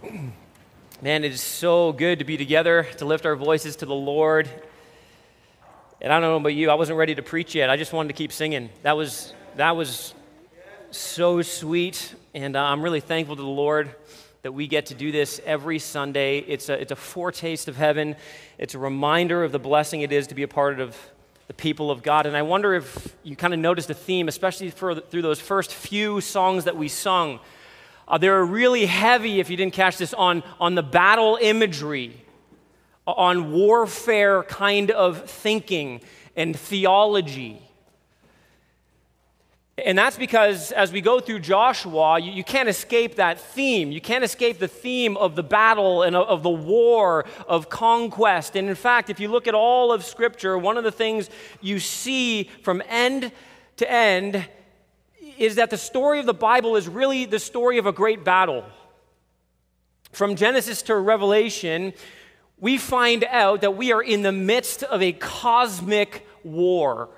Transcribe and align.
Man, 1.02 1.24
it 1.24 1.32
is 1.32 1.42
so 1.42 1.92
good 1.92 2.20
to 2.20 2.24
be 2.24 2.36
together, 2.36 2.86
to 2.98 3.04
lift 3.04 3.26
our 3.26 3.36
voices 3.36 3.76
to 3.76 3.86
the 3.86 3.94
Lord. 3.94 4.48
And 6.00 6.12
I 6.12 6.20
don't 6.20 6.30
know 6.30 6.36
about 6.36 6.54
you, 6.54 6.70
I 6.70 6.74
wasn't 6.74 6.98
ready 6.98 7.14
to 7.14 7.22
preach 7.22 7.54
yet. 7.54 7.68
I 7.68 7.76
just 7.76 7.92
wanted 7.92 8.08
to 8.08 8.14
keep 8.14 8.32
singing. 8.32 8.70
That 8.82 8.96
was, 8.96 9.34
that 9.56 9.76
was 9.76 10.14
so 10.90 11.42
sweet. 11.42 12.14
And 12.34 12.56
uh, 12.56 12.62
I'm 12.62 12.80
really 12.82 13.00
thankful 13.00 13.36
to 13.36 13.42
the 13.42 13.48
Lord 13.48 13.94
that 14.42 14.52
we 14.52 14.66
get 14.66 14.86
to 14.86 14.94
do 14.94 15.12
this 15.12 15.38
every 15.44 15.78
Sunday. 15.78 16.38
It's 16.38 16.70
a, 16.70 16.80
it's 16.80 16.92
a 16.92 16.96
foretaste 16.96 17.68
of 17.68 17.76
heaven, 17.76 18.16
it's 18.56 18.74
a 18.74 18.78
reminder 18.78 19.44
of 19.44 19.52
the 19.52 19.58
blessing 19.58 20.00
it 20.00 20.12
is 20.12 20.28
to 20.28 20.34
be 20.34 20.44
a 20.44 20.48
part 20.48 20.80
of 20.80 20.96
the 21.46 21.54
people 21.54 21.90
of 21.90 22.02
God. 22.02 22.24
And 22.24 22.36
I 22.36 22.42
wonder 22.42 22.72
if 22.74 23.14
you 23.22 23.36
kind 23.36 23.52
of 23.52 23.60
noticed 23.60 23.90
a 23.90 23.94
theme, 23.94 24.28
especially 24.28 24.70
for, 24.70 24.94
through 24.94 25.22
those 25.22 25.40
first 25.40 25.74
few 25.74 26.22
songs 26.22 26.64
that 26.64 26.76
we 26.76 26.88
sung 26.88 27.40
uh, 28.10 28.18
they're 28.18 28.44
really 28.44 28.86
heavy, 28.86 29.38
if 29.38 29.48
you 29.48 29.56
didn't 29.56 29.72
catch 29.72 29.96
this, 29.96 30.12
on, 30.12 30.42
on 30.58 30.74
the 30.74 30.82
battle 30.82 31.38
imagery, 31.40 32.20
on 33.06 33.52
warfare 33.52 34.42
kind 34.42 34.90
of 34.90 35.30
thinking 35.30 36.00
and 36.36 36.58
theology. 36.58 37.62
And 39.78 39.96
that's 39.96 40.16
because 40.16 40.72
as 40.72 40.92
we 40.92 41.00
go 41.00 41.20
through 41.20 41.38
Joshua, 41.38 42.18
you, 42.18 42.32
you, 42.32 42.44
can't 42.44 42.68
escape 42.68 43.14
that 43.14 43.40
theme. 43.40 43.92
You 43.92 44.00
can't 44.00 44.24
escape 44.24 44.58
the 44.58 44.68
theme 44.68 45.16
of 45.16 45.36
the 45.36 45.44
battle 45.44 46.02
and 46.02 46.16
of, 46.16 46.26
of 46.26 46.42
the 46.42 46.50
war, 46.50 47.24
of 47.46 47.70
conquest. 47.70 48.56
And 48.56 48.68
in 48.68 48.74
fact, 48.74 49.08
if 49.08 49.20
you 49.20 49.28
look 49.28 49.46
at 49.46 49.54
all 49.54 49.92
of 49.92 50.04
Scripture, 50.04 50.58
one 50.58 50.76
of 50.76 50.84
the 50.84 50.92
things 50.92 51.30
you 51.60 51.78
see 51.78 52.50
from 52.62 52.82
end 52.88 53.30
to 53.76 53.90
end 53.90 54.46
is 55.40 55.54
that 55.54 55.70
the 55.70 55.78
story 55.78 56.20
of 56.20 56.26
the 56.26 56.34
Bible 56.34 56.76
is 56.76 56.86
really 56.86 57.24
the 57.24 57.38
story 57.38 57.78
of 57.78 57.86
a 57.86 57.92
great 57.92 58.24
battle. 58.24 58.62
From 60.12 60.36
Genesis 60.36 60.82
to 60.82 60.94
Revelation, 60.94 61.94
we 62.58 62.76
find 62.76 63.24
out 63.24 63.62
that 63.62 63.74
we 63.74 63.90
are 63.90 64.02
in 64.02 64.20
the 64.20 64.32
midst 64.32 64.82
of 64.82 65.00
a 65.00 65.12
cosmic 65.12 66.26
war. 66.44 67.08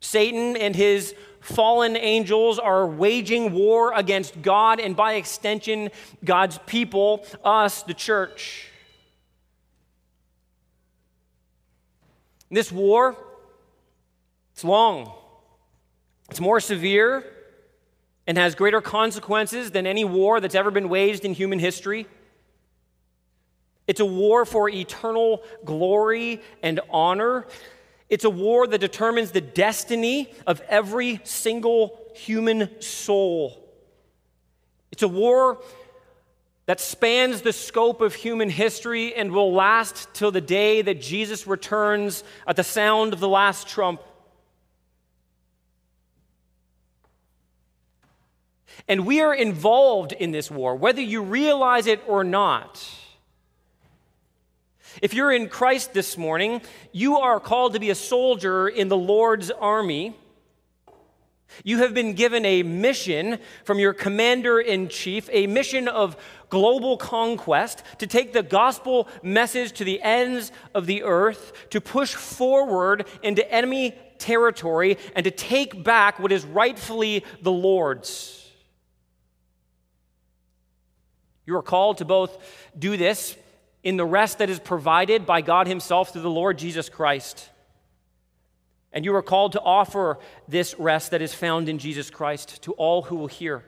Satan 0.00 0.56
and 0.56 0.74
his 0.74 1.14
fallen 1.40 1.96
angels 1.96 2.58
are 2.58 2.84
waging 2.84 3.52
war 3.52 3.92
against 3.94 4.42
God 4.42 4.80
and, 4.80 4.96
by 4.96 5.12
extension, 5.12 5.90
God's 6.24 6.58
people, 6.66 7.24
us, 7.44 7.84
the 7.84 7.94
church. 7.94 8.68
This 12.50 12.72
war, 12.72 13.16
it's 14.52 14.64
long. 14.64 15.12
It's 16.30 16.40
more 16.40 16.60
severe 16.60 17.24
and 18.26 18.36
has 18.36 18.54
greater 18.54 18.80
consequences 18.80 19.70
than 19.70 19.86
any 19.86 20.04
war 20.04 20.40
that's 20.40 20.54
ever 20.54 20.70
been 20.70 20.88
waged 20.88 21.24
in 21.24 21.32
human 21.32 21.58
history. 21.58 22.06
It's 23.86 24.00
a 24.00 24.04
war 24.04 24.44
for 24.44 24.68
eternal 24.68 25.42
glory 25.64 26.42
and 26.62 26.80
honor. 26.90 27.46
It's 28.08 28.24
a 28.24 28.30
war 28.30 28.66
that 28.66 28.78
determines 28.78 29.30
the 29.30 29.40
destiny 29.40 30.32
of 30.46 30.60
every 30.62 31.20
single 31.24 32.00
human 32.14 32.80
soul. 32.80 33.62
It's 34.90 35.02
a 35.02 35.08
war 35.08 35.58
that 36.66 36.80
spans 36.80 37.42
the 37.42 37.52
scope 37.52 38.00
of 38.00 38.14
human 38.14 38.50
history 38.50 39.14
and 39.14 39.30
will 39.30 39.52
last 39.52 40.08
till 40.14 40.32
the 40.32 40.40
day 40.40 40.82
that 40.82 41.00
Jesus 41.00 41.46
returns 41.46 42.24
at 42.46 42.56
the 42.56 42.64
sound 42.64 43.12
of 43.12 43.20
the 43.20 43.28
last 43.28 43.68
trump. 43.68 44.00
And 48.88 49.06
we 49.06 49.20
are 49.20 49.34
involved 49.34 50.12
in 50.12 50.30
this 50.30 50.50
war, 50.50 50.76
whether 50.76 51.00
you 51.00 51.22
realize 51.22 51.86
it 51.86 52.02
or 52.06 52.24
not. 52.24 52.86
If 55.02 55.12
you're 55.12 55.32
in 55.32 55.48
Christ 55.48 55.92
this 55.92 56.16
morning, 56.16 56.62
you 56.92 57.18
are 57.18 57.38
called 57.40 57.74
to 57.74 57.80
be 57.80 57.90
a 57.90 57.94
soldier 57.94 58.68
in 58.68 58.88
the 58.88 58.96
Lord's 58.96 59.50
army. 59.50 60.16
You 61.64 61.78
have 61.78 61.94
been 61.94 62.14
given 62.14 62.44
a 62.44 62.62
mission 62.62 63.38
from 63.64 63.78
your 63.78 63.92
commander 63.92 64.58
in 64.58 64.88
chief, 64.88 65.28
a 65.32 65.46
mission 65.46 65.88
of 65.88 66.16
global 66.48 66.96
conquest, 66.96 67.82
to 67.98 68.06
take 68.06 68.32
the 68.32 68.42
gospel 68.42 69.08
message 69.22 69.72
to 69.72 69.84
the 69.84 70.00
ends 70.02 70.52
of 70.74 70.86
the 70.86 71.02
earth, 71.02 71.52
to 71.70 71.80
push 71.80 72.14
forward 72.14 73.06
into 73.22 73.48
enemy 73.50 73.94
territory, 74.18 74.96
and 75.14 75.24
to 75.24 75.30
take 75.30 75.84
back 75.84 76.18
what 76.18 76.32
is 76.32 76.44
rightfully 76.44 77.24
the 77.42 77.52
Lord's. 77.52 78.45
You 81.46 81.56
are 81.56 81.62
called 81.62 81.98
to 81.98 82.04
both 82.04 82.36
do 82.76 82.96
this 82.96 83.36
in 83.82 83.96
the 83.96 84.04
rest 84.04 84.38
that 84.38 84.50
is 84.50 84.58
provided 84.58 85.24
by 85.24 85.40
God 85.40 85.68
Himself 85.68 86.12
through 86.12 86.22
the 86.22 86.30
Lord 86.30 86.58
Jesus 86.58 86.88
Christ. 86.88 87.48
And 88.92 89.04
you 89.04 89.14
are 89.14 89.22
called 89.22 89.52
to 89.52 89.60
offer 89.60 90.18
this 90.48 90.78
rest 90.78 91.12
that 91.12 91.22
is 91.22 91.32
found 91.32 91.68
in 91.68 91.78
Jesus 91.78 92.10
Christ 92.10 92.62
to 92.62 92.72
all 92.72 93.02
who 93.02 93.16
will 93.16 93.28
hear. 93.28 93.62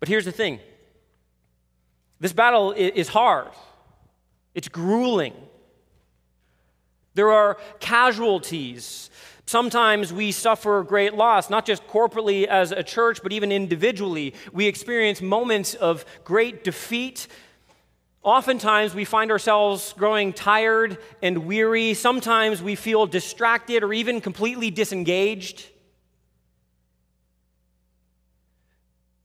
But 0.00 0.08
here's 0.08 0.24
the 0.24 0.32
thing 0.32 0.58
this 2.20 2.32
battle 2.32 2.72
is 2.72 3.08
hard, 3.08 3.48
it's 4.54 4.68
grueling. 4.68 5.34
There 7.14 7.30
are 7.30 7.58
casualties. 7.78 9.08
Sometimes 9.46 10.12
we 10.12 10.32
suffer 10.32 10.82
great 10.82 11.14
loss, 11.14 11.50
not 11.50 11.66
just 11.66 11.86
corporately 11.86 12.46
as 12.46 12.72
a 12.72 12.82
church, 12.82 13.22
but 13.22 13.32
even 13.32 13.52
individually. 13.52 14.34
We 14.52 14.66
experience 14.66 15.20
moments 15.20 15.74
of 15.74 16.04
great 16.24 16.64
defeat. 16.64 17.28
Oftentimes 18.22 18.94
we 18.94 19.04
find 19.04 19.30
ourselves 19.30 19.92
growing 19.98 20.32
tired 20.32 20.96
and 21.22 21.44
weary. 21.44 21.92
Sometimes 21.92 22.62
we 22.62 22.74
feel 22.74 23.04
distracted 23.04 23.82
or 23.82 23.92
even 23.92 24.22
completely 24.22 24.70
disengaged. 24.70 25.68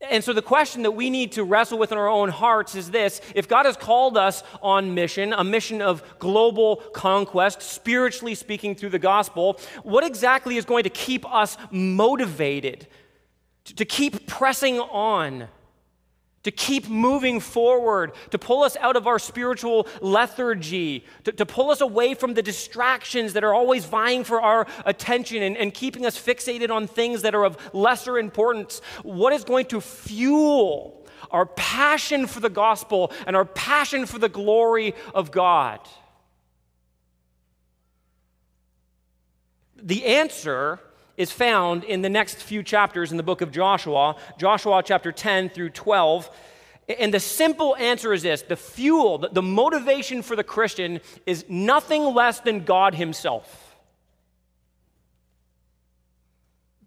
And 0.10 0.24
so, 0.24 0.34
the 0.34 0.42
question 0.42 0.84
that 0.84 0.92
we 0.92 1.10
need 1.10 1.34
to 1.34 1.44
wrestle 1.44 1.78
with 1.78 1.92
in 1.92 1.98
our 1.98 2.08
own 2.08 2.30
hearts 2.30 2.76
is 2.76 2.92
this 2.92 3.22
if 3.36 3.48
God 3.48 3.66
has 3.66 3.78
called 3.78 4.18
us 4.18 4.44
on 4.62 4.94
mission, 4.94 5.34
a 5.34 5.44
mission 5.44 5.82
of 5.82 6.04
global 6.20 6.78
conquest, 6.94 7.62
spiritually 7.62 8.36
speaking 8.36 8.76
through 8.76 8.90
the 8.90 9.00
gospel, 9.00 9.60
what 9.84 10.04
exactly 10.04 10.58
is 10.58 10.66
going 10.66 10.84
to 10.84 10.90
keep 10.90 11.32
us 11.32 11.58
motivated 11.72 12.88
to 13.66 13.86
keep 13.86 14.28
pressing 14.28 14.80
on? 14.80 15.48
To 16.44 16.52
keep 16.52 16.88
moving 16.88 17.40
forward, 17.40 18.14
to 18.32 18.38
pull 18.38 18.64
us 18.64 18.78
out 18.78 18.96
of 18.96 19.08
our 19.08 19.20
spiritual 19.20 19.88
lethargy, 20.02 21.06
to, 21.26 21.32
to, 21.32 21.46
pull 21.46 21.70
us 21.70 21.82
away 21.82 22.14
from 22.14 22.34
the 22.34 22.42
distractions 22.42 23.34
that 23.34 23.44
are 23.44 23.54
always 23.54 23.86
vying 23.86 24.24
for 24.24 24.42
our 24.42 24.66
attention 24.86 25.44
and, 25.44 25.58
and 25.58 25.74
keeping 25.74 26.06
us 26.06 26.18
fixated 26.18 26.70
on 26.70 26.88
things 26.88 27.24
that 27.24 27.36
are 27.36 27.44
of 27.44 27.58
lesser 27.74 28.18
importance. 28.18 28.82
What 29.04 29.34
is 29.34 29.44
going 29.44 29.66
to 29.68 29.82
fuel 29.82 31.06
our 31.32 31.46
passion 31.46 32.26
for 32.26 32.40
the 32.40 32.50
gospel 32.50 33.12
and 33.28 33.36
our 33.36 33.46
passion 33.46 34.06
for 34.06 34.18
the 34.18 34.30
glory 34.30 34.96
of 35.14 35.32
God? 35.32 35.82
The 39.82 40.06
answer 40.06 40.80
is 41.20 41.32
found 41.32 41.84
in 41.84 42.02
the 42.02 42.10
next 42.10 42.38
few 42.38 42.64
chapters 42.64 43.12
in 43.12 43.18
the 43.18 43.24
book 43.24 43.42
of 43.42 43.52
Joshua, 43.52 44.16
Joshua 44.38 44.82
chapter 44.84 45.12
10 45.12 45.50
through 45.50 45.72
12. 45.72 46.30
And 46.98 47.14
the 47.14 47.20
simple 47.20 47.76
answer 47.76 48.14
is 48.14 48.24
this 48.24 48.42
the 48.42 48.56
fuel, 48.56 49.18
the 49.18 49.42
motivation 49.42 50.22
for 50.22 50.38
the 50.38 50.46
Christian 50.46 51.02
is 51.26 51.44
nothing 51.50 52.06
less 52.06 52.40
than 52.40 52.64
God 52.64 52.96
Himself. 52.96 53.76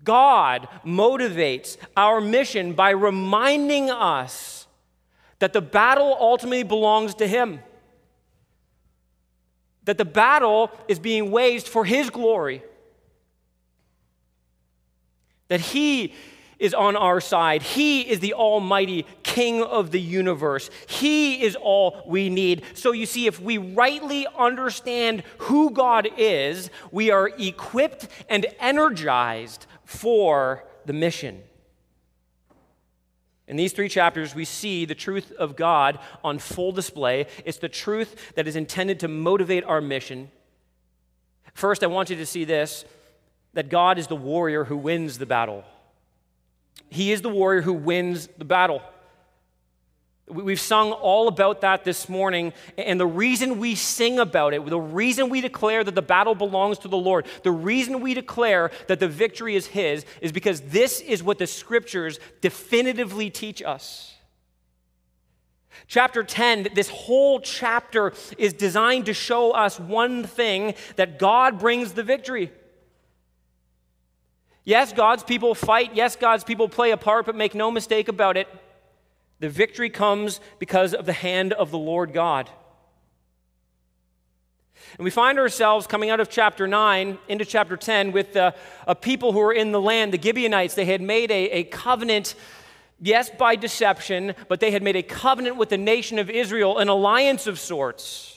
God 0.03 0.67
motivates 0.85 1.77
our 1.95 2.19
mission 2.19 2.73
by 2.73 2.91
reminding 2.91 3.91
us 3.91 4.67
that 5.41 5.53
the 5.53 5.61
battle 5.61 6.17
ultimately 6.19 6.63
belongs 6.63 7.15
to 7.17 7.29
Him. 7.29 7.61
That 9.85 9.99
the 9.99 10.07
battle 10.07 10.71
is 10.89 10.99
being 10.99 11.31
waged 11.31 11.69
for 11.69 11.85
His 11.85 12.09
glory 12.09 12.63
that 15.53 15.61
He 15.61 16.15
is 16.59 16.73
on 16.73 16.97
our 16.97 17.21
side. 17.21 17.61
He 17.61 18.01
is 18.01 18.21
the 18.21 18.33
Almighty 18.33 19.05
King 19.23 19.63
of 19.63 19.91
the 19.91 20.01
universe. 20.01 20.71
He 20.89 21.43
is 21.43 21.57
all 21.57 22.03
we 22.07 22.31
need. 22.31 22.63
So 22.73 22.93
you 22.93 23.05
see, 23.05 23.27
if 23.27 23.39
we 23.39 23.59
rightly 23.59 24.27
understand 24.39 25.25
who 25.39 25.73
God 25.73 26.09
is, 26.17 26.71
we 26.91 27.11
are 27.11 27.29
equipped 27.37 28.09
and 28.31 28.47
energized 28.59 29.67
for 29.85 30.65
the 30.87 30.95
mission. 30.95 31.43
In 33.47 33.57
these 33.57 33.75
three 33.75 33.91
chapters, 33.91 34.35
we 34.35 34.47
see 34.47 34.87
the 34.87 34.95
truth 34.95 35.33
of 35.33 35.55
God 35.55 35.99
on 36.25 36.39
full 36.39 36.73
display. 36.73 37.27
It's 37.45 37.59
the 37.59 37.69
truth 37.69 38.33
that 38.37 38.49
is 38.49 38.57
intended 38.57 39.01
to 39.01 39.09
motivate 39.09 39.65
our 39.65 39.83
mission. 39.83 40.31
First, 41.53 41.85
I 41.85 41.89
want 41.89 42.09
you 42.09 42.17
to 42.17 42.25
see 42.25 42.45
this 42.45 42.87
that 43.55 43.69
God 43.69 43.99
is 43.99 44.07
the 44.07 44.17
warrior 44.17 44.65
who 44.65 44.77
wins 44.77 45.19
the 45.19 45.27
battle. 45.27 45.65
He 46.89 47.13
is 47.13 47.23
the 47.23 47.29
warrior 47.29 47.63
who 47.63 47.73
wins 47.73 48.29
the 48.39 48.45
battle. 48.45 48.83
We've 50.29 50.61
sung 50.61 50.93
all 50.93 51.29
about 51.29 51.61
that 51.63 51.85
this 51.85 52.09
morning, 52.09 52.53
and 52.79 52.99
the 52.99 53.07
reason 53.07 53.59
we 53.59 53.75
sing 53.75 54.19
about 54.19 54.55
it, 54.55 54.65
the 54.65 54.81
reason 54.81 55.29
we 55.29 55.41
declare 55.41 55.83
that 55.85 55.95
the 55.95 56.01
battle 56.01 56.35
belongs 56.35 56.79
to 56.81 56.89
the 56.89 56.97
Lord, 56.97 57.27
the 57.43 57.51
reason 57.51 58.01
we 58.01 58.15
declare 58.15 58.71
that 58.87 59.01
the 59.01 59.09
victory 59.09 59.57
is 59.57 59.67
His, 59.67 60.07
is 60.21 60.33
because 60.33 60.61
this 60.61 61.01
is 61.01 61.23
what 61.23 61.39
the 61.39 61.47
scriptures 61.47 62.21
definitively 62.41 63.31
teach 63.31 63.63
us. 63.63 64.15
Chapter 65.89 66.23
10, 66.23 66.69
this 66.75 66.89
whole 66.89 67.41
chapter 67.41 68.13
is 68.39 68.53
designed 68.53 69.07
to 69.07 69.15
show 69.15 69.51
us 69.51 69.81
one 69.81 70.25
thing 70.25 70.75
that 70.97 71.19
God 71.19 71.59
brings 71.59 71.93
the 71.93 72.03
victory. 72.03 72.53
Yes, 74.65 74.93
God's 74.93 75.23
people 75.23 75.55
fight. 75.55 75.93
Yes, 75.95 76.17
God's 76.17 76.45
people 76.45 76.69
play 76.69 76.93
a 76.93 76.97
part, 76.97 77.27
but 77.27 77.35
make 77.35 77.55
no 77.55 77.71
mistake 77.71 78.09
about 78.09 78.37
it. 78.37 78.49
The 79.41 79.49
victory 79.49 79.91
comes 79.91 80.41
because 80.61 80.95
of 80.95 81.05
the 81.05 81.13
hand 81.13 81.53
of 81.53 81.73
the 81.73 81.79
Lord 81.79 82.13
God. 82.13 82.49
And 84.99 85.05
we 85.05 85.11
find 85.11 85.39
ourselves 85.39 85.87
coming 85.87 86.11
out 86.11 86.21
of 86.21 86.29
chapter 86.29 86.69
9 86.69 87.19
into 87.29 87.45
chapter 87.45 87.77
10 87.77 88.13
with 88.13 88.37
uh, 88.37 88.53
a 88.87 88.95
people 88.95 89.33
who 89.33 89.41
are 89.41 89.53
in 89.53 89.73
the 89.73 89.81
land, 89.81 90.13
the 90.13 90.21
Gibeonites. 90.21 90.75
They 90.75 90.85
had 90.85 91.01
made 91.01 91.31
a, 91.31 91.51
a 91.51 91.65
covenant, 91.65 92.35
yes, 93.01 93.31
by 93.31 93.57
deception, 93.57 94.35
but 94.49 94.61
they 94.61 94.71
had 94.71 94.83
made 94.83 94.97
a 94.97 95.03
covenant 95.03 95.57
with 95.57 95.71
the 95.71 95.79
nation 95.79 96.19
of 96.19 96.31
Israel, 96.31 96.79
an 96.79 96.89
alliance 96.89 97.47
of 97.47 97.59
sorts. 97.59 98.32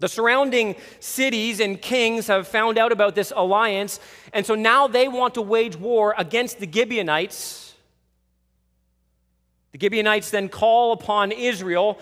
The 0.00 0.08
surrounding 0.08 0.76
cities 1.00 1.60
and 1.60 1.80
kings 1.80 2.26
have 2.26 2.48
found 2.48 2.78
out 2.78 2.92
about 2.92 3.14
this 3.14 3.32
alliance, 3.34 4.00
and 4.32 4.44
so 4.44 4.54
now 4.54 4.88
they 4.88 5.08
want 5.08 5.34
to 5.34 5.42
wage 5.42 5.76
war 5.76 6.14
against 6.18 6.58
the 6.58 6.70
Gibeonites 6.70 7.64
the 9.74 9.80
Gibeonites 9.80 10.30
then 10.30 10.48
call 10.48 10.92
upon 10.92 11.32
Israel 11.32 11.98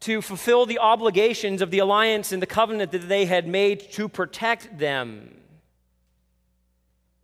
to 0.00 0.20
fulfill 0.20 0.66
the 0.66 0.78
obligations 0.78 1.62
of 1.62 1.70
the 1.70 1.78
alliance 1.78 2.30
and 2.30 2.42
the 2.42 2.46
covenant 2.46 2.92
that 2.92 3.08
they 3.08 3.24
had 3.24 3.48
made 3.48 3.90
to 3.92 4.06
protect 4.06 4.78
them. 4.78 5.40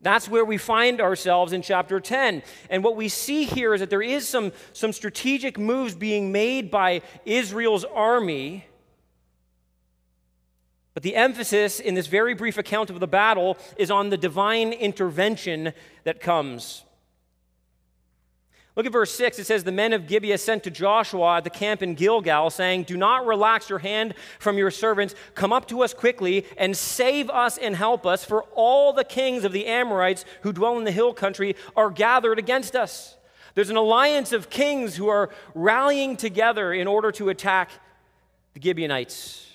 That's 0.00 0.30
where 0.30 0.46
we 0.46 0.56
find 0.56 0.98
ourselves 0.98 1.52
in 1.52 1.60
chapter 1.60 2.00
10. 2.00 2.42
And 2.70 2.82
what 2.82 2.96
we 2.96 3.10
see 3.10 3.44
here 3.44 3.74
is 3.74 3.80
that 3.80 3.90
there 3.90 4.00
is 4.00 4.26
some, 4.26 4.52
some 4.72 4.94
strategic 4.94 5.58
moves 5.58 5.94
being 5.94 6.32
made 6.32 6.70
by 6.70 7.02
Israel's 7.26 7.84
army. 7.84 8.64
But 10.94 11.02
the 11.02 11.16
emphasis 11.16 11.80
in 11.80 11.94
this 11.94 12.06
very 12.06 12.34
brief 12.34 12.58
account 12.58 12.90
of 12.90 13.00
the 13.00 13.06
battle 13.06 13.56
is 13.76 13.90
on 13.90 14.10
the 14.10 14.18
divine 14.18 14.72
intervention 14.72 15.72
that 16.04 16.20
comes. 16.20 16.84
Look 18.74 18.86
at 18.86 18.92
verse 18.92 19.12
6. 19.14 19.38
It 19.38 19.44
says, 19.44 19.64
The 19.64 19.72
men 19.72 19.92
of 19.92 20.06
Gibeah 20.06 20.38
sent 20.38 20.64
to 20.64 20.70
Joshua 20.70 21.36
at 21.36 21.44
the 21.44 21.50
camp 21.50 21.82
in 21.82 21.94
Gilgal, 21.94 22.48
saying, 22.48 22.84
Do 22.84 22.96
not 22.96 23.26
relax 23.26 23.68
your 23.68 23.80
hand 23.80 24.14
from 24.38 24.56
your 24.56 24.70
servants. 24.70 25.14
Come 25.34 25.52
up 25.52 25.68
to 25.68 25.82
us 25.82 25.92
quickly 25.92 26.46
and 26.56 26.74
save 26.74 27.28
us 27.28 27.58
and 27.58 27.76
help 27.76 28.06
us, 28.06 28.24
for 28.24 28.44
all 28.54 28.94
the 28.94 29.04
kings 29.04 29.44
of 29.44 29.52
the 29.52 29.66
Amorites 29.66 30.24
who 30.40 30.54
dwell 30.54 30.78
in 30.78 30.84
the 30.84 30.92
hill 30.92 31.12
country 31.12 31.54
are 31.76 31.90
gathered 31.90 32.38
against 32.38 32.74
us. 32.74 33.16
There's 33.54 33.68
an 33.68 33.76
alliance 33.76 34.32
of 34.32 34.48
kings 34.48 34.96
who 34.96 35.08
are 35.08 35.28
rallying 35.54 36.16
together 36.16 36.72
in 36.72 36.86
order 36.86 37.12
to 37.12 37.28
attack 37.28 37.70
the 38.54 38.62
Gibeonites. 38.62 39.51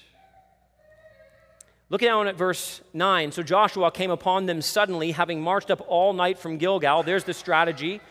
Look 1.89 2.01
down 2.01 2.27
at 2.27 2.35
verse 2.35 2.81
9. 2.93 3.31
So 3.31 3.43
Joshua 3.43 3.91
came 3.91 4.11
upon 4.11 4.45
them 4.45 4.61
suddenly, 4.61 5.11
having 5.11 5.41
marched 5.41 5.71
up 5.71 5.81
all 5.87 6.13
night 6.13 6.37
from 6.37 6.57
Gilgal. 6.57 7.03
There's 7.03 7.23
the 7.23 7.33
strategy 7.33 8.01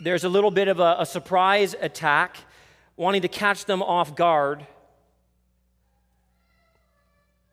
there's 0.00 0.24
a 0.24 0.28
little 0.30 0.50
bit 0.50 0.68
of 0.68 0.80
a, 0.80 0.96
a 1.00 1.06
surprise 1.06 1.76
attack, 1.78 2.38
wanting 2.96 3.20
to 3.22 3.28
catch 3.28 3.66
them 3.66 3.82
off 3.82 4.16
guard. 4.16 4.60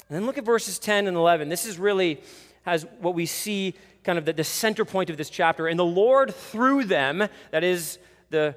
And 0.07 0.15
then 0.15 0.25
look 0.25 0.38
at 0.38 0.45
verses 0.45 0.79
10 0.79 1.07
and 1.07 1.18
11. 1.18 1.50
This 1.50 1.65
is 1.65 1.77
really 1.77 2.21
has 2.63 2.85
what 3.01 3.15
we 3.15 3.25
see 3.25 3.75
kind 4.06 4.18
of 4.18 4.24
the, 4.24 4.31
the 4.31 4.45
center 4.45 4.85
point 4.85 5.09
of 5.09 5.18
this 5.18 5.29
chapter. 5.29 5.68
And 5.68 5.77
the 5.77 5.85
Lord 5.85 6.33
threw 6.33 6.85
them, 6.85 7.27
that 7.51 7.63
is 7.65 8.00
the 8.29 8.56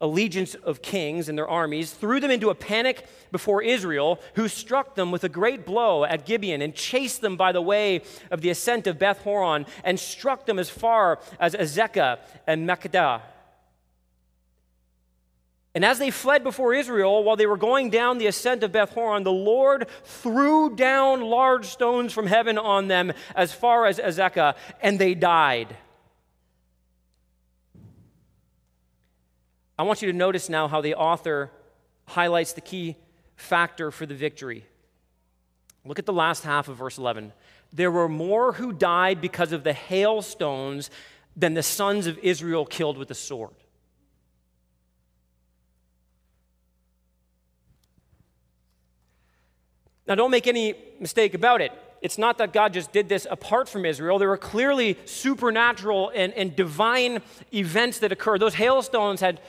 allegiance 0.00 0.54
of 0.54 0.82
kings 0.82 1.28
and 1.28 1.38
their 1.38 1.48
armies, 1.48 1.92
threw 1.92 2.20
them 2.20 2.30
into 2.30 2.50
a 2.50 2.54
panic 2.54 3.06
before 3.32 3.62
Israel, 3.62 4.20
who 4.34 4.48
struck 4.48 4.94
them 4.94 5.10
with 5.10 5.24
a 5.24 5.28
great 5.28 5.64
blow 5.64 6.04
at 6.04 6.26
Gibeon 6.26 6.62
and 6.62 6.74
chased 6.74 7.20
them 7.20 7.36
by 7.36 7.52
the 7.52 7.62
way 7.62 8.02
of 8.30 8.40
the 8.40 8.50
ascent 8.50 8.86
of 8.86 8.98
Beth 8.98 9.22
Horon 9.22 9.66
and 9.84 9.98
struck 9.98 10.46
them 10.46 10.58
as 10.58 10.68
far 10.68 11.20
as 11.40 11.54
Azekah 11.54 12.18
and 12.46 12.68
Makkedah. 12.68 13.22
And 15.74 15.84
as 15.84 15.98
they 15.98 16.10
fled 16.10 16.42
before 16.42 16.72
Israel, 16.72 17.22
while 17.22 17.36
they 17.36 17.44
were 17.44 17.58
going 17.58 17.90
down 17.90 18.16
the 18.16 18.28
ascent 18.28 18.62
of 18.62 18.72
Beth 18.72 18.92
Horon, 18.92 19.24
the 19.24 19.30
Lord 19.30 19.88
threw 20.04 20.74
down 20.74 21.20
large 21.20 21.66
stones 21.66 22.14
from 22.14 22.26
heaven 22.26 22.56
on 22.56 22.88
them 22.88 23.12
as 23.34 23.52
far 23.52 23.84
as 23.84 23.98
Azekah, 23.98 24.56
and 24.80 24.98
they 24.98 25.14
died. 25.14 25.76
I 29.78 29.82
want 29.82 30.02
you 30.02 30.10
to 30.10 30.16
notice 30.16 30.48
now 30.48 30.68
how 30.68 30.80
the 30.80 30.94
author 30.94 31.50
highlights 32.06 32.52
the 32.54 32.60
key 32.60 32.96
factor 33.36 33.90
for 33.90 34.06
the 34.06 34.14
victory. 34.14 34.64
Look 35.84 35.98
at 35.98 36.06
the 36.06 36.12
last 36.12 36.44
half 36.44 36.68
of 36.68 36.76
verse 36.76 36.98
11. 36.98 37.32
There 37.72 37.90
were 37.90 38.08
more 38.08 38.54
who 38.54 38.72
died 38.72 39.20
because 39.20 39.52
of 39.52 39.64
the 39.64 39.72
hailstones 39.72 40.90
than 41.36 41.54
the 41.54 41.62
sons 41.62 42.06
of 42.06 42.18
Israel 42.18 42.64
killed 42.64 42.96
with 42.96 43.08
the 43.08 43.14
sword. 43.14 43.54
Now, 50.08 50.14
don't 50.14 50.30
make 50.30 50.46
any 50.46 50.74
mistake 51.00 51.34
about 51.34 51.60
it. 51.60 51.72
It's 52.00 52.18
not 52.18 52.38
that 52.38 52.52
God 52.52 52.72
just 52.72 52.92
did 52.92 53.08
this 53.08 53.26
apart 53.28 53.68
from 53.68 53.84
Israel. 53.84 54.18
There 54.18 54.28
were 54.28 54.36
clearly 54.36 54.96
supernatural 55.04 56.12
and, 56.14 56.32
and 56.34 56.54
divine 56.54 57.22
events 57.52 57.98
that 57.98 58.12
occurred. 58.12 58.40
Those 58.40 58.54
hailstones 58.54 59.20
had 59.20 59.40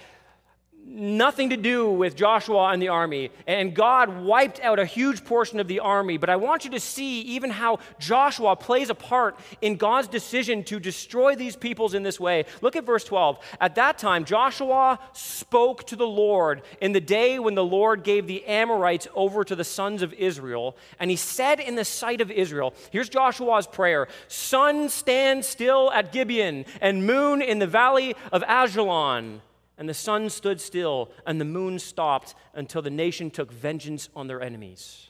nothing 0.98 1.52
to 1.52 1.58
do 1.58 1.90
with 1.90 2.16
Joshua 2.16 2.70
and 2.70 2.82
the 2.82 2.90
army. 2.90 3.32
And 3.46 3.74
God 3.74 4.22
wiped 4.22 4.60
out 4.62 4.80
a 4.80 4.86
huge 4.86 5.24
portion 5.24 5.60
of 5.60 5.68
the 5.68 5.80
army. 5.80 6.18
But 6.18 6.30
I 6.30 6.36
want 6.36 6.66
you 6.66 6.72
to 6.72 6.80
see 6.80 7.22
even 7.22 7.52
how 7.52 7.80
Joshua 8.00 8.56
plays 8.56 8.90
a 8.90 8.96
part 8.96 9.38
in 9.62 9.78
God's 9.78 10.08
decision 10.08 10.64
to 10.66 10.80
destroy 10.80 11.36
these 11.36 11.56
peoples 11.56 11.94
in 11.94 12.04
this 12.04 12.20
way. 12.20 12.46
Look 12.62 12.76
at 12.76 12.86
verse 12.86 13.04
12. 13.04 13.40
At 13.62 13.76
that 13.76 13.98
time, 13.98 14.26
Joshua 14.26 15.00
spoke 15.14 15.86
to 15.88 15.96
the 15.96 16.08
Lord 16.08 16.64
in 16.82 16.92
the 16.92 17.02
day 17.02 17.40
when 17.40 17.56
the 17.56 17.64
Lord 17.64 18.04
gave 18.04 18.28
the 18.28 18.44
Amorites 18.46 19.08
over 19.14 19.44
to 19.44 19.56
the 19.56 19.64
sons 19.64 20.02
of 20.02 20.14
Israel. 20.14 20.76
And 21.00 21.12
he 21.12 21.18
said 21.18 21.60
in 21.60 21.76
the 21.76 21.86
sight 21.86 22.22
of 22.22 22.32
Israel, 22.32 22.74
here's 22.92 23.10
Joshua's 23.10 23.68
prayer 23.68 24.08
Sun, 24.28 24.90
stand 24.90 25.46
still 25.46 25.92
at 25.92 26.12
Gibeon, 26.12 26.66
and 26.82 27.06
moon 27.06 27.42
in 27.42 27.60
the 27.60 27.68
valley 27.68 28.16
of 28.32 28.44
Ajalon. 28.44 29.42
And 29.78 29.88
the 29.88 29.94
sun 29.94 30.30
stood 30.30 30.60
still, 30.60 31.12
and 31.26 31.40
the 31.40 31.46
moon 31.46 31.78
stopped 31.78 32.34
until 32.54 32.82
the 32.82 32.90
nation 32.90 33.30
took 33.30 33.52
vengeance 33.52 34.10
on 34.16 34.28
their 34.28 34.42
enemies. 34.42 35.08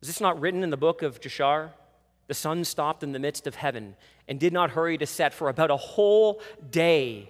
Is 0.00 0.08
this 0.08 0.20
not 0.20 0.40
written 0.40 0.64
in 0.64 0.70
the 0.70 0.76
book 0.76 1.02
of 1.02 1.20
Jashar? 1.20 1.70
The 2.26 2.34
sun 2.34 2.64
stopped 2.64 3.02
in 3.02 3.12
the 3.12 3.18
midst 3.18 3.46
of 3.46 3.54
heaven 3.54 3.94
and 4.26 4.40
did 4.40 4.52
not 4.52 4.70
hurry 4.70 4.98
to 4.98 5.06
set 5.06 5.32
for 5.32 5.48
about 5.48 5.70
a 5.70 5.76
whole 5.76 6.40
day. 6.70 7.28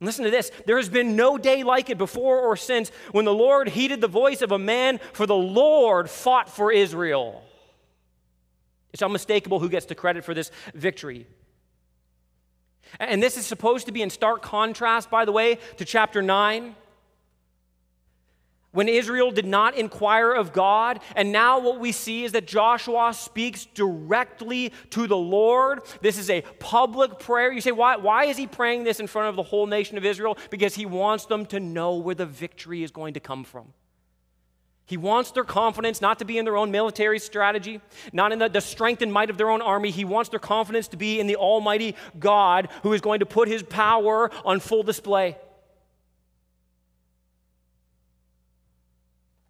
Listen 0.00 0.24
to 0.24 0.30
this 0.30 0.50
there 0.66 0.78
has 0.78 0.88
been 0.88 1.14
no 1.14 1.38
day 1.38 1.62
like 1.62 1.90
it 1.90 1.98
before 1.98 2.40
or 2.40 2.56
since 2.56 2.90
when 3.12 3.24
the 3.24 3.34
Lord 3.34 3.68
heeded 3.68 4.00
the 4.00 4.08
voice 4.08 4.42
of 4.42 4.50
a 4.50 4.58
man, 4.58 4.98
for 5.12 5.26
the 5.26 5.34
Lord 5.34 6.10
fought 6.10 6.48
for 6.48 6.72
Israel. 6.72 7.42
It's 8.92 9.02
unmistakable 9.02 9.58
who 9.58 9.68
gets 9.68 9.86
the 9.86 9.94
credit 9.94 10.24
for 10.24 10.34
this 10.34 10.50
victory. 10.74 11.26
And 13.00 13.22
this 13.22 13.36
is 13.36 13.46
supposed 13.46 13.86
to 13.86 13.92
be 13.92 14.02
in 14.02 14.10
stark 14.10 14.42
contrast, 14.42 15.10
by 15.10 15.24
the 15.24 15.32
way, 15.32 15.58
to 15.76 15.84
chapter 15.84 16.22
9. 16.22 16.74
When 18.72 18.88
Israel 18.88 19.30
did 19.30 19.44
not 19.44 19.76
inquire 19.76 20.32
of 20.32 20.54
God, 20.54 21.00
and 21.14 21.30
now 21.30 21.60
what 21.60 21.78
we 21.78 21.92
see 21.92 22.24
is 22.24 22.32
that 22.32 22.46
Joshua 22.46 23.12
speaks 23.12 23.66
directly 23.66 24.72
to 24.90 25.06
the 25.06 25.16
Lord. 25.16 25.82
This 26.00 26.16
is 26.16 26.30
a 26.30 26.40
public 26.58 27.18
prayer. 27.18 27.52
You 27.52 27.60
say, 27.60 27.72
why, 27.72 27.96
why 27.96 28.24
is 28.24 28.38
he 28.38 28.46
praying 28.46 28.84
this 28.84 28.98
in 28.98 29.06
front 29.06 29.28
of 29.28 29.36
the 29.36 29.42
whole 29.42 29.66
nation 29.66 29.98
of 29.98 30.06
Israel? 30.06 30.38
Because 30.48 30.74
he 30.74 30.86
wants 30.86 31.26
them 31.26 31.44
to 31.46 31.60
know 31.60 31.96
where 31.96 32.14
the 32.14 32.24
victory 32.24 32.82
is 32.82 32.90
going 32.90 33.12
to 33.12 33.20
come 33.20 33.44
from. 33.44 33.74
He 34.84 34.96
wants 34.96 35.30
their 35.30 35.44
confidence 35.44 36.00
not 36.00 36.18
to 36.18 36.24
be 36.24 36.38
in 36.38 36.44
their 36.44 36.56
own 36.56 36.70
military 36.70 37.18
strategy, 37.18 37.80
not 38.12 38.32
in 38.32 38.38
the, 38.38 38.48
the, 38.48 38.60
strength 38.60 39.00
and 39.00 39.12
might 39.12 39.30
of 39.30 39.38
their 39.38 39.48
own 39.48 39.62
army. 39.62 39.90
He 39.90 40.04
wants 40.04 40.30
their 40.30 40.40
confidence 40.40 40.88
to 40.88 40.96
be 40.96 41.20
in 41.20 41.26
the 41.26 41.36
Almighty 41.36 41.96
God 42.18 42.68
who 42.82 42.92
is 42.92 43.00
going 43.00 43.20
to 43.20 43.26
put 43.26 43.48
his 43.48 43.62
power 43.62 44.30
on 44.44 44.60
full 44.60 44.82
display. 44.82 45.36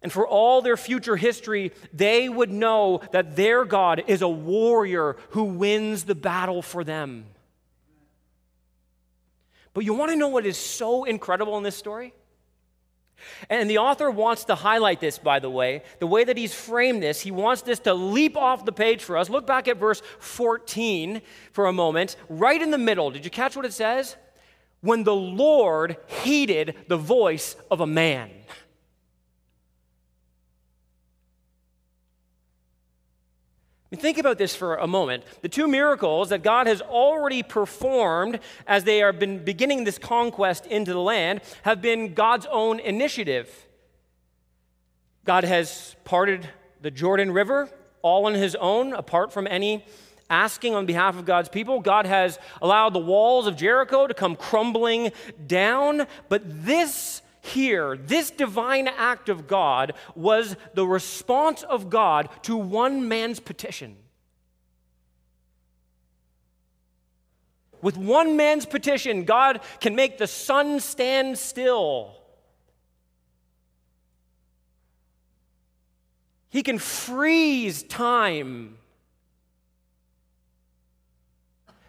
And 0.03 0.11
for 0.11 0.27
all 0.27 0.61
their 0.61 0.75
future 0.77 1.15
history, 1.15 1.71
they 1.93 2.27
would 2.27 2.51
know 2.51 3.01
that 3.11 3.37
their 3.37 3.63
God 3.63 4.03
is 4.07 4.21
a 4.21 4.27
warrior 4.27 5.15
who 5.29 5.45
wins 5.45 6.03
the 6.03 6.15
battle 6.15 6.61
for 6.61 6.83
them. 6.83 7.25
But 9.73 9.85
you 9.85 9.93
want 9.93 10.11
to 10.11 10.17
know 10.17 10.27
what 10.27 10.45
is 10.45 10.57
so 10.57 11.05
incredible 11.05 11.57
in 11.57 11.63
this 11.63 11.77
story? 11.77 12.13
And 13.49 13.69
the 13.69 13.77
author 13.77 14.11
wants 14.11 14.45
to 14.45 14.55
highlight 14.55 14.99
this, 14.99 15.17
by 15.17 15.39
the 15.39 15.49
way. 15.49 15.83
The 15.99 16.07
way 16.07 16.23
that 16.23 16.37
he's 16.37 16.53
framed 16.53 17.01
this, 17.01 17.21
he 17.21 17.31
wants 17.31 17.61
this 17.61 17.79
to 17.79 17.93
leap 17.93 18.35
off 18.35 18.65
the 18.65 18.71
page 18.71 19.03
for 19.03 19.17
us. 19.17 19.29
Look 19.29 19.47
back 19.47 19.67
at 19.67 19.77
verse 19.77 20.01
14 20.19 21.21
for 21.51 21.67
a 21.67 21.73
moment. 21.73 22.15
Right 22.29 22.61
in 22.61 22.71
the 22.71 22.77
middle, 22.77 23.11
did 23.11 23.25
you 23.25 23.31
catch 23.31 23.55
what 23.55 23.65
it 23.65 23.73
says? 23.73 24.15
When 24.81 25.03
the 25.03 25.15
Lord 25.15 25.97
heeded 26.07 26.75
the 26.87 26.97
voice 26.97 27.55
of 27.71 27.79
a 27.79 27.87
man. 27.87 28.29
Think 33.95 34.17
about 34.17 34.37
this 34.37 34.55
for 34.55 34.75
a 34.75 34.87
moment. 34.87 35.23
The 35.41 35.49
two 35.49 35.67
miracles 35.67 36.29
that 36.29 36.43
God 36.43 36.67
has 36.67 36.81
already 36.81 37.43
performed 37.43 38.39
as 38.67 38.83
they 38.83 39.01
are 39.01 39.13
been 39.13 39.43
beginning 39.43 39.83
this 39.83 39.97
conquest 39.97 40.65
into 40.65 40.93
the 40.93 40.99
land 40.99 41.41
have 41.63 41.81
been 41.81 42.13
God's 42.13 42.47
own 42.51 42.79
initiative. 42.79 43.67
God 45.25 45.43
has 45.43 45.95
parted 46.03 46.49
the 46.81 46.91
Jordan 46.91 47.31
River 47.31 47.69
all 48.01 48.25
on 48.25 48.33
his 48.33 48.55
own, 48.55 48.93
apart 48.93 49.31
from 49.31 49.47
any 49.47 49.85
asking 50.29 50.75
on 50.75 50.85
behalf 50.85 51.17
of 51.17 51.25
God's 51.25 51.49
people. 51.49 51.79
God 51.79 52.05
has 52.05 52.39
allowed 52.61 52.93
the 52.93 52.99
walls 52.99 53.47
of 53.47 53.55
Jericho 53.55 54.07
to 54.07 54.13
come 54.13 54.35
crumbling 54.35 55.11
down. 55.47 56.07
But 56.29 56.65
this 56.65 57.21
here, 57.43 57.97
this 57.97 58.31
divine 58.31 58.87
act 58.87 59.27
of 59.27 59.47
God 59.47 59.95
was 60.15 60.55
the 60.75 60.87
response 60.87 61.61
of 61.63 61.89
God 61.89 62.29
to 62.43 62.55
one 62.55 63.09
man's 63.09 63.41
petition. 63.41 63.97
With 67.81 67.97
one 67.97 68.37
man's 68.37 68.65
petition, 68.65 69.25
God 69.25 69.59
can 69.81 69.93
make 69.93 70.17
the 70.17 70.25
sun 70.25 70.79
stand 70.79 71.37
still. 71.37 72.15
He 76.49 76.63
can 76.63 76.79
freeze 76.79 77.83
time. 77.83 78.77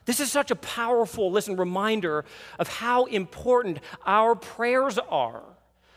This 0.07 0.21
is 0.21 0.31
such 0.31 0.51
a 0.51 0.57
powerful, 0.57 1.31
listen, 1.31 1.57
reminder 1.57 2.25
of 2.59 2.69
how 2.69 3.05
important 3.07 3.79
our 4.05 4.35
prayers 4.35 4.99
are, 4.99 5.43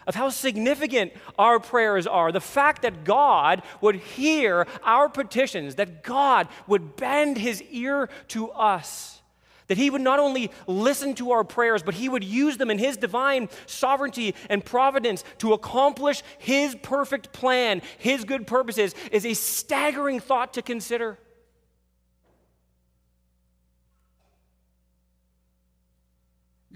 of 0.05 0.15
how 0.15 0.29
significant 0.29 1.11
our 1.37 1.59
prayers 1.59 2.07
are. 2.07 2.31
The 2.31 2.39
fact 2.39 2.83
that 2.83 3.03
God 3.03 3.63
would 3.81 3.95
hear 3.95 4.65
our 4.83 5.09
petitions, 5.09 5.75
that 5.75 6.03
God 6.03 6.47
would 6.67 6.95
bend 6.95 7.37
his 7.37 7.61
ear 7.63 8.07
to 8.29 8.49
us. 8.51 9.21
That 9.67 9.77
he 9.77 9.89
would 9.89 9.99
not 9.99 10.19
only 10.19 10.51
listen 10.65 11.13
to 11.15 11.31
our 11.31 11.43
prayers, 11.43 11.83
but 11.83 11.95
he 11.95 12.07
would 12.07 12.23
use 12.23 12.55
them 12.55 12.71
in 12.71 12.77
his 12.77 12.95
divine 12.95 13.49
sovereignty 13.65 14.33
and 14.49 14.63
providence 14.63 15.25
to 15.39 15.51
accomplish 15.51 16.23
his 16.37 16.73
perfect 16.81 17.33
plan, 17.33 17.81
his 17.97 18.23
good 18.23 18.47
purposes, 18.47 18.95
is 19.11 19.25
a 19.25 19.33
staggering 19.33 20.21
thought 20.21 20.53
to 20.53 20.61
consider. 20.61 21.17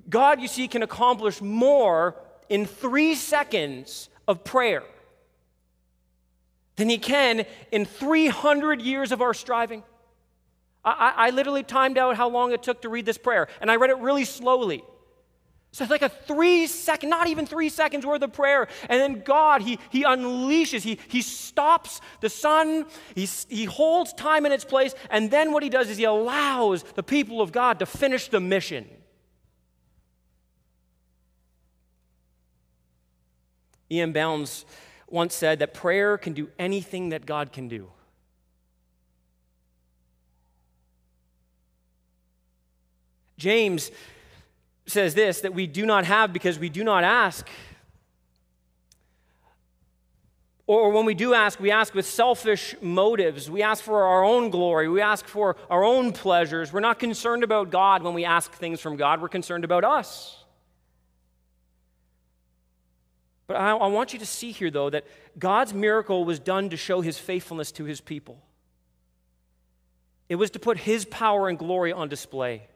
God, 0.09 0.41
you 0.41 0.47
see, 0.47 0.67
can 0.67 0.83
accomplish 0.83 1.41
more 1.41 2.15
in 2.49 2.65
three 2.65 3.15
seconds 3.15 4.09
of 4.27 4.43
prayer 4.43 4.83
than 6.75 6.89
he 6.89 6.97
can 6.97 7.45
in 7.71 7.85
300 7.85 8.81
years 8.81 9.11
of 9.11 9.21
our 9.21 9.33
striving. 9.33 9.83
I, 10.83 11.13
I, 11.15 11.29
literally 11.29 11.61
timed 11.61 11.99
out 11.99 12.15
how 12.15 12.29
long 12.29 12.53
it 12.53 12.63
took 12.63 12.81
to 12.81 12.89
read 12.89 13.05
this 13.05 13.17
prayer, 13.17 13.47
and 13.61 13.69
I 13.69 13.75
read 13.75 13.91
it 13.91 13.99
really 13.99 14.25
slowly. 14.25 14.83
So 15.73 15.83
it's 15.83 15.91
like 15.91 16.01
a 16.01 16.09
three 16.09 16.67
second, 16.67 17.09
not 17.09 17.27
even 17.27 17.45
three 17.45 17.69
seconds 17.69 18.05
worth 18.05 18.21
of 18.23 18.33
prayer. 18.33 18.67
And 18.89 18.99
then 18.99 19.21
God, 19.21 19.61
He, 19.61 19.79
he 19.89 20.03
unleashes, 20.03 20.81
He, 20.81 20.99
he 21.07 21.21
stops 21.21 22.01
the 22.19 22.29
sun, 22.29 22.85
he, 23.15 23.25
he 23.47 23.65
holds 23.65 24.11
time 24.13 24.45
in 24.45 24.51
its 24.51 24.65
place, 24.65 24.93
and 25.09 25.31
then 25.31 25.51
what 25.53 25.63
He 25.63 25.69
does 25.69 25.89
is 25.89 25.97
He 25.97 26.03
allows 26.03 26.83
the 26.83 27.03
people 27.03 27.41
of 27.41 27.51
God 27.51 27.79
to 27.79 27.85
finish 27.85 28.27
the 28.27 28.39
mission. 28.39 28.89
E.M. 33.91 34.13
Bounds 34.13 34.65
once 35.07 35.35
said 35.35 35.59
that 35.59 35.73
prayer 35.73 36.17
can 36.17 36.33
do 36.33 36.49
anything 36.57 37.09
that 37.09 37.25
God 37.25 37.51
can 37.51 37.67
do. 37.67 37.91
James 43.37 43.91
says 44.85 45.15
this 45.15 45.41
that 45.41 45.53
we 45.53 45.67
do 45.67 45.85
not 45.85 46.05
have 46.05 46.31
because 46.31 46.59
we 46.59 46.69
do 46.69 46.83
not 46.83 47.03
ask. 47.03 47.47
Or 50.67 50.91
when 50.91 51.05
we 51.05 51.15
do 51.15 51.33
ask, 51.33 51.59
we 51.59 51.71
ask 51.71 51.93
with 51.93 52.05
selfish 52.05 52.75
motives. 52.81 53.49
We 53.49 53.61
ask 53.61 53.83
for 53.83 54.05
our 54.05 54.23
own 54.23 54.51
glory. 54.51 54.87
We 54.87 55.01
ask 55.01 55.25
for 55.25 55.57
our 55.69 55.83
own 55.83 56.13
pleasures. 56.13 56.71
We're 56.71 56.79
not 56.79 56.97
concerned 56.97 57.43
about 57.43 57.71
God 57.71 58.03
when 58.03 58.13
we 58.13 58.23
ask 58.23 58.53
things 58.53 58.79
from 58.79 58.95
God, 58.95 59.21
we're 59.21 59.27
concerned 59.27 59.65
about 59.65 59.83
us. 59.83 60.40
But 63.51 63.59
I, 63.59 63.71
I 63.71 63.87
want 63.87 64.13
you 64.13 64.19
to 64.19 64.25
see 64.25 64.53
here, 64.53 64.71
though, 64.71 64.89
that 64.89 65.03
God's 65.37 65.73
miracle 65.73 66.23
was 66.23 66.39
done 66.39 66.69
to 66.69 66.77
show 66.77 67.01
his 67.01 67.17
faithfulness 67.17 67.73
to 67.73 67.83
his 67.83 67.99
people. 67.99 68.41
It 70.29 70.35
was 70.35 70.51
to 70.51 70.59
put 70.59 70.77
his 70.77 71.03
power 71.03 71.49
and 71.49 71.59
glory 71.59 71.91
on 71.91 72.07
display. 72.07 72.69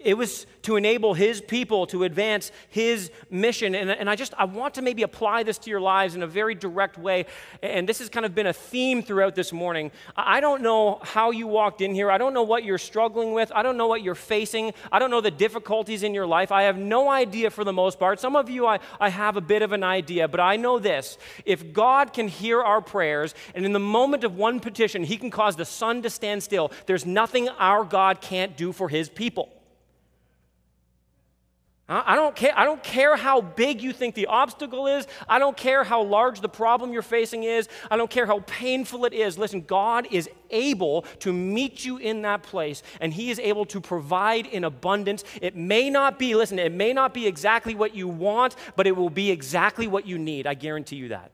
It 0.00 0.14
was 0.14 0.46
to 0.62 0.76
enable 0.76 1.14
his 1.14 1.40
people 1.40 1.86
to 1.88 2.04
advance 2.04 2.52
his 2.68 3.10
mission. 3.30 3.74
And, 3.74 3.90
and 3.90 4.08
I 4.08 4.16
just, 4.16 4.32
I 4.38 4.44
want 4.44 4.74
to 4.74 4.82
maybe 4.82 5.02
apply 5.02 5.42
this 5.42 5.58
to 5.58 5.70
your 5.70 5.80
lives 5.80 6.14
in 6.14 6.22
a 6.22 6.26
very 6.26 6.54
direct 6.54 6.98
way. 6.98 7.26
And 7.62 7.88
this 7.88 7.98
has 7.98 8.08
kind 8.08 8.24
of 8.24 8.34
been 8.34 8.46
a 8.46 8.52
theme 8.52 9.02
throughout 9.02 9.34
this 9.34 9.52
morning. 9.52 9.90
I 10.16 10.40
don't 10.40 10.62
know 10.62 11.00
how 11.02 11.30
you 11.30 11.46
walked 11.46 11.80
in 11.80 11.94
here. 11.94 12.10
I 12.10 12.18
don't 12.18 12.32
know 12.32 12.42
what 12.42 12.64
you're 12.64 12.78
struggling 12.78 13.32
with. 13.32 13.52
I 13.54 13.62
don't 13.62 13.76
know 13.76 13.88
what 13.88 14.02
you're 14.02 14.14
facing. 14.14 14.72
I 14.90 14.98
don't 14.98 15.10
know 15.10 15.20
the 15.20 15.30
difficulties 15.30 16.02
in 16.02 16.14
your 16.14 16.26
life. 16.26 16.50
I 16.50 16.62
have 16.62 16.78
no 16.78 17.10
idea 17.10 17.50
for 17.50 17.64
the 17.64 17.72
most 17.72 17.98
part. 17.98 18.20
Some 18.20 18.36
of 18.36 18.48
you, 18.48 18.66
I, 18.66 18.80
I 18.98 19.10
have 19.10 19.36
a 19.36 19.42
bit 19.42 19.62
of 19.62 19.72
an 19.72 19.84
idea, 19.84 20.28
but 20.28 20.40
I 20.40 20.56
know 20.56 20.78
this. 20.78 21.18
If 21.44 21.72
God 21.72 22.12
can 22.12 22.28
hear 22.28 22.62
our 22.62 22.80
prayers, 22.80 23.34
and 23.54 23.64
in 23.66 23.72
the 23.72 23.78
moment 23.78 24.24
of 24.24 24.36
one 24.36 24.60
petition, 24.60 25.04
he 25.04 25.16
can 25.16 25.30
cause 25.30 25.56
the 25.56 25.64
sun 25.64 26.02
to 26.02 26.10
stand 26.10 26.42
still, 26.42 26.72
there's 26.86 27.04
nothing 27.04 27.48
our 27.50 27.84
God 27.84 28.20
can't 28.20 28.56
do 28.56 28.72
for 28.72 28.88
his 28.88 29.08
people. 29.08 29.50
I 31.92 32.14
don't, 32.14 32.36
care, 32.36 32.52
I 32.56 32.64
don't 32.64 32.82
care 32.84 33.16
how 33.16 33.40
big 33.40 33.82
you 33.82 33.92
think 33.92 34.14
the 34.14 34.26
obstacle 34.26 34.86
is. 34.86 35.08
I 35.28 35.40
don't 35.40 35.56
care 35.56 35.82
how 35.82 36.04
large 36.04 36.40
the 36.40 36.48
problem 36.48 36.92
you're 36.92 37.02
facing 37.02 37.42
is. 37.42 37.68
I 37.90 37.96
don't 37.96 38.08
care 38.08 38.26
how 38.26 38.44
painful 38.46 39.06
it 39.06 39.12
is. 39.12 39.36
Listen, 39.36 39.62
God 39.62 40.06
is 40.12 40.30
able 40.50 41.02
to 41.18 41.32
meet 41.32 41.84
you 41.84 41.96
in 41.96 42.22
that 42.22 42.44
place, 42.44 42.84
and 43.00 43.12
He 43.12 43.32
is 43.32 43.40
able 43.40 43.64
to 43.66 43.80
provide 43.80 44.46
in 44.46 44.62
abundance. 44.62 45.24
It 45.42 45.56
may 45.56 45.90
not 45.90 46.16
be, 46.16 46.36
listen, 46.36 46.60
it 46.60 46.70
may 46.70 46.92
not 46.92 47.12
be 47.12 47.26
exactly 47.26 47.74
what 47.74 47.92
you 47.92 48.06
want, 48.06 48.54
but 48.76 48.86
it 48.86 48.94
will 48.96 49.10
be 49.10 49.32
exactly 49.32 49.88
what 49.88 50.06
you 50.06 50.16
need. 50.16 50.46
I 50.46 50.54
guarantee 50.54 50.94
you 50.94 51.08
that. 51.08 51.32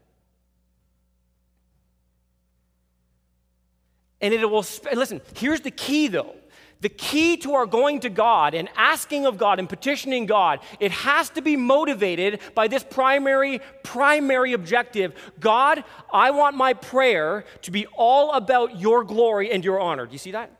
And 4.22 4.32
it 4.32 4.50
will, 4.50 4.64
listen, 4.94 5.20
here's 5.36 5.60
the 5.60 5.70
key 5.70 6.08
though 6.08 6.34
the 6.80 6.88
key 6.88 7.36
to 7.38 7.54
our 7.54 7.66
going 7.66 8.00
to 8.00 8.10
God 8.10 8.54
and 8.54 8.68
asking 8.76 9.26
of 9.26 9.38
God 9.38 9.58
and 9.58 9.68
petitioning 9.68 10.26
God, 10.26 10.60
it 10.78 10.90
has 10.90 11.30
to 11.30 11.42
be 11.42 11.56
motivated 11.56 12.40
by 12.54 12.68
this 12.68 12.84
primary, 12.84 13.60
primary 13.82 14.52
objective. 14.52 15.14
God, 15.40 15.84
I 16.12 16.30
want 16.30 16.56
my 16.56 16.74
prayer 16.74 17.44
to 17.62 17.70
be 17.70 17.86
all 17.86 18.32
about 18.32 18.78
your 18.78 19.04
glory 19.04 19.50
and 19.50 19.64
your 19.64 19.80
honor. 19.80 20.06
Do 20.06 20.12
you 20.12 20.18
see 20.18 20.32
that? 20.32 20.50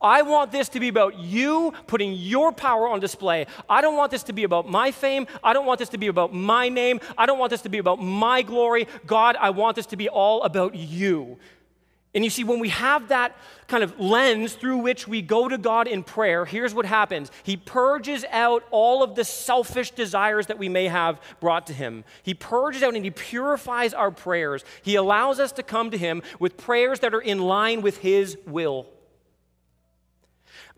I 0.00 0.22
want 0.22 0.52
this 0.52 0.68
to 0.70 0.80
be 0.80 0.88
about 0.88 1.18
you 1.18 1.72
putting 1.86 2.12
your 2.12 2.52
power 2.52 2.86
on 2.86 3.00
display. 3.00 3.46
I 3.68 3.80
don't 3.80 3.96
want 3.96 4.10
this 4.10 4.24
to 4.24 4.34
be 4.34 4.44
about 4.44 4.68
my 4.68 4.90
fame. 4.90 5.26
I 5.42 5.54
don't 5.54 5.64
want 5.64 5.78
this 5.78 5.88
to 5.90 5.98
be 5.98 6.08
about 6.08 6.34
my 6.34 6.68
name. 6.68 7.00
I 7.16 7.24
don't 7.24 7.38
want 7.38 7.50
this 7.50 7.62
to 7.62 7.70
be 7.70 7.78
about 7.78 8.02
my 8.02 8.42
glory. 8.42 8.88
God, 9.06 9.36
I 9.36 9.50
want 9.50 9.74
this 9.74 9.86
to 9.86 9.96
be 9.96 10.08
all 10.10 10.42
about 10.42 10.74
you. 10.74 11.38
And 12.14 12.24
you 12.24 12.30
see, 12.30 12.44
when 12.44 12.60
we 12.60 12.70
have 12.70 13.08
that 13.08 13.36
kind 13.68 13.84
of 13.84 14.00
lens 14.00 14.54
through 14.54 14.78
which 14.78 15.06
we 15.06 15.20
go 15.20 15.48
to 15.48 15.58
God 15.58 15.86
in 15.86 16.02
prayer, 16.02 16.46
here's 16.46 16.72
what 16.72 16.86
happens 16.86 17.30
He 17.42 17.56
purges 17.56 18.24
out 18.30 18.64
all 18.70 19.02
of 19.02 19.14
the 19.14 19.24
selfish 19.24 19.90
desires 19.90 20.46
that 20.46 20.58
we 20.58 20.68
may 20.68 20.88
have 20.88 21.20
brought 21.40 21.66
to 21.66 21.74
Him. 21.74 22.04
He 22.22 22.32
purges 22.32 22.82
out 22.82 22.94
and 22.94 23.04
He 23.04 23.10
purifies 23.10 23.92
our 23.92 24.10
prayers. 24.10 24.64
He 24.82 24.94
allows 24.94 25.38
us 25.38 25.52
to 25.52 25.62
come 25.62 25.90
to 25.90 25.98
Him 25.98 26.22
with 26.38 26.56
prayers 26.56 27.00
that 27.00 27.12
are 27.12 27.20
in 27.20 27.38
line 27.38 27.82
with 27.82 27.98
His 27.98 28.38
will. 28.46 28.86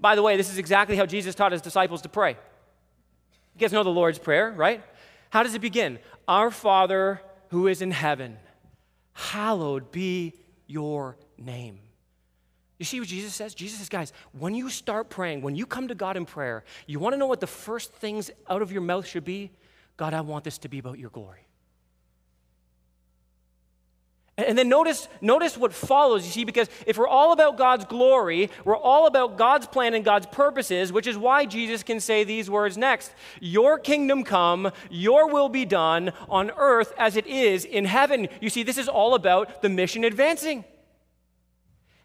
By 0.00 0.16
the 0.16 0.22
way, 0.22 0.36
this 0.36 0.50
is 0.50 0.58
exactly 0.58 0.96
how 0.96 1.06
Jesus 1.06 1.34
taught 1.34 1.52
His 1.52 1.62
disciples 1.62 2.02
to 2.02 2.08
pray. 2.08 2.30
You 2.30 3.60
guys 3.60 3.72
know 3.72 3.84
the 3.84 3.90
Lord's 3.90 4.18
Prayer, 4.18 4.52
right? 4.52 4.82
How 5.30 5.42
does 5.42 5.54
it 5.54 5.60
begin? 5.60 5.98
Our 6.26 6.50
Father 6.50 7.20
who 7.50 7.66
is 7.66 7.80
in 7.80 7.90
heaven, 7.90 8.38
hallowed 9.12 9.90
be 9.92 10.34
your 10.68 11.16
name. 11.36 11.80
You 12.78 12.84
see 12.84 13.00
what 13.00 13.08
Jesus 13.08 13.34
says? 13.34 13.54
Jesus 13.54 13.78
says, 13.78 13.88
guys, 13.88 14.12
when 14.38 14.54
you 14.54 14.70
start 14.70 15.10
praying, 15.10 15.42
when 15.42 15.56
you 15.56 15.66
come 15.66 15.88
to 15.88 15.96
God 15.96 16.16
in 16.16 16.24
prayer, 16.24 16.62
you 16.86 17.00
want 17.00 17.14
to 17.14 17.16
know 17.16 17.26
what 17.26 17.40
the 17.40 17.46
first 17.48 17.92
things 17.94 18.30
out 18.48 18.62
of 18.62 18.70
your 18.70 18.82
mouth 18.82 19.04
should 19.04 19.24
be? 19.24 19.50
God, 19.96 20.14
I 20.14 20.20
want 20.20 20.44
this 20.44 20.58
to 20.58 20.68
be 20.68 20.78
about 20.78 21.00
your 21.00 21.10
glory. 21.10 21.47
And 24.38 24.56
then 24.56 24.68
notice, 24.68 25.08
notice 25.20 25.58
what 25.58 25.72
follows, 25.72 26.24
you 26.24 26.30
see, 26.30 26.44
because 26.44 26.68
if 26.86 26.96
we're 26.96 27.08
all 27.08 27.32
about 27.32 27.58
God's 27.58 27.84
glory, 27.84 28.50
we're 28.64 28.76
all 28.76 29.08
about 29.08 29.36
God's 29.36 29.66
plan 29.66 29.94
and 29.94 30.04
God's 30.04 30.26
purposes, 30.26 30.92
which 30.92 31.08
is 31.08 31.18
why 31.18 31.44
Jesus 31.44 31.82
can 31.82 31.98
say 31.98 32.22
these 32.22 32.48
words 32.48 32.78
next 32.78 33.12
Your 33.40 33.80
kingdom 33.80 34.22
come, 34.22 34.70
your 34.90 35.28
will 35.28 35.48
be 35.48 35.64
done 35.64 36.12
on 36.28 36.52
earth 36.56 36.92
as 36.96 37.16
it 37.16 37.26
is 37.26 37.64
in 37.64 37.84
heaven. 37.84 38.28
You 38.40 38.48
see, 38.48 38.62
this 38.62 38.78
is 38.78 38.88
all 38.88 39.14
about 39.14 39.60
the 39.60 39.68
mission 39.68 40.04
advancing. 40.04 40.64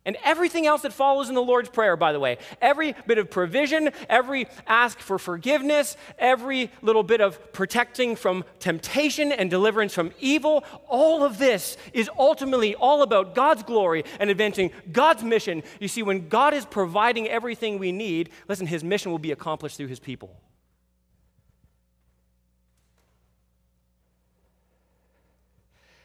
And 0.05 0.17
everything 0.23 0.67
else 0.67 0.81
that 0.81 0.91
follows 0.91 1.29
in 1.29 1.35
the 1.35 1.41
Lord's 1.41 1.69
Prayer, 1.69 1.95
by 1.95 2.11
the 2.11 2.19
way, 2.19 2.37
every 2.61 2.93
bit 3.07 3.17
of 3.17 3.31
provision, 3.31 3.91
every 4.09 4.47
ask 4.67 4.99
for 4.99 5.17
forgiveness, 5.17 5.95
every 6.19 6.69
little 6.81 7.03
bit 7.03 7.21
of 7.21 7.53
protecting 7.53 8.17
from 8.17 8.43
temptation 8.59 9.31
and 9.31 9.49
deliverance 9.49 9.93
from 9.93 10.11
evil, 10.19 10.65
all 10.87 11.23
of 11.23 11.37
this 11.37 11.77
is 11.93 12.09
ultimately 12.19 12.75
all 12.75 13.01
about 13.01 13.33
God's 13.33 13.63
glory 13.63 14.03
and 14.19 14.29
advancing 14.29 14.71
God's 14.91 15.23
mission. 15.23 15.63
You 15.79 15.87
see, 15.87 16.03
when 16.03 16.27
God 16.27 16.53
is 16.53 16.65
providing 16.65 17.29
everything 17.29 17.79
we 17.79 17.93
need, 17.93 18.29
listen, 18.49 18.67
his 18.67 18.83
mission 18.83 19.09
will 19.09 19.19
be 19.19 19.31
accomplished 19.31 19.77
through 19.77 19.87
his 19.87 19.99
people. 20.01 20.35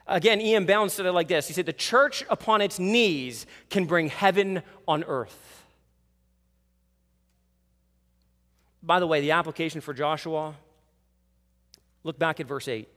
Again, 0.08 0.40
E.M. 0.40 0.64
Bounds 0.64 0.94
said 0.94 1.04
it 1.04 1.12
like 1.12 1.28
this 1.28 1.46
He 1.46 1.52
said, 1.52 1.66
The 1.66 1.72
church 1.72 2.24
upon 2.30 2.62
its 2.62 2.78
knees 2.78 3.46
can 3.68 3.84
bring 3.84 4.08
heaven 4.08 4.62
on 4.86 5.04
earth. 5.04 5.66
By 8.82 9.00
the 9.00 9.06
way, 9.06 9.20
the 9.20 9.32
application 9.32 9.82
for 9.82 9.92
Joshua, 9.92 10.54
look 12.04 12.18
back 12.18 12.40
at 12.40 12.46
verse 12.46 12.68
8. 12.68 12.80
It 12.80 12.88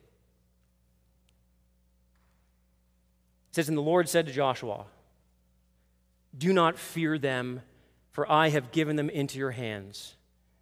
says, 3.52 3.68
And 3.68 3.78
the 3.78 3.82
Lord 3.82 4.08
said 4.08 4.26
to 4.28 4.32
Joshua, 4.32 4.86
Do 6.38 6.54
not 6.54 6.80
fear 6.80 7.18
them, 7.18 7.62
for 8.12 8.32
I 8.32 8.50
have 8.50 8.72
given 8.72 8.96
them 8.96 9.10
into 9.10 9.38
your 9.38 9.52
hands. 9.52 10.16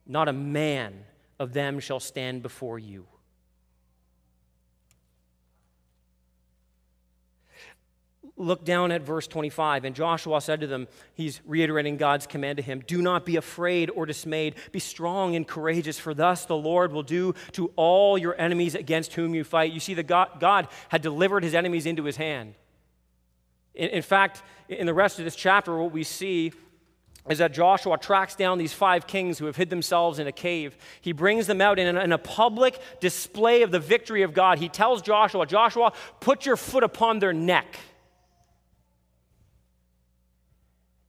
Not 0.08 0.28
a 0.28 0.34
man 0.34 1.04
of 1.38 1.54
them 1.54 1.80
shall 1.80 2.00
stand 2.00 2.42
before 2.42 2.80
you. 2.80 3.06
Look 8.40 8.64
down 8.64 8.92
at 8.92 9.02
verse 9.04 9.28
25. 9.28 9.86
And 9.86 9.96
Joshua 9.96 10.42
said 10.42 10.62
to 10.62 10.68
them, 10.68 10.88
he's 11.14 11.42
reiterating 11.46 11.98
God's 11.98 12.26
command 12.26 12.58
to 12.58 12.64
him 12.64 12.82
Do 12.88 13.02
not 13.02 13.26
be 13.26 13.36
afraid 13.36 13.90
or 13.92 14.06
dismayed. 14.06 14.56
Be 14.72 14.80
strong 14.80 15.36
and 15.36 15.48
courageous, 15.48 16.00
for 16.00 16.14
thus 16.14 16.46
the 16.46 16.56
Lord 16.56 16.92
will 16.92 17.04
do 17.04 17.36
to 17.52 17.72
all 17.76 18.18
your 18.18 18.40
enemies 18.40 18.74
against 18.74 19.14
whom 19.14 19.36
you 19.36 19.44
fight. 19.44 19.72
You 19.72 19.80
see, 19.80 19.94
the 19.94 20.04
God, 20.04 20.40
God 20.40 20.68
had 20.88 21.02
delivered 21.02 21.44
his 21.44 21.54
enemies 21.54 21.86
into 21.86 22.04
his 22.04 22.18
hand. 22.18 22.56
In, 23.76 23.90
in 23.90 24.02
fact, 24.02 24.42
in 24.70 24.86
the 24.86 24.94
rest 24.94 25.20
of 25.20 25.26
this 25.26 25.36
chapter, 25.36 25.78
what 25.78 25.92
we 25.92 26.04
see 26.04 26.54
is 27.30 27.38
that 27.38 27.54
Joshua 27.54 27.98
tracks 27.98 28.36
down 28.36 28.58
these 28.58 28.74
five 28.74 29.06
kings 29.06 29.38
who 29.38 29.46
have 29.46 29.56
hid 29.56 29.70
themselves 29.70 30.20
in 30.20 30.28
a 30.28 30.32
cave. 30.32 30.76
He 31.02 31.12
brings 31.12 31.46
them 31.46 31.62
out 31.62 31.78
in, 31.78 31.96
in 31.96 32.12
a 32.12 32.18
public 32.18 32.80
display 33.00 33.62
of 33.62 33.72
the 33.72 33.80
victory 33.80 34.24
of 34.24 34.34
God. 34.34 34.58
He 34.58 34.70
tells 34.70 35.02
Joshua, 35.02 35.46
Joshua, 35.46 35.94
put 36.22 36.46
your 36.46 36.58
foot 36.58 36.84
upon 36.84 37.20
their 37.20 37.34
neck. 37.34 37.78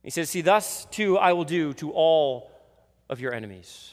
He 0.03 0.11
says, 0.11 0.31
See, 0.31 0.41
thus 0.41 0.87
too 0.91 1.19
I 1.19 1.33
will 1.33 1.45
do 1.45 1.75
to 1.75 1.93
all 1.93 2.51
of 3.09 3.21
your 3.21 3.35
enemies. 3.35 3.93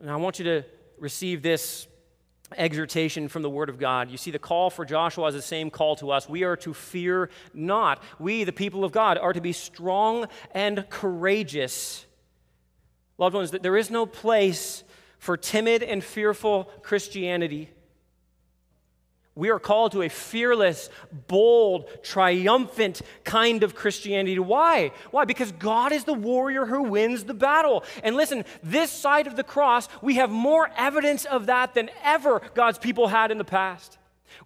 And 0.00 0.10
I 0.10 0.16
want 0.16 0.40
you 0.40 0.44
to 0.46 0.64
receive 0.98 1.42
this 1.42 1.86
exhortation 2.56 3.28
from 3.28 3.42
the 3.42 3.48
Word 3.48 3.68
of 3.68 3.78
God. 3.78 4.10
You 4.10 4.16
see, 4.16 4.32
the 4.32 4.38
call 4.38 4.68
for 4.68 4.84
Joshua 4.84 5.28
is 5.28 5.34
the 5.34 5.40
same 5.40 5.70
call 5.70 5.96
to 5.96 6.10
us. 6.10 6.28
We 6.28 6.42
are 6.42 6.56
to 6.56 6.74
fear 6.74 7.30
not. 7.54 8.02
We, 8.18 8.44
the 8.44 8.52
people 8.52 8.84
of 8.84 8.92
God, 8.92 9.16
are 9.16 9.32
to 9.32 9.40
be 9.40 9.52
strong 9.52 10.26
and 10.52 10.84
courageous. 10.90 12.04
Loved 13.16 13.36
ones, 13.36 13.52
there 13.52 13.76
is 13.76 13.90
no 13.90 14.04
place 14.04 14.82
for 15.18 15.36
timid 15.36 15.84
and 15.84 16.02
fearful 16.02 16.64
Christianity. 16.82 17.70
We 19.34 19.48
are 19.48 19.58
called 19.58 19.92
to 19.92 20.02
a 20.02 20.10
fearless, 20.10 20.90
bold, 21.26 21.88
triumphant 22.02 23.00
kind 23.24 23.62
of 23.62 23.74
Christianity. 23.74 24.38
Why? 24.38 24.92
Why? 25.10 25.24
Because 25.24 25.52
God 25.52 25.90
is 25.92 26.04
the 26.04 26.12
warrior 26.12 26.66
who 26.66 26.82
wins 26.82 27.24
the 27.24 27.32
battle. 27.32 27.82
And 28.04 28.14
listen, 28.14 28.44
this 28.62 28.90
side 28.90 29.26
of 29.26 29.36
the 29.36 29.44
cross, 29.44 29.88
we 30.02 30.16
have 30.16 30.30
more 30.30 30.70
evidence 30.76 31.24
of 31.24 31.46
that 31.46 31.72
than 31.72 31.90
ever 32.04 32.42
God's 32.54 32.78
people 32.78 33.08
had 33.08 33.30
in 33.30 33.38
the 33.38 33.44
past. 33.44 33.96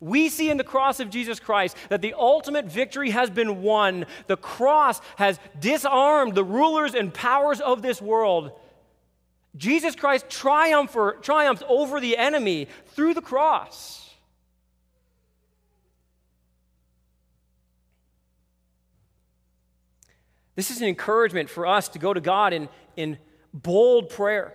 We 0.00 0.28
see 0.28 0.50
in 0.50 0.56
the 0.56 0.64
cross 0.64 1.00
of 1.00 1.10
Jesus 1.10 1.40
Christ 1.40 1.76
that 1.88 2.02
the 2.02 2.14
ultimate 2.14 2.66
victory 2.66 3.10
has 3.10 3.28
been 3.28 3.62
won. 3.62 4.06
The 4.28 4.36
cross 4.36 5.00
has 5.16 5.40
disarmed 5.58 6.36
the 6.36 6.44
rulers 6.44 6.94
and 6.94 7.12
powers 7.12 7.60
of 7.60 7.82
this 7.82 8.00
world. 8.00 8.52
Jesus 9.56 9.96
Christ 9.96 10.28
triumphed 10.28 10.96
over 11.68 11.98
the 11.98 12.16
enemy 12.16 12.68
through 12.88 13.14
the 13.14 13.22
cross. 13.22 14.05
This 20.56 20.70
is 20.70 20.80
an 20.80 20.88
encouragement 20.88 21.50
for 21.50 21.66
us 21.66 21.88
to 21.90 21.98
go 21.98 22.12
to 22.12 22.20
God 22.20 22.52
in, 22.52 22.68
in 22.96 23.18
bold 23.52 24.08
prayer, 24.08 24.54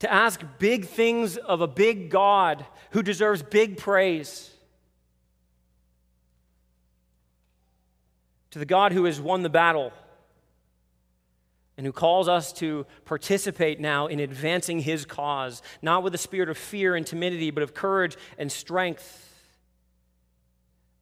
to 0.00 0.12
ask 0.12 0.42
big 0.58 0.86
things 0.86 1.38
of 1.38 1.62
a 1.62 1.66
big 1.66 2.10
God 2.10 2.64
who 2.92 3.02
deserves 3.02 3.42
big 3.42 3.78
praise. 3.78 4.50
To 8.52 8.58
the 8.58 8.66
God 8.66 8.92
who 8.92 9.04
has 9.04 9.20
won 9.20 9.42
the 9.42 9.50
battle 9.50 9.92
and 11.76 11.86
who 11.86 11.92
calls 11.92 12.28
us 12.28 12.52
to 12.54 12.86
participate 13.04 13.80
now 13.80 14.06
in 14.06 14.20
advancing 14.20 14.80
his 14.80 15.04
cause, 15.04 15.62
not 15.80 16.02
with 16.02 16.14
a 16.14 16.18
spirit 16.18 16.48
of 16.48 16.58
fear 16.58 16.94
and 16.94 17.06
timidity, 17.06 17.50
but 17.50 17.62
of 17.62 17.72
courage 17.72 18.16
and 18.36 18.50
strength. 18.50 19.27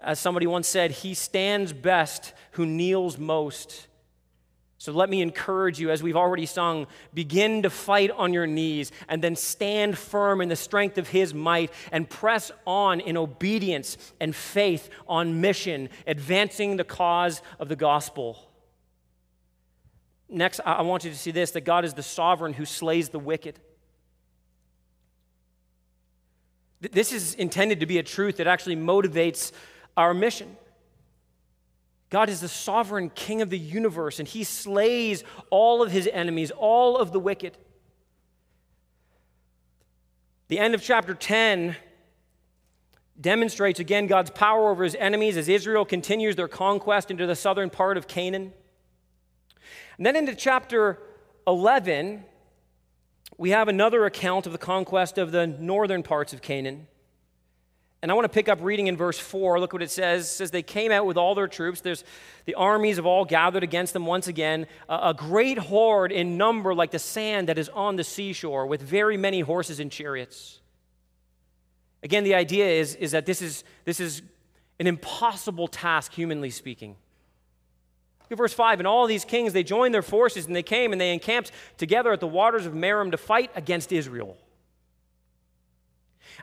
As 0.01 0.19
somebody 0.19 0.47
once 0.47 0.69
said, 0.69 0.91
he 0.91 1.15
stands 1.15 1.73
best 1.73 2.33
who 2.53 2.67
kneels 2.67 3.19
most. 3.19 3.87
So 4.79 4.93
let 4.93 5.09
me 5.09 5.23
encourage 5.23 5.81
you, 5.81 5.91
as 5.91 6.03
we've 6.03 6.17
already 6.17 6.45
sung, 6.45 6.87
begin 7.15 7.63
to 7.63 7.71
fight 7.71 8.11
on 8.11 8.35
your 8.35 8.47
knees 8.47 8.93
and 9.09 9.23
then 9.23 9.35
stand 9.35 9.97
firm 9.97 10.41
in 10.41 10.49
the 10.51 10.57
strength 10.57 10.99
of 10.99 11.09
his 11.09 11.33
might 11.33 11.73
and 11.91 12.09
press 12.09 12.53
on 12.67 13.01
in 13.01 13.17
obedience 13.17 13.97
and 14.21 14.37
faith 14.37 14.91
on 15.09 15.41
mission, 15.41 15.89
advancing 16.07 16.77
the 16.77 16.85
cause 16.85 17.41
of 17.59 17.69
the 17.69 17.77
gospel. 17.77 18.39
Next, 20.29 20.61
I 20.65 20.83
want 20.83 21.05
you 21.05 21.11
to 21.11 21.17
see 21.17 21.31
this 21.31 21.53
that 21.53 21.63
God 21.63 21.85
is 21.85 21.95
the 21.95 22.03
sovereign 22.03 22.53
who 22.53 22.67
slays 22.67 23.09
the 23.09 23.19
wicked. 23.19 23.59
This 26.81 27.13
is 27.13 27.35
intended 27.35 27.81
to 27.81 27.87
be 27.87 27.99
a 27.99 28.03
truth 28.03 28.37
that 28.37 28.47
actually 28.47 28.77
motivates 28.77 29.53
our 29.97 30.15
mission. 30.15 30.57
God 32.11 32.29
is 32.29 32.41
the 32.41 32.49
sovereign 32.49 33.11
king 33.11 33.43
of 33.43 33.51
the 33.51 33.59
universe, 33.59 34.19
and 34.19 34.29
he 34.29 34.45
slays 34.45 35.25
all 35.51 35.83
of 35.83 35.91
his 35.91 36.09
enemies, 36.13 36.51
all 36.51 36.97
of 36.97 37.13
the 37.13 37.19
wicked. 37.19 37.57
The 40.49 40.59
end 40.59 40.75
of 40.75 40.83
chapter 40.83 41.15
10 41.15 41.75
demonstrates 43.21 43.81
again 43.81 44.07
God's 44.07 44.31
power 44.31 44.71
over 44.71 44.85
his 44.85 44.95
enemies 44.95 45.37
as 45.37 45.49
Israel 45.49 45.85
continues 45.85 46.37
their 46.37 46.49
conquest 46.49 47.11
into 47.11 47.27
the 47.27 47.35
southern 47.35 47.71
part 47.71 47.97
of 47.97 48.07
Canaan. 48.07 48.53
And 49.97 50.07
then 50.07 50.15
into 50.15 50.35
chapter 50.35 51.01
11, 51.47 52.25
we 53.39 53.51
have 53.51 53.69
another 53.69 54.05
account 54.05 54.47
of 54.47 54.53
the 54.53 54.59
conquest 54.59 55.19
of 55.19 55.33
the 55.33 55.47
northern 55.47 56.03
parts 56.03 56.33
of 56.33 56.43
Canaan. 56.43 56.87
And 58.07 58.13
I 58.13 58.15
want 58.15 58.25
to 58.27 58.29
pick 58.29 58.49
up 58.49 58.61
reading 58.63 58.87
in 58.87 58.97
verse 58.97 59.19
4. 59.19 59.59
Look 59.59 59.73
what 59.73 59.83
it 59.83 59.91
says. 59.91 60.27
It 60.27 60.29
says, 60.29 60.51
They 60.53 60.63
came 60.63 60.93
out 60.93 61.07
with 61.07 61.17
all 61.17 61.35
their 61.35 61.49
troops. 61.49 61.81
There's 61.81 62.05
the 62.45 62.55
armies 62.55 62.99
have 62.99 63.05
all 63.05 63.25
gathered 63.25 63.65
against 63.65 63.95
them 63.95 64.07
once 64.07 64.29
again. 64.29 64.69
A, 64.89 65.09
a 65.09 65.15
great 65.15 65.59
horde 65.59 66.13
in 66.13 66.37
number, 66.37 66.73
like 66.73 66.93
the 66.93 67.01
sand 67.01 67.49
that 67.49 67.59
is 67.59 67.69
on 67.71 67.97
the 67.97 68.05
seashore, 68.05 68.67
with 68.67 68.81
very 68.81 69.17
many 69.17 69.41
horses 69.41 69.81
and 69.81 69.91
chariots. 69.91 70.61
Again, 72.05 72.23
the 72.23 72.37
idea 72.37 72.67
is, 72.67 72.95
is 72.95 73.11
that 73.11 73.27
this 73.27 73.43
is, 73.43 73.65
this 73.85 73.99
is 73.99 74.23
an 74.79 74.87
impossible 74.87 75.67
task, 75.67 76.13
humanly 76.13 76.51
speaking. 76.51 76.91
Look 78.21 78.31
at 78.31 78.39
verse 78.39 78.55
5. 78.55 78.79
And 78.79 78.87
all 78.87 79.09
these 79.09 79.25
kings, 79.25 79.53
they 79.53 79.65
joined 79.65 79.93
their 79.93 80.01
forces 80.01 80.47
and 80.47 80.55
they 80.55 80.63
came 80.63 80.93
and 80.93 81.01
they 81.01 81.13
encamped 81.13 81.51
together 81.77 82.13
at 82.13 82.21
the 82.21 82.29
waters 82.29 82.67
of 82.67 82.73
Merom 82.73 83.11
to 83.11 83.17
fight 83.17 83.51
against 83.57 83.91
Israel. 83.91 84.37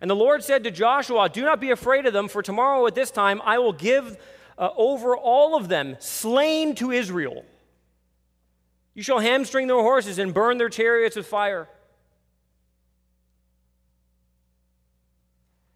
And 0.01 0.09
the 0.09 0.15
Lord 0.15 0.43
said 0.43 0.63
to 0.63 0.71
Joshua, 0.71 1.29
Do 1.29 1.43
not 1.43 1.59
be 1.59 1.71
afraid 1.71 2.05
of 2.05 2.13
them, 2.13 2.27
for 2.27 2.41
tomorrow 2.41 2.85
at 2.87 2.95
this 2.95 3.11
time 3.11 3.41
I 3.43 3.59
will 3.59 3.73
give 3.73 4.17
uh, 4.57 4.69
over 4.75 5.15
all 5.15 5.55
of 5.55 5.67
them, 5.67 5.95
slain 5.99 6.75
to 6.75 6.91
Israel. 6.91 7.45
You 8.93 9.03
shall 9.03 9.19
hamstring 9.19 9.67
their 9.67 9.77
horses 9.77 10.19
and 10.19 10.33
burn 10.33 10.57
their 10.57 10.69
chariots 10.69 11.15
with 11.15 11.25
fire. 11.25 11.67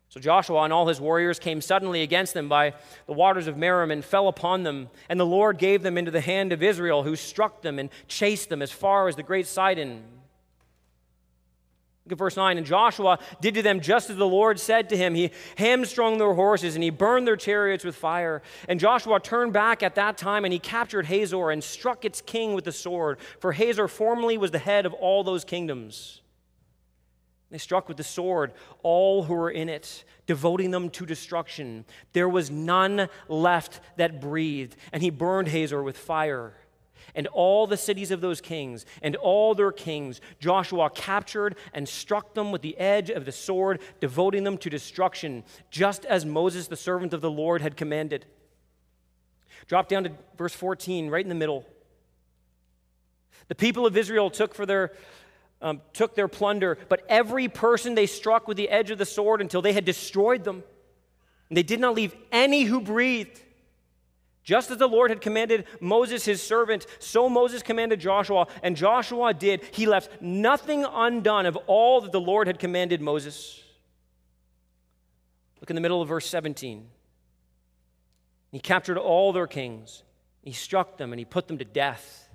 So 0.09 0.19
Joshua 0.21 0.63
and 0.63 0.73
all 0.73 0.87
his 0.87 1.01
warriors 1.01 1.37
came 1.37 1.61
suddenly 1.61 2.01
against 2.01 2.33
them 2.33 2.49
by 2.49 2.73
the 3.05 3.13
waters 3.13 3.45
of 3.47 3.55
Merom 3.55 3.91
and 3.91 4.03
fell 4.03 4.27
upon 4.27 4.63
them. 4.63 4.89
And 5.09 5.19
the 5.19 5.25
Lord 5.25 5.57
gave 5.57 5.83
them 5.83 5.97
into 5.97 6.11
the 6.11 6.21
hand 6.21 6.53
of 6.53 6.63
Israel, 6.63 7.03
who 7.03 7.15
struck 7.15 7.61
them 7.61 7.77
and 7.77 7.89
chased 8.07 8.49
them 8.49 8.61
as 8.61 8.71
far 8.71 9.07
as 9.07 9.15
the 9.15 9.23
great 9.23 9.47
Sidon. 9.47 10.03
Look 12.07 12.13
at 12.13 12.19
verse 12.19 12.37
9. 12.37 12.57
And 12.57 12.65
Joshua 12.65 13.19
did 13.41 13.55
to 13.55 13.61
them 13.61 13.81
just 13.81 14.09
as 14.09 14.15
the 14.15 14.25
Lord 14.25 14.61
said 14.61 14.87
to 14.89 14.97
him. 14.97 15.13
He 15.13 15.31
hamstrung 15.57 16.17
their 16.17 16.33
horses 16.33 16.75
and 16.75 16.81
he 16.81 16.89
burned 16.89 17.27
their 17.27 17.35
chariots 17.35 17.83
with 17.83 17.97
fire. 17.97 18.41
And 18.69 18.79
Joshua 18.79 19.19
turned 19.19 19.51
back 19.51 19.83
at 19.83 19.95
that 19.95 20.17
time 20.17 20.45
and 20.45 20.53
he 20.53 20.59
captured 20.59 21.07
Hazor 21.07 21.51
and 21.51 21.61
struck 21.61 22.05
its 22.05 22.21
king 22.21 22.53
with 22.53 22.63
the 22.63 22.71
sword. 22.71 23.17
For 23.41 23.51
Hazor 23.51 23.89
formerly 23.89 24.37
was 24.37 24.51
the 24.51 24.59
head 24.59 24.85
of 24.85 24.93
all 24.93 25.25
those 25.25 25.43
kingdoms. 25.43 26.21
They 27.51 27.57
struck 27.57 27.89
with 27.89 27.97
the 27.97 28.05
sword 28.05 28.53
all 28.83 29.23
who 29.23 29.33
were 29.33 29.51
in 29.51 29.67
it, 29.67 30.05
devoting 30.27 30.71
them 30.71 30.89
to 30.91 31.05
destruction. 31.05 31.83
There 32.13 32.29
was 32.29 32.49
none 32.49 33.09
left 33.27 33.81
that 33.97 34.21
breathed, 34.21 34.77
and 34.93 35.03
he 35.03 35.09
burned 35.09 35.49
Hazor 35.49 35.83
with 35.83 35.97
fire. 35.97 36.53
And 37.17 37.27
all 37.27 37.67
the 37.67 37.75
cities 37.75 38.11
of 38.11 38.21
those 38.21 38.39
kings 38.39 38.85
and 39.01 39.17
all 39.17 39.53
their 39.53 39.73
kings 39.73 40.21
Joshua 40.39 40.89
captured 40.89 41.57
and 41.73 41.89
struck 41.89 42.33
them 42.33 42.53
with 42.53 42.61
the 42.61 42.77
edge 42.77 43.09
of 43.09 43.25
the 43.25 43.33
sword, 43.33 43.81
devoting 43.99 44.45
them 44.45 44.57
to 44.59 44.69
destruction, 44.69 45.43
just 45.69 46.05
as 46.05 46.25
Moses, 46.25 46.67
the 46.67 46.77
servant 46.77 47.13
of 47.13 47.19
the 47.19 47.29
Lord, 47.29 47.61
had 47.61 47.75
commanded. 47.75 48.25
Drop 49.67 49.89
down 49.89 50.05
to 50.05 50.11
verse 50.37 50.53
14, 50.53 51.09
right 51.09 51.25
in 51.25 51.29
the 51.29 51.35
middle. 51.35 51.65
The 53.49 53.55
people 53.55 53.85
of 53.85 53.97
Israel 53.97 54.29
took 54.29 54.55
for 54.55 54.65
their 54.65 54.93
um, 55.61 55.81
took 55.93 56.15
their 56.15 56.27
plunder, 56.27 56.77
but 56.87 57.03
every 57.09 57.47
person 57.47 57.95
they 57.95 58.05
struck 58.05 58.47
with 58.47 58.57
the 58.57 58.69
edge 58.69 58.91
of 58.91 58.99
the 58.99 59.05
sword 59.05 59.41
until 59.41 59.61
they 59.61 59.73
had 59.73 59.85
destroyed 59.85 60.43
them. 60.43 60.63
And 61.49 61.57
they 61.57 61.63
did 61.63 61.79
not 61.79 61.95
leave 61.95 62.15
any 62.31 62.63
who 62.63 62.79
breathed. 62.79 63.41
Just 64.47 64.71
as 64.71 64.77
the 64.77 64.87
Lord 64.87 65.09
had 65.09 65.19
commanded 65.19 65.65
Moses, 65.81 66.23
his 66.23 66.41
servant, 66.41 66.87
so 66.99 67.27
Moses 67.27 67.61
commanded 67.61 67.99
Joshua, 67.99 68.47
and 68.63 68.77
Joshua 68.77 69.33
did. 69.33 69.61
He 69.71 69.85
left 69.85 70.21
nothing 70.21 70.85
undone 70.89 71.45
of 71.45 71.57
all 71.67 71.99
that 71.99 72.13
the 72.13 72.21
Lord 72.21 72.47
had 72.47 72.57
commanded 72.57 73.01
Moses. 73.01 73.61
Look 75.59 75.69
in 75.69 75.75
the 75.75 75.81
middle 75.81 76.01
of 76.01 76.07
verse 76.07 76.29
17. 76.29 76.87
He 78.53 78.59
captured 78.59 78.97
all 78.97 79.33
their 79.33 79.47
kings, 79.47 80.03
he 80.41 80.53
struck 80.53 80.95
them, 80.95 81.11
and 81.11 81.19
he 81.19 81.25
put 81.25 81.49
them 81.49 81.57
to 81.57 81.65
death. 81.65 82.29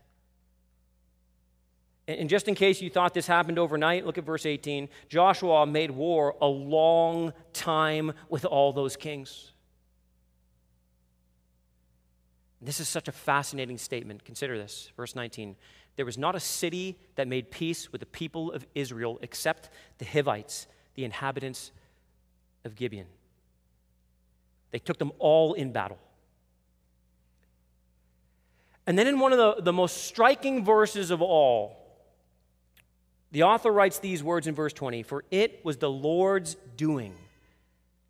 And 2.06 2.28
just 2.28 2.46
in 2.46 2.54
case 2.54 2.82
you 2.82 2.90
thought 2.90 3.14
this 3.14 3.26
happened 3.26 3.58
overnight, 3.58 4.04
look 4.04 4.18
at 4.18 4.24
verse 4.24 4.44
18. 4.44 4.90
Joshua 5.08 5.64
made 5.64 5.90
war 5.90 6.36
a 6.42 6.46
long 6.46 7.32
time 7.54 8.12
with 8.28 8.44
all 8.44 8.74
those 8.74 8.96
kings. 8.96 9.51
This 12.62 12.78
is 12.78 12.88
such 12.88 13.08
a 13.08 13.12
fascinating 13.12 13.76
statement. 13.76 14.24
Consider 14.24 14.56
this. 14.56 14.92
Verse 14.96 15.16
19. 15.16 15.56
There 15.96 16.06
was 16.06 16.16
not 16.16 16.36
a 16.36 16.40
city 16.40 16.96
that 17.16 17.26
made 17.26 17.50
peace 17.50 17.90
with 17.90 18.00
the 18.00 18.06
people 18.06 18.52
of 18.52 18.64
Israel 18.74 19.18
except 19.20 19.68
the 19.98 20.04
Hivites, 20.04 20.68
the 20.94 21.04
inhabitants 21.04 21.72
of 22.64 22.76
Gibeon. 22.76 23.06
They 24.70 24.78
took 24.78 24.98
them 24.98 25.12
all 25.18 25.54
in 25.54 25.72
battle. 25.72 25.98
And 28.86 28.98
then 28.98 29.06
in 29.06 29.18
one 29.18 29.32
of 29.32 29.38
the, 29.38 29.62
the 29.62 29.72
most 29.72 30.04
striking 30.04 30.64
verses 30.64 31.10
of 31.10 31.20
all, 31.20 31.76
the 33.32 33.42
author 33.42 33.72
writes 33.72 33.98
these 33.98 34.22
words 34.22 34.46
in 34.46 34.54
verse 34.54 34.72
20 34.72 35.02
For 35.02 35.24
it 35.30 35.64
was 35.64 35.78
the 35.78 35.90
Lord's 35.90 36.56
doing 36.76 37.14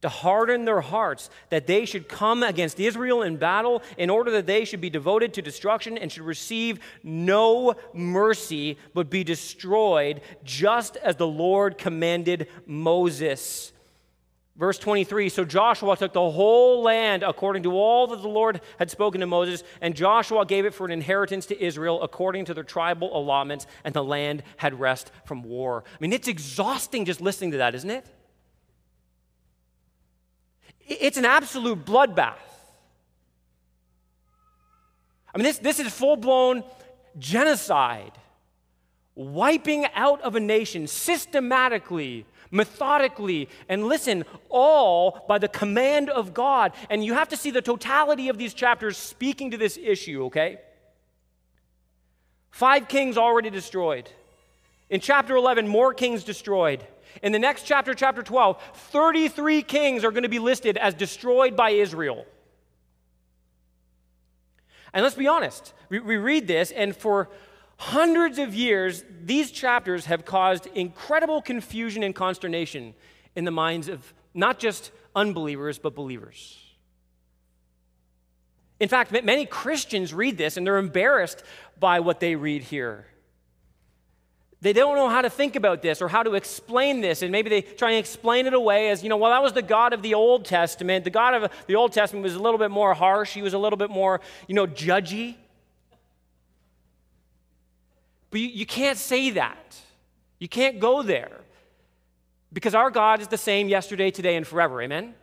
to 0.02 0.08
harden 0.08 0.64
their 0.64 0.80
hearts 0.80 1.30
that 1.48 1.66
they 1.66 1.84
should 1.84 2.08
come 2.08 2.42
against 2.42 2.78
Israel 2.78 3.22
in 3.22 3.36
battle 3.36 3.82
in 3.96 4.10
order 4.10 4.30
that 4.32 4.46
they 4.46 4.64
should 4.64 4.80
be 4.80 4.90
devoted 4.90 5.32
to 5.34 5.42
destruction 5.42 5.96
and 5.96 6.12
should 6.12 6.24
receive 6.24 6.80
no 7.02 7.74
mercy 7.94 8.76
but 8.94 9.08
be 9.08 9.24
destroyed, 9.24 10.20
just 10.44 10.96
as 10.98 11.16
the 11.16 11.26
Lord 11.26 11.78
commanded 11.78 12.48
Moses. 12.66 13.72
Verse 14.56 14.78
23 14.78 15.28
So 15.28 15.44
Joshua 15.44 15.96
took 15.96 16.12
the 16.12 16.30
whole 16.30 16.82
land 16.82 17.22
according 17.22 17.62
to 17.62 17.72
all 17.72 18.08
that 18.08 18.20
the 18.20 18.28
Lord 18.28 18.60
had 18.78 18.90
spoken 18.90 19.20
to 19.20 19.26
Moses, 19.26 19.62
and 19.80 19.94
Joshua 19.94 20.44
gave 20.44 20.66
it 20.66 20.74
for 20.74 20.84
an 20.84 20.92
inheritance 20.92 21.46
to 21.46 21.64
Israel 21.64 22.02
according 22.02 22.44
to 22.46 22.54
their 22.54 22.64
tribal 22.64 23.16
allotments, 23.16 23.66
and 23.84 23.94
the 23.94 24.04
land 24.04 24.42
had 24.56 24.78
rest 24.78 25.10
from 25.24 25.42
war. 25.42 25.84
I 25.86 25.96
mean, 26.00 26.12
it's 26.12 26.28
exhausting 26.28 27.04
just 27.04 27.20
listening 27.20 27.52
to 27.52 27.58
that, 27.58 27.74
isn't 27.74 27.90
it? 27.90 28.04
It's 30.86 31.16
an 31.16 31.24
absolute 31.24 31.84
bloodbath. 31.84 32.34
I 35.34 35.38
mean, 35.38 35.44
this, 35.44 35.58
this 35.58 35.80
is 35.80 35.92
full 35.92 36.16
blown 36.16 36.62
genocide, 37.18 38.12
wiping 39.14 39.86
out 39.94 40.20
of 40.22 40.36
a 40.36 40.40
nation 40.40 40.86
systematically 40.86 42.26
methodically, 42.52 43.48
and 43.68 43.88
listen, 43.88 44.24
all 44.48 45.24
by 45.26 45.38
the 45.38 45.48
command 45.48 46.10
of 46.10 46.32
God. 46.32 46.72
And 46.90 47.04
you 47.04 47.14
have 47.14 47.30
to 47.30 47.36
see 47.36 47.50
the 47.50 47.62
totality 47.62 48.28
of 48.28 48.38
these 48.38 48.54
chapters 48.54 48.96
speaking 48.96 49.50
to 49.50 49.56
this 49.56 49.76
issue, 49.82 50.26
okay? 50.26 50.60
Five 52.50 52.86
kings 52.86 53.16
already 53.16 53.50
destroyed. 53.50 54.08
In 54.90 55.00
chapter 55.00 55.34
11, 55.34 55.66
more 55.66 55.94
kings 55.94 56.22
destroyed. 56.22 56.86
In 57.22 57.33
the 57.33 57.38
next 57.38 57.64
chapter, 57.64 57.94
chapter 57.94 58.22
12, 58.22 58.62
33 58.75 59.62
kings 59.62 60.05
are 60.05 60.11
going 60.11 60.22
to 60.22 60.29
be 60.29 60.38
listed 60.38 60.77
as 60.77 60.94
destroyed 60.94 61.57
by 61.57 61.70
Israel. 61.70 62.25
And 64.94 65.03
let's 65.03 65.14
be 65.14 65.27
honest, 65.27 65.72
we, 65.88 66.01
we 66.01 66.16
read 66.16 66.46
this, 66.46 66.70
and 66.70 66.94
for 66.94 67.29
hundreds 67.77 68.38
of 68.38 68.55
years, 68.55 69.05
these 69.25 69.51
chapters 69.51 70.07
have 70.07 70.25
caused 70.25 70.66
incredible 70.68 71.42
confusion 71.42 72.03
and 72.03 72.14
consternation 72.14 72.94
in 73.35 73.44
the 73.44 73.51
minds 73.51 73.88
of 73.88 74.14
not 74.35 74.59
just 74.59 74.92
unbelievers, 75.14 75.79
but 75.79 75.94
believers. 75.94 76.59
In 78.81 78.88
fact, 78.88 79.12
many 79.12 79.46
Christians 79.46 80.12
read 80.12 80.37
this 80.37 80.57
and 80.57 80.66
they're 80.66 80.79
embarrassed 80.79 81.42
by 81.79 82.01
what 82.01 82.20
they 82.20 82.35
read 82.35 82.62
here. 82.62 83.07
They 84.62 84.72
don't 84.72 84.94
know 84.94 85.09
how 85.09 85.22
to 85.22 85.29
think 85.29 85.57
about 85.57 85.83
this 85.83 86.01
or 86.01 86.07
how 86.07 86.22
to 86.22 86.35
explain 86.35 87.01
this, 87.01 87.22
and 87.22 87.33
maybe 87.33 87.51
they 87.51 87.62
try 87.62 87.90
and 87.90 87.98
explain 87.98 88.46
it 88.46 88.55
away 88.55 88.90
as, 88.90 89.03
you 89.03 89.09
know, 89.09 89.16
well, 89.16 89.33
that 89.33 89.42
was 89.42 89.53
the 89.53 89.61
God 89.61 89.92
of 89.92 90.03
the 90.03 90.14
Old 90.14 90.44
Testament. 90.44 91.03
The 91.03 91.11
God 91.11 91.35
of 91.35 91.51
the 91.66 91.75
Old 91.75 91.92
Testament 91.92 92.22
was 92.22 92.37
a 92.37 92.38
little 92.38 92.59
bit 92.59 92.70
more 92.70 92.94
harsh, 92.94 93.35
he 93.35 93.42
was 93.42 93.55
a 93.55 93.59
little 93.59 93.77
bit 93.77 93.90
more, 93.90 94.20
you 94.46 94.55
know, 94.55 94.68
judgy. 94.68 95.35
But 98.31 98.40
you, 98.40 98.46
you 98.46 98.64
can't 98.64 98.96
say 98.96 99.31
that. 99.31 99.77
You 100.38 100.48
can't 100.48 100.79
go 100.79 101.03
there. 101.03 101.40
Because 102.53 102.77
our 102.77 102.90
God 102.90 103.20
is 103.20 103.27
the 103.27 103.38
same 103.38 103.68
yesterday, 103.68 104.12
today, 104.12 104.37
and 104.37 104.46
forever. 104.46 104.81
Amen? 104.81 105.14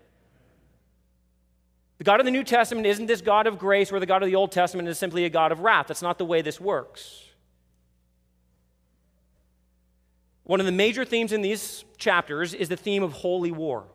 The 1.98 2.04
God 2.04 2.20
of 2.20 2.26
the 2.26 2.32
New 2.32 2.44
Testament 2.44 2.86
isn't 2.86 3.06
this 3.06 3.22
God 3.22 3.48
of 3.48 3.58
grace 3.58 3.90
where 3.90 4.02
the 4.02 4.06
God 4.06 4.22
of 4.22 4.28
the 4.28 4.36
Old 4.36 4.52
Testament 4.52 4.90
is 4.90 5.00
simply 5.00 5.24
a 5.24 5.30
God 5.30 5.54
of 5.54 5.62
wrath. 5.62 5.88
That's 5.88 6.02
not 6.02 6.18
the 6.18 6.26
way 6.26 6.42
this 6.42 6.60
works. 6.60 7.24
One 10.50 10.60
of 10.60 10.66
the 10.66 10.72
major 10.72 11.06
themes 11.06 11.32
in 11.32 11.44
these 11.44 11.86
chapters 12.00 12.56
is 12.56 12.70
the 12.70 12.76
theme 12.76 13.04
of 13.04 13.14
holy 13.14 13.52
war. 13.52 13.86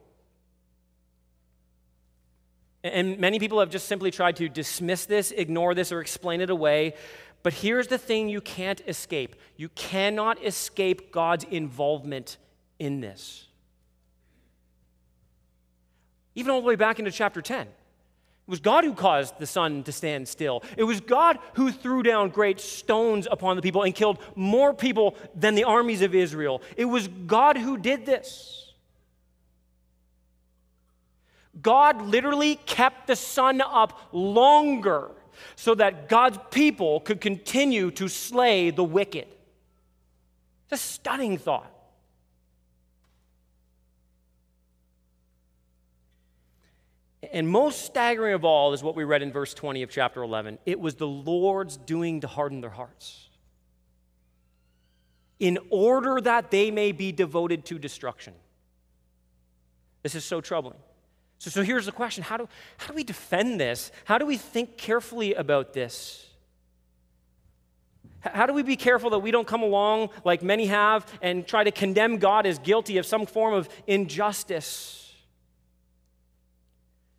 And 2.85 3.19
many 3.19 3.40
people 3.40 3.59
have 3.59 3.71
just 3.71 3.88
simply 3.88 4.12
tried 4.12 4.37
to 4.37 4.49
dismiss 4.49 5.05
this, 5.05 5.33
ignore 5.33 5.75
this, 5.75 5.90
or 5.90 6.01
explain 6.01 6.40
it 6.40 6.51
away. 6.51 6.95
But 7.43 7.55
here's 7.55 7.88
the 7.88 7.99
thing 7.99 8.29
you 8.29 8.40
can't 8.40 8.81
escape 8.87 9.35
you 9.57 9.69
cannot 9.71 10.45
escape 10.45 11.11
God's 11.11 11.43
involvement 11.43 12.37
in 12.79 13.01
this. 13.01 13.49
Even 16.37 16.53
all 16.53 16.61
the 16.61 16.69
way 16.69 16.77
back 16.77 17.01
into 17.01 17.11
chapter 17.11 17.43
10. 17.43 17.67
It 18.47 18.51
was 18.51 18.61
God 18.61 18.85
who 18.85 18.93
caused 18.93 19.39
the 19.39 19.47
sun 19.47 19.85
to 19.85 19.93
stand 19.93 20.29
still. 20.29 20.63
It 20.77 20.85
was 20.85 21.01
God 21.01 21.39
who 21.55 21.73
threw 21.73 22.03
down 22.03 22.29
great 22.29 22.61
stones 22.61 23.27
upon 23.31 23.57
the 23.57 23.63
people 23.63 23.83
and 23.85 23.95
killed 23.95 24.19
more 24.35 24.75
people 24.75 25.17
than 25.35 25.55
the 25.55 25.65
armies 25.65 26.03
of 26.03 26.15
Israel. 26.15 26.61
It 26.77 26.85
was 26.85 27.09
God 27.09 27.57
who 27.57 27.79
did 27.79 28.05
this. 28.05 28.73
God 31.63 32.03
literally 32.03 32.57
kept 32.67 33.07
the 33.07 33.17
sun 33.17 33.63
up 33.63 33.99
longer 34.13 35.11
so 35.57 35.75
that 35.75 36.11
God's 36.11 36.39
people 36.51 37.01
could 37.01 37.23
continue 37.23 37.91
to 37.93 38.09
slay 38.09 38.71
the 38.71 38.85
wicked. 38.85 39.27
It's 40.65 40.83
a 40.83 40.85
stunning 40.85 41.39
thought. 41.39 41.74
And 47.35 47.49
most 47.49 47.85
staggering 47.85 48.33
of 48.33 48.44
all 48.44 48.75
is 48.75 48.83
what 48.85 48.94
we 48.94 49.03
read 49.03 49.20
in 49.20 49.33
verse 49.33 49.55
20 49.55 49.83
of 49.83 49.90
chapter 49.90 50.23
11. 50.23 50.61
It 50.66 50.79
was 50.79 50.94
the 50.94 51.09
Lord's 51.09 51.77
doing 51.77 52.20
to 52.20 52.29
harden 52.29 52.61
their 52.61 52.70
hearts, 52.70 53.29
in 55.40 55.59
order 55.68 56.20
that 56.20 56.53
they 56.53 56.70
may 56.70 56.92
be 56.92 57.11
devoted 57.11 57.64
to 57.64 57.79
destruction. 57.81 58.35
This 60.05 60.14
is 60.14 60.25
so 60.25 60.40
troubling. 60.40 60.79
So, 61.38 61.51
so 61.51 61.64
here's 61.64 61.87
the 61.87 61.92
question 61.92 62.23
how 62.23 62.37
do, 62.37 62.49
how 62.77 62.87
do 62.87 62.94
we 62.94 63.03
defend 63.03 63.59
this? 63.59 63.90
How 64.05 64.16
do 64.16 64.27
we 64.27 64.37
think 64.37 64.79
carefully 64.79 65.35
about 65.35 65.73
this? 65.73 66.31
How 68.20 68.47
do 68.47 68.53
we 68.53 68.62
be 68.62 68.77
careful 68.77 69.11
that 69.11 69.18
we 69.18 69.33
don't 69.33 69.47
come 69.47 69.64
along 69.64 70.11
like 70.25 70.40
many 70.40 70.66
have 70.66 71.05
and 71.20 71.44
try 71.44 71.64
to 71.64 71.73
condemn 71.73 72.18
God 72.18 72.47
as 72.47 72.61
guilty 72.61 72.99
of 72.99 73.07
some 73.07 73.27
form 73.27 73.55
of 73.55 73.68
injustice? 73.88 75.04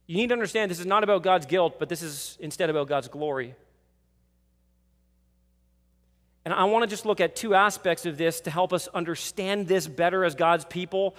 You 0.08 0.18
need 0.18 0.28
to 0.28 0.34
understand 0.34 0.70
this 0.70 0.80
is 0.80 0.86
not 0.86 1.04
about 1.04 1.24
God's 1.24 1.46
guilt, 1.46 1.80
but 1.80 1.89
this 1.89 2.02
is 2.02 2.38
instead 2.39 2.70
about 2.70 2.88
God's 2.88 3.08
glory. 3.08 3.56
And 6.46 6.54
I 6.54 6.65
want 6.65 6.84
to 6.84 6.88
just 6.88 7.08
look 7.08 7.20
at 7.20 7.36
two 7.36 7.56
aspects 7.56 8.06
of 8.06 8.18
this 8.18 8.41
to 8.41 8.52
help 8.52 8.72
us 8.72 8.88
understand 8.89 9.68
this 9.68 9.88
better 9.88 10.24
as 10.24 10.36
God's 10.36 10.63
people 10.65 11.15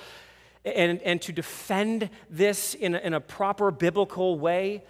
and, 0.65 1.03
and 1.03 1.21
to 1.23 1.33
defend 1.33 2.11
this 2.31 2.75
in 2.75 2.95
a, 2.95 2.99
in 2.99 3.13
a 3.13 3.21
proper 3.21 3.73
biblical 3.73 4.39
way. 4.39 4.85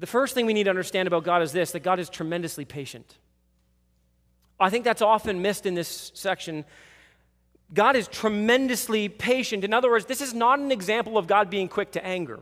The 0.00 0.06
first 0.06 0.34
thing 0.34 0.44
we 0.46 0.54
need 0.54 0.64
to 0.64 0.70
understand 0.70 1.06
about 1.06 1.22
God 1.22 1.42
is 1.42 1.52
this 1.52 1.70
that 1.72 1.80
God 1.80 2.00
is 2.00 2.10
tremendously 2.10 2.64
patient. 2.64 3.16
I 4.60 4.70
think 4.70 4.84
that's 4.84 5.02
often 5.02 5.40
missed 5.40 5.66
in 5.66 5.74
this 5.74 6.10
section 6.14 6.64
God 7.72 7.96
is 7.96 8.08
tremendously 8.08 9.08
patient. 9.08 9.62
In 9.62 9.74
other 9.74 9.90
words, 9.90 10.06
this 10.06 10.20
is 10.20 10.32
not 10.32 10.58
an 10.58 10.72
example 10.72 11.18
of 11.18 11.26
God 11.26 11.50
being 11.50 11.68
quick 11.68 11.92
to 11.92 12.04
anger. 12.04 12.40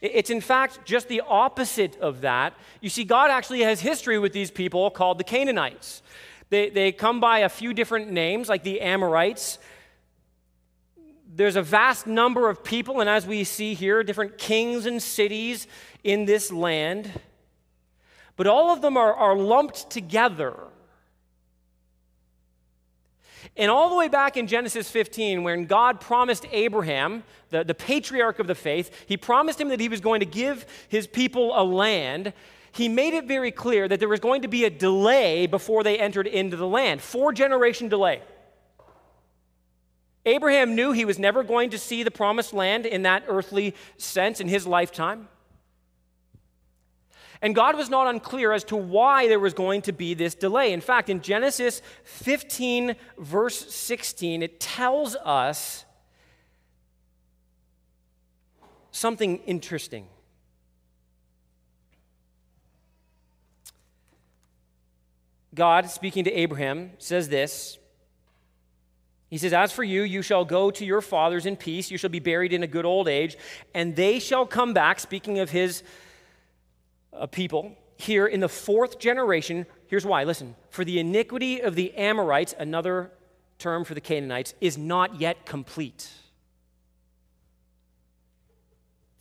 It's 0.00 0.30
in 0.30 0.40
fact 0.40 0.84
just 0.84 1.08
the 1.08 1.22
opposite 1.26 1.98
of 2.00 2.22
that. 2.22 2.54
You 2.80 2.90
see, 2.90 3.04
God 3.04 3.30
actually 3.30 3.60
has 3.60 3.80
history 3.80 4.18
with 4.18 4.32
these 4.32 4.50
people 4.50 4.90
called 4.90 5.18
the 5.18 5.24
Canaanites. 5.24 6.02
They, 6.48 6.70
they 6.70 6.92
come 6.92 7.20
by 7.20 7.40
a 7.40 7.48
few 7.48 7.74
different 7.74 8.10
names, 8.10 8.48
like 8.48 8.62
the 8.62 8.80
Amorites. 8.80 9.58
There's 11.34 11.56
a 11.56 11.62
vast 11.62 12.06
number 12.06 12.48
of 12.48 12.62
people, 12.62 13.00
and 13.00 13.10
as 13.10 13.26
we 13.26 13.42
see 13.44 13.74
here, 13.74 14.02
different 14.02 14.38
kings 14.38 14.86
and 14.86 15.02
cities 15.02 15.66
in 16.04 16.24
this 16.24 16.52
land. 16.52 17.20
But 18.36 18.46
all 18.46 18.70
of 18.70 18.80
them 18.80 18.96
are, 18.96 19.14
are 19.14 19.36
lumped 19.36 19.90
together 19.90 20.56
and 23.56 23.70
all 23.70 23.90
the 23.90 23.96
way 23.96 24.08
back 24.08 24.36
in 24.36 24.46
Genesis 24.46 24.90
15, 24.90 25.42
when 25.42 25.66
God 25.66 26.00
promised 26.00 26.46
Abraham, 26.50 27.22
the, 27.50 27.64
the 27.64 27.74
patriarch 27.74 28.38
of 28.38 28.46
the 28.46 28.54
faith, 28.54 28.90
he 29.06 29.16
promised 29.16 29.60
him 29.60 29.68
that 29.68 29.80
he 29.80 29.88
was 29.88 30.00
going 30.00 30.20
to 30.20 30.26
give 30.26 30.66
his 30.88 31.06
people 31.06 31.52
a 31.54 31.62
land. 31.62 32.32
He 32.72 32.88
made 32.88 33.14
it 33.14 33.26
very 33.26 33.50
clear 33.50 33.88
that 33.88 34.00
there 34.00 34.08
was 34.08 34.20
going 34.20 34.42
to 34.42 34.48
be 34.48 34.64
a 34.64 34.70
delay 34.70 35.46
before 35.46 35.82
they 35.82 35.98
entered 35.98 36.26
into 36.26 36.56
the 36.56 36.66
land, 36.66 37.00
four 37.00 37.32
generation 37.32 37.88
delay. 37.88 38.22
Abraham 40.26 40.74
knew 40.74 40.90
he 40.90 41.04
was 41.04 41.18
never 41.20 41.44
going 41.44 41.70
to 41.70 41.78
see 41.78 42.02
the 42.02 42.10
promised 42.10 42.52
land 42.52 42.84
in 42.84 43.02
that 43.02 43.24
earthly 43.28 43.74
sense 43.96 44.40
in 44.40 44.48
his 44.48 44.66
lifetime. 44.66 45.28
And 47.42 47.54
God 47.54 47.76
was 47.76 47.90
not 47.90 48.06
unclear 48.06 48.52
as 48.52 48.64
to 48.64 48.76
why 48.76 49.28
there 49.28 49.40
was 49.40 49.54
going 49.54 49.82
to 49.82 49.92
be 49.92 50.14
this 50.14 50.34
delay. 50.34 50.72
In 50.72 50.80
fact, 50.80 51.08
in 51.08 51.20
Genesis 51.20 51.82
15, 52.04 52.96
verse 53.18 53.74
16, 53.74 54.42
it 54.42 54.60
tells 54.60 55.16
us 55.16 55.84
something 58.90 59.38
interesting. 59.38 60.06
God, 65.54 65.88
speaking 65.90 66.24
to 66.24 66.32
Abraham, 66.32 66.90
says 66.98 67.28
this. 67.28 67.78
He 69.28 69.38
says, 69.38 69.52
As 69.52 69.72
for 69.72 69.82
you, 69.82 70.02
you 70.02 70.22
shall 70.22 70.44
go 70.44 70.70
to 70.70 70.84
your 70.84 71.00
fathers 71.00 71.46
in 71.46 71.56
peace. 71.56 71.90
You 71.90 71.98
shall 71.98 72.10
be 72.10 72.20
buried 72.20 72.52
in 72.52 72.62
a 72.62 72.66
good 72.66 72.84
old 72.84 73.08
age, 73.08 73.36
and 73.74 73.96
they 73.96 74.18
shall 74.18 74.46
come 74.46 74.72
back, 74.72 75.00
speaking 75.00 75.38
of 75.38 75.50
his 75.50 75.82
uh, 77.18 77.26
people 77.26 77.76
here 77.96 78.26
in 78.26 78.40
the 78.40 78.48
fourth 78.48 78.98
generation. 78.98 79.66
Here's 79.88 80.04
why 80.04 80.24
listen, 80.24 80.54
for 80.70 80.84
the 80.84 80.98
iniquity 80.98 81.60
of 81.60 81.74
the 81.74 81.94
Amorites, 81.94 82.54
another 82.58 83.10
term 83.58 83.84
for 83.84 83.94
the 83.94 84.00
Canaanites, 84.00 84.54
is 84.60 84.76
not 84.76 85.20
yet 85.20 85.46
complete. 85.46 86.10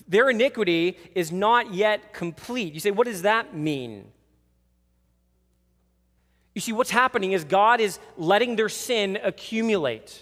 Their 0.08 0.30
iniquity 0.30 0.98
is 1.16 1.32
not 1.32 1.74
yet 1.74 2.14
complete. 2.14 2.74
You 2.74 2.80
say, 2.80 2.92
what 2.92 3.08
does 3.08 3.24
that 3.24 3.56
mean? 3.56 4.12
You 6.54 6.62
see, 6.62 6.74
what's 6.74 6.92
happening 6.92 7.32
is 7.32 7.44
God 7.44 7.82
is 7.82 8.00
letting 8.18 8.56
their 8.56 8.70
sin 8.70 9.18
accumulate. 9.22 10.22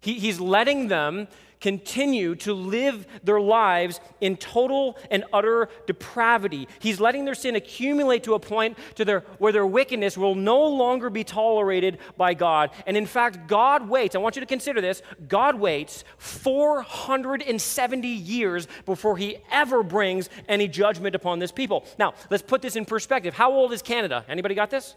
He, 0.00 0.14
he's 0.14 0.40
letting 0.40 0.88
them 0.88 1.28
continue 1.62 2.34
to 2.34 2.52
live 2.52 3.06
their 3.22 3.40
lives 3.40 4.00
in 4.20 4.36
total 4.36 4.98
and 5.10 5.24
utter 5.32 5.68
depravity. 5.86 6.68
He's 6.80 7.00
letting 7.00 7.24
their 7.24 7.36
sin 7.36 7.56
accumulate 7.56 8.24
to 8.24 8.34
a 8.34 8.40
point 8.40 8.76
to 8.96 9.04
their, 9.04 9.20
where 9.38 9.52
their 9.52 9.66
wickedness 9.66 10.18
will 10.18 10.34
no 10.34 10.62
longer 10.66 11.08
be 11.08 11.24
tolerated 11.24 11.98
by 12.18 12.34
God. 12.34 12.70
And 12.86 12.96
in 12.96 13.06
fact, 13.06 13.46
God 13.46 13.88
waits, 13.88 14.14
I 14.14 14.18
want 14.18 14.36
you 14.36 14.40
to 14.40 14.46
consider 14.46 14.80
this 14.80 15.02
God 15.28 15.54
waits 15.54 16.04
470 16.18 18.08
years 18.08 18.66
before 18.84 19.16
he 19.16 19.38
ever 19.50 19.82
brings 19.82 20.28
any 20.48 20.66
judgment 20.66 21.14
upon 21.14 21.38
this 21.38 21.52
people. 21.52 21.86
Now, 21.98 22.14
let's 22.28 22.42
put 22.42 22.60
this 22.60 22.74
in 22.74 22.84
perspective. 22.84 23.34
How 23.34 23.52
old 23.52 23.72
is 23.72 23.82
Canada? 23.82 24.24
Anybody 24.28 24.56
got 24.56 24.70
this? 24.70 24.96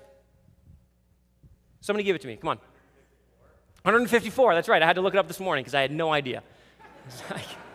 Somebody 1.81 2.03
give 2.03 2.15
it 2.15 2.21
to 2.23 2.27
me. 2.27 2.35
Come 2.37 2.49
on. 2.49 2.57
154, 3.83 4.55
that's 4.55 4.67
right. 4.67 4.81
I 4.81 4.87
had 4.87 4.95
to 4.95 5.01
look 5.01 5.13
it 5.13 5.17
up 5.19 5.27
this 5.27 5.39
morning 5.39 5.61
because 5.61 5.75
I 5.75 5.81
had 5.81 5.91
no 5.91 6.11
idea. 6.11 6.41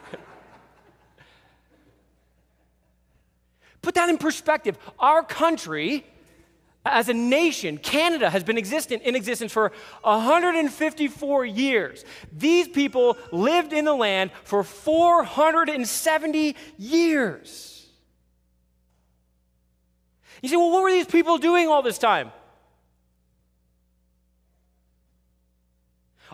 Put 3.83 3.95
that 3.95 4.09
in 4.09 4.19
perspective. 4.19 4.77
Our 4.99 5.23
country, 5.23 6.05
as 6.85 7.09
a 7.09 7.15
nation, 7.15 7.79
Canada 7.79 8.29
has 8.31 8.45
been 8.45 8.59
existent, 8.59 9.03
in 9.03 9.17
existence 9.17 9.53
for 9.53 9.73
154 10.03 11.47
years. 11.47 12.05
These 12.33 12.69
people 12.69 13.17
lived 13.33 13.73
in 13.73 13.85
the 13.85 13.95
land 13.95 14.31
for 14.45 14.63
470 14.63 16.57
years. 16.79 17.89
You 20.43 20.49
say, 20.49 20.57
well, 20.57 20.71
what 20.71 20.83
were 20.83 20.91
these 20.91 21.07
people 21.07 21.39
doing 21.39 21.69
all 21.69 21.83
this 21.83 21.99
time? 21.99 22.33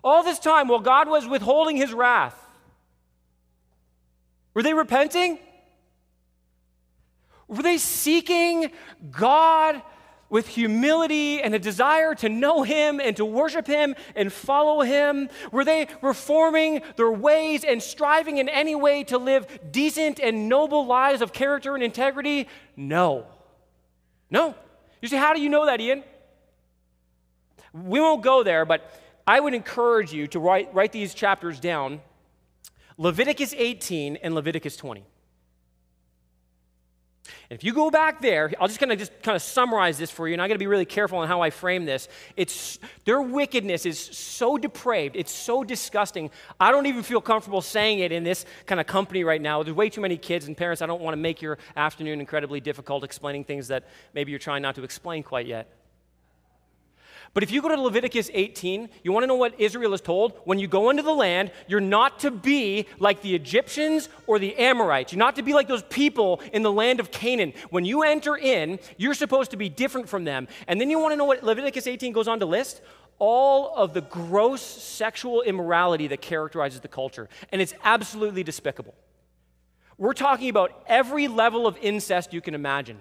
All 0.05 0.23
this 0.23 0.39
time, 0.39 0.69
while 0.69 0.79
God 0.79 1.09
was 1.09 1.27
withholding 1.27 1.77
his 1.77 1.93
wrath, 1.93 2.46
were 4.57 4.63
they 4.63 4.73
repenting? 4.73 5.39
Were 7.47 7.63
they 7.63 7.77
seeking 7.77 8.73
God 9.11 9.83
with 10.31 10.49
humility 10.49 11.43
and 11.43 11.55
a 11.55 11.59
desire 11.59 12.15
to 12.15 12.31
know 12.31 12.63
Him 12.63 12.99
and 12.99 13.15
to 13.19 13.25
worship 13.27 13.67
Him 13.67 13.95
and 14.15 14.33
follow 14.33 14.81
Him? 14.81 15.29
Were 15.53 15.63
they 15.63 15.89
reforming 16.01 16.81
their 16.97 17.13
ways 17.13 17.65
and 17.65 17.83
striving 17.83 18.39
in 18.39 18.49
any 18.49 18.75
way 18.75 19.05
to 19.05 19.19
live 19.19 19.47
decent 19.71 20.21
and 20.21 20.49
noble 20.49 20.87
lives 20.87 21.21
of 21.21 21.35
character 21.35 21.75
and 21.75 21.85
integrity? 21.85 22.49
No. 22.79 23.27
No. 24.31 24.55
You 25.03 25.09
say, 25.09 25.19
how 25.19 25.35
do 25.35 25.43
you 25.43 25.51
know 25.51 25.67
that, 25.67 25.83
Ian? 25.83 26.03
We 27.75 28.01
won't 28.01 28.23
go 28.23 28.43
there, 28.43 28.65
but 28.65 28.91
I 29.27 29.39
would 29.39 29.53
encourage 29.53 30.15
you 30.15 30.27
to 30.29 30.41
write, 30.41 30.73
write 30.73 30.93
these 30.93 31.13
chapters 31.13 31.61
down 31.61 32.01
Leviticus 32.99 33.55
18 33.57 34.17
and 34.17 34.35
Leviticus 34.35 34.77
20. 34.77 35.05
And 37.49 37.57
if 37.57 37.65
you 37.65 37.73
go 37.73 37.91
back 37.91 38.21
there, 38.21 38.53
I'll 38.61 38.67
just 38.67 38.81
kind 38.81 38.91
of 38.91 38.99
just 38.99 39.23
kind 39.23 39.37
of 39.37 39.43
summarize 39.43 39.99
this 39.99 40.11
for 40.11 40.27
you, 40.27 40.33
and 40.33 40.43
I 40.43 40.49
got 40.49 40.55
to 40.55 40.59
be 40.59 40.67
really 40.67 40.85
careful 40.85 41.19
on 41.19 41.29
how 41.29 41.43
I 41.43 41.51
frame 41.51 41.85
this. 41.85 42.09
It's 42.37 42.79
their 43.05 43.21
wickedness 43.23 43.87
is 43.87 43.99
so 44.01 44.59
depraved, 44.59 45.17
it's 45.17 45.33
so 45.33 45.63
disgusting. 45.63 46.31
I 46.59 46.73
don't 46.73 46.87
even 46.87 47.03
feel 47.03 47.21
comfortable 47.21 47.63
saying 47.63 48.01
it 48.01 48.11
in 48.11 48.25
this 48.25 48.45
kind 48.67 48.81
of 48.81 48.87
company 48.87 49.23
right 49.23 49.41
now. 49.41 49.63
There's 49.63 49.77
way 49.77 49.91
too 49.91 50.01
many 50.01 50.17
kids 50.17 50.47
and 50.47 50.57
parents. 50.57 50.83
I 50.83 50.87
don't 50.87 51.01
want 51.01 51.13
to 51.13 51.21
make 51.21 51.41
your 51.41 51.59
afternoon 51.77 52.21
incredibly 52.21 52.61
difficult 52.61 53.05
explaining 53.05 53.45
things 53.45 53.69
that 53.69 53.85
maybe 54.13 54.33
you're 54.33 54.39
trying 54.39 54.63
not 54.63 54.75
to 54.77 54.85
explain 54.85 55.23
quite 55.23 55.47
yet. 55.47 55.69
But 57.37 57.43
if 57.43 57.51
you 57.51 57.61
go 57.61 57.69
to 57.69 57.79
Leviticus 57.79 58.31
18, 58.33 58.89
you 59.03 59.13
want 59.13 59.25
to 59.25 59.27
know 59.27 59.35
what 59.35 59.61
Israel 59.61 59.93
is 59.93 60.01
told? 60.01 60.41
When 60.45 60.59
you 60.59 60.67
go 60.67 60.89
into 60.89 61.03
the 61.03 61.13
land, 61.13 61.51
you're 61.69 61.81
not 61.83 62.21
to 62.21 62.31
be 62.31 62.87
like 62.99 63.21
the 63.21 63.35
Egyptians 63.35 64.09
or 64.27 64.39
the 64.39 64.57
Amorites. 64.57 65.13
You're 65.13 65.19
not 65.19 65.37
to 65.37 65.43
be 65.43 65.53
like 65.53 65.69
those 65.69 65.83
people 65.83 66.41
in 66.55 66.63
the 66.63 66.73
land 66.73 66.99
of 66.99 67.11
Canaan. 67.11 67.53
When 67.69 67.85
you 67.85 68.05
enter 68.05 68.39
in, 68.39 68.79
you're 68.97 69.13
supposed 69.13 69.51
to 69.51 69.59
be 69.59 69.69
different 69.69 70.09
from 70.09 70.25
them. 70.25 70.49
And 70.67 70.81
then 70.81 70.89
you 70.89 70.99
want 70.99 71.13
to 71.13 71.17
know 71.19 71.27
what 71.27 71.45
Leviticus 71.45 71.87
18 71.87 72.15
goes 72.15 72.27
on 72.27 72.41
to 72.41 72.47
list? 72.47 72.81
all 73.19 73.75
of 73.75 73.95
the 73.95 74.03
gross 74.03 74.61
sexual 74.61 75.41
immorality 75.41 76.07
that 76.07 76.21
characterizes 76.21 76.81
the 76.81 76.89
culture, 76.89 77.31
and 77.51 77.63
it's 77.63 77.73
absolutely 77.83 78.43
despicable. 78.43 78.95
We're 79.97 80.13
talking 80.13 80.51
about 80.51 80.85
every 80.87 81.27
level 81.27 81.67
of 81.67 81.79
incest 81.81 82.35
you 82.35 82.43
can 82.43 82.55
imagine, 82.55 82.99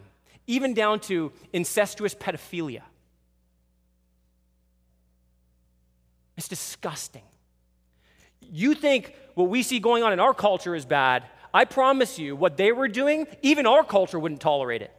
even 0.47 0.73
down 0.73 1.01
to 1.01 1.33
incestuous 1.51 2.15
pedophilia. 2.15 2.83
It's 6.37 6.47
disgusting. 6.47 7.23
You 8.41 8.73
think 8.73 9.15
what 9.35 9.49
we 9.49 9.63
see 9.63 9.79
going 9.79 10.03
on 10.03 10.13
in 10.13 10.19
our 10.19 10.33
culture 10.33 10.75
is 10.75 10.85
bad. 10.85 11.23
I 11.53 11.65
promise 11.65 12.19
you, 12.19 12.35
what 12.35 12.57
they 12.57 12.71
were 12.71 12.87
doing, 12.87 13.27
even 13.41 13.65
our 13.65 13.83
culture 13.83 14.19
wouldn't 14.19 14.41
tolerate 14.41 14.81
it. 14.81 14.91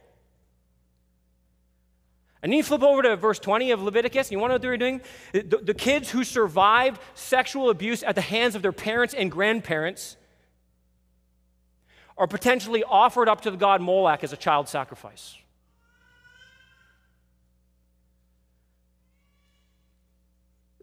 And 2.41 2.51
then 2.51 2.57
you 2.57 2.63
flip 2.63 2.83
over 2.83 3.01
to 3.01 3.15
verse 3.15 3.39
20 3.39 3.71
of 3.71 3.81
Leviticus, 3.81 4.27
and 4.27 4.31
you 4.33 4.39
want 4.39 4.49
to 4.49 4.53
know 4.53 4.55
what 4.55 4.61
they 4.61 4.67
were 4.67 4.77
doing? 4.77 5.01
The, 5.33 5.61
the 5.63 5.73
kids 5.73 6.09
who 6.09 6.23
survived 6.23 7.01
sexual 7.13 7.69
abuse 7.69 8.03
at 8.03 8.15
the 8.15 8.21
hands 8.21 8.55
of 8.55 8.61
their 8.61 8.71
parents 8.71 9.13
and 9.13 9.31
grandparents 9.31 10.17
are 12.17 12.27
potentially 12.27 12.83
offered 12.83 13.29
up 13.29 13.41
to 13.41 13.51
the 13.51 13.57
god 13.57 13.81
Moloch 13.81 14.23
as 14.23 14.33
a 14.33 14.37
child 14.37 14.67
sacrifice. 14.67 15.35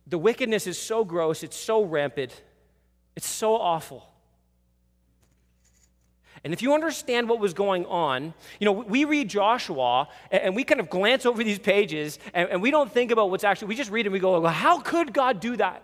The 0.06 0.18
wickedness 0.18 0.66
is 0.66 0.78
so 0.78 1.04
gross, 1.04 1.42
it's 1.42 1.56
so 1.56 1.82
rampant, 1.82 2.42
it's 3.16 3.28
so 3.28 3.56
awful. 3.56 4.06
And 6.44 6.52
if 6.52 6.60
you 6.60 6.74
understand 6.74 7.26
what 7.26 7.40
was 7.40 7.54
going 7.54 7.86
on, 7.86 8.34
you 8.60 8.66
know, 8.66 8.72
we 8.72 9.06
read 9.06 9.30
Joshua 9.30 10.08
and 10.30 10.54
we 10.54 10.62
kind 10.62 10.78
of 10.78 10.90
glance 10.90 11.24
over 11.24 11.42
these 11.42 11.58
pages 11.58 12.18
and, 12.34 12.60
we 12.60 12.70
don't 12.70 12.92
think 12.92 13.10
about 13.10 13.30
what's 13.30 13.44
actually, 13.44 13.68
we 13.68 13.74
just 13.74 13.90
read 13.90 14.04
and 14.04 14.12
we 14.12 14.18
go, 14.18 14.38
well, 14.40 14.52
how 14.52 14.78
could 14.78 15.14
God 15.14 15.40
do 15.40 15.56
that? 15.56 15.82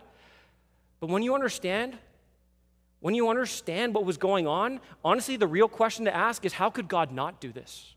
But 1.00 1.08
when 1.08 1.22
you 1.22 1.34
understand, 1.34 1.96
when 3.00 3.14
you 3.14 3.30
understand 3.30 3.94
what 3.94 4.04
was 4.04 4.18
going 4.18 4.46
on, 4.46 4.80
honestly, 5.02 5.36
the 5.36 5.46
real 5.46 5.68
question 5.68 6.04
to 6.04 6.14
ask 6.14 6.44
is 6.44 6.52
how 6.52 6.68
could 6.68 6.88
God 6.88 7.10
not 7.10 7.40
do 7.40 7.52
this? 7.52 7.94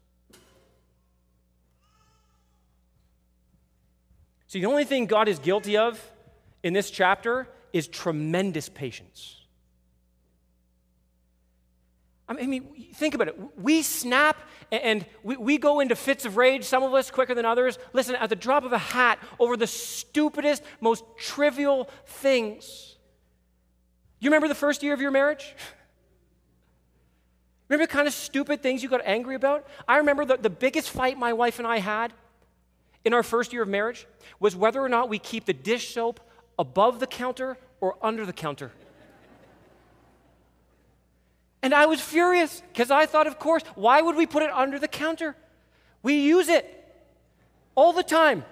See, 4.47 4.62
the 4.62 4.67
only 4.67 4.86
thing 4.86 5.05
God 5.05 5.27
is 5.27 5.38
guilty 5.38 5.75
of 5.75 6.12
in 6.63 6.73
this 6.73 6.89
chapter 6.89 7.47
is 7.73 7.88
tremendous 7.88 8.69
patience. 8.69 9.43
I 12.28 12.34
mean, 12.34 12.88
think 12.95 13.15
about 13.15 13.28
it. 13.28 13.38
We 13.58 13.82
snap 13.82 14.38
and 14.71 15.06
we, 15.23 15.36
we 15.36 15.58
go 15.58 15.82
into 15.82 15.95
fits 15.95 16.26
of 16.26 16.38
rage, 16.38 16.63
some 16.63 16.82
of 16.82 16.93
us 16.93 17.12
quicker 17.12 17.36
than 17.36 17.45
others. 17.45 17.78
Listen, 17.91 18.15
at 18.15 18.30
the 18.30 18.36
drop 18.36 18.63
of 18.63 18.71
a 18.71 18.78
hat 18.78 19.19
over 19.39 19.58
the 19.58 19.67
stupidest, 19.67 20.63
most 20.80 21.04
trivial 21.17 21.89
things. 22.06 22.95
You 24.19 24.30
remember 24.30 24.47
the 24.47 24.56
first 24.56 24.84
year 24.84 24.93
of 24.93 25.02
your 25.02 25.12
marriage? 25.12 25.54
Remember 27.69 27.88
the 27.88 27.93
kind 27.93 28.08
of 28.08 28.13
stupid 28.13 28.62
things 28.62 28.84
you 28.84 28.89
got 28.89 29.02
angry 29.04 29.36
about? 29.36 29.65
I 29.88 29.97
remember 29.97 30.26
the, 30.26 30.38
the 30.38 30.49
biggest 30.49 30.91
fight 30.91 31.17
my 31.17 31.34
wife 31.34 31.60
and 31.60 31.67
I 31.67 31.80
had 31.80 32.13
in 33.04 33.13
our 33.13 33.23
first 33.23 33.52
year 33.52 33.63
of 33.63 33.69
marriage 33.69 34.06
was 34.39 34.56
whether 34.56 34.82
or 34.82 34.89
not 34.89 35.10
we 35.10 35.17
keep 35.17 35.45
the 35.45 35.54
dish 35.54 35.93
soap 35.93 36.19
above 36.58 37.00
the 37.00 37.08
counter 37.08 37.58
or 37.82 37.96
under 38.02 38.26
the 38.26 38.34
counter. 38.34 38.72
And 41.62 41.74
I 41.74 41.86
was 41.86 42.02
furious 42.02 42.62
because 42.74 42.92
I 42.92 43.06
thought, 43.06 43.26
of 43.26 43.39
course, 43.39 43.63
why 43.76 44.02
would 44.02 44.18
we 44.18 44.26
put 44.26 44.44
it 44.44 44.52
under 44.52 44.78
the 44.78 44.88
counter? 44.88 45.36
We 46.02 46.16
use 46.16 46.50
it 46.50 46.66
all 47.76 47.94
the 47.94 48.04
time. 48.04 48.44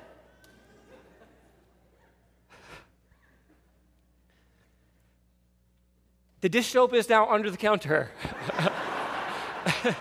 The 6.40 6.50
dish 6.50 6.68
soap 6.68 6.94
is 6.94 7.08
now 7.08 7.30
under 7.30 7.52
the 7.52 7.58
counter. 7.58 8.10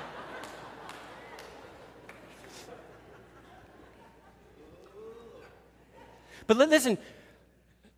but 6.47 6.57
listen, 6.57 6.97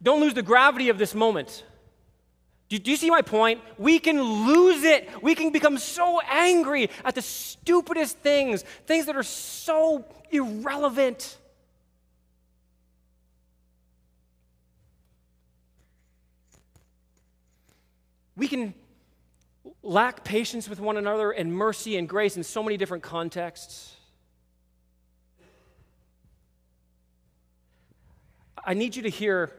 don't 0.02 0.20
lose 0.20 0.34
the 0.34 0.42
gravity 0.42 0.88
of 0.88 0.98
this 0.98 1.14
moment. 1.14 1.64
Do, 2.68 2.78
do 2.78 2.90
you 2.90 2.96
see 2.96 3.10
my 3.10 3.22
point? 3.22 3.60
We 3.78 3.98
can 3.98 4.20
lose 4.20 4.82
it. 4.82 5.08
We 5.22 5.34
can 5.34 5.52
become 5.52 5.78
so 5.78 6.20
angry 6.20 6.90
at 7.04 7.14
the 7.14 7.22
stupidest 7.22 8.18
things, 8.18 8.62
things 8.86 9.06
that 9.06 9.14
are 9.14 9.22
so 9.22 10.04
irrelevant. 10.30 11.36
We 18.36 18.48
can 18.48 18.74
lack 19.82 20.24
patience 20.24 20.68
with 20.68 20.80
one 20.80 20.96
another 20.96 21.30
and 21.30 21.52
mercy 21.52 21.96
and 21.96 22.08
grace 22.08 22.36
in 22.36 22.42
so 22.42 22.62
many 22.62 22.76
different 22.76 23.02
contexts. 23.02 23.94
I 28.64 28.74
need 28.74 28.96
you 28.96 29.02
to 29.02 29.10
hear 29.10 29.52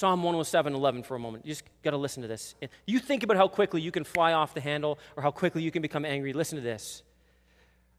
Psalm 0.00 0.22
107, 0.22 0.72
11 0.72 1.02
for 1.02 1.14
a 1.14 1.18
moment. 1.18 1.44
You 1.44 1.52
just 1.52 1.64
got 1.82 1.90
to 1.90 1.98
listen 1.98 2.22
to 2.22 2.26
this. 2.26 2.54
You 2.86 2.98
think 3.00 3.22
about 3.22 3.36
how 3.36 3.48
quickly 3.48 3.82
you 3.82 3.92
can 3.92 4.04
fly 4.04 4.32
off 4.32 4.54
the 4.54 4.60
handle 4.62 4.98
or 5.14 5.22
how 5.22 5.30
quickly 5.30 5.62
you 5.62 5.70
can 5.70 5.82
become 5.82 6.06
angry. 6.06 6.32
Listen 6.32 6.56
to 6.56 6.62
this. 6.62 7.02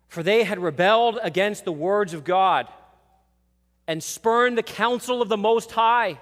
For 0.07 0.23
they 0.23 0.43
had 0.43 0.57
rebelled 0.57 1.19
against 1.21 1.63
the 1.63 1.71
words 1.71 2.15
of 2.15 2.23
God 2.23 2.67
and 3.85 4.01
spurned 4.01 4.57
the 4.57 4.63
counsel 4.63 5.21
of 5.21 5.29
the 5.29 5.37
Most 5.37 5.69
High. 5.73 6.19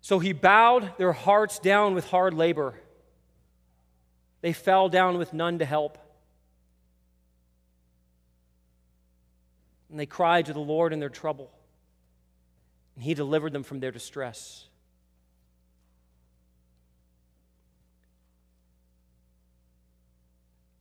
So 0.00 0.18
he 0.18 0.32
bowed 0.32 0.98
their 0.98 1.12
hearts 1.12 1.60
down 1.60 1.94
with 1.94 2.10
hard 2.10 2.34
labor. 2.34 2.74
They 4.40 4.52
fell 4.52 4.88
down 4.88 5.16
with 5.16 5.32
none 5.32 5.60
to 5.60 5.64
help. 5.64 5.96
And 9.90 10.00
they 10.00 10.06
cried 10.06 10.46
to 10.46 10.52
the 10.52 10.58
Lord 10.58 10.92
in 10.92 10.98
their 10.98 11.08
trouble 11.08 11.52
and 12.98 13.04
he 13.04 13.14
delivered 13.14 13.52
them 13.52 13.62
from 13.62 13.78
their 13.78 13.92
distress. 13.92 14.66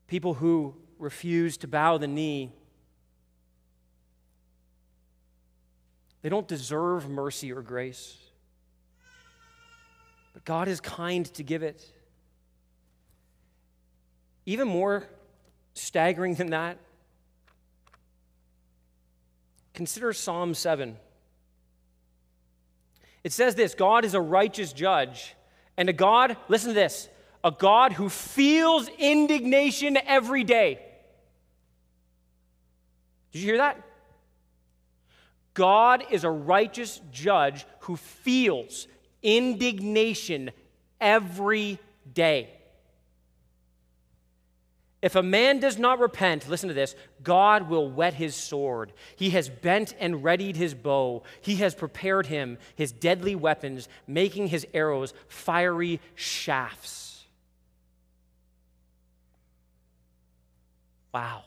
People 0.07 0.33
who 0.33 0.73
refuse 0.97 1.57
to 1.57 1.67
bow 1.67 1.99
the 1.99 2.07
knee, 2.07 2.51
they 6.23 6.29
don't 6.29 6.47
deserve 6.47 7.07
mercy 7.07 7.53
or 7.53 7.61
grace. 7.61 8.17
But 10.33 10.43
God 10.43 10.67
is 10.67 10.81
kind 10.81 11.23
to 11.35 11.43
give 11.43 11.61
it. 11.61 11.85
Even 14.47 14.67
more 14.67 15.07
staggering 15.75 16.33
than 16.33 16.49
that, 16.49 16.79
consider 19.75 20.11
Psalm 20.13 20.55
7. 20.55 20.97
It 23.27 23.33
says 23.33 23.55
this 23.55 23.75
God 23.75 24.05
is 24.05 24.13
a 24.13 24.21
righteous 24.21 24.71
judge, 24.71 25.35
and 25.75 25.89
a 25.89 25.93
God, 25.93 26.37
listen 26.47 26.69
to 26.69 26.73
this, 26.73 27.09
a 27.43 27.51
God 27.51 27.91
who 27.91 28.07
feels 28.07 28.87
indignation 28.97 29.97
every 29.97 30.45
day. 30.45 30.79
Did 33.33 33.39
you 33.39 33.45
hear 33.47 33.57
that? 33.57 33.85
God 35.53 36.05
is 36.09 36.23
a 36.23 36.29
righteous 36.29 37.01
judge 37.11 37.65
who 37.81 37.97
feels 37.97 38.87
indignation 39.21 40.51
every 41.01 41.79
day. 42.13 42.56
If 45.07 45.15
a 45.15 45.23
man 45.23 45.61
does 45.61 45.77
not 45.77 45.99
repent, 45.99 46.49
listen 46.49 46.67
to 46.67 46.75
this, 46.75 46.93
God 47.23 47.69
will 47.69 47.89
whet 47.89 48.13
his 48.13 48.35
sword. 48.35 48.91
He 49.15 49.29
has 49.29 49.47
bent 49.47 49.95
and 50.01 50.21
readied 50.21 50.57
his 50.57 50.73
bow. 50.73 51.23
He 51.39 51.55
has 51.55 51.73
prepared 51.73 52.25
him 52.25 52.57
his 52.75 52.91
deadly 52.91 53.33
weapons, 53.33 53.87
making 54.05 54.47
his 54.47 54.67
arrows 54.73 55.13
fiery 55.29 56.01
shafts. 56.15 57.23
Wow. 61.13 61.43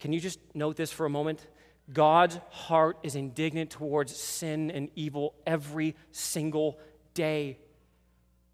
Can 0.00 0.12
you 0.12 0.18
just 0.18 0.40
note 0.54 0.74
this 0.74 0.90
for 0.90 1.06
a 1.06 1.10
moment? 1.10 1.46
God's 1.92 2.40
heart 2.50 2.98
is 3.04 3.14
indignant 3.14 3.70
towards 3.70 4.16
sin 4.16 4.72
and 4.72 4.88
evil 4.96 5.36
every 5.46 5.94
single 6.10 6.80
day. 7.14 7.58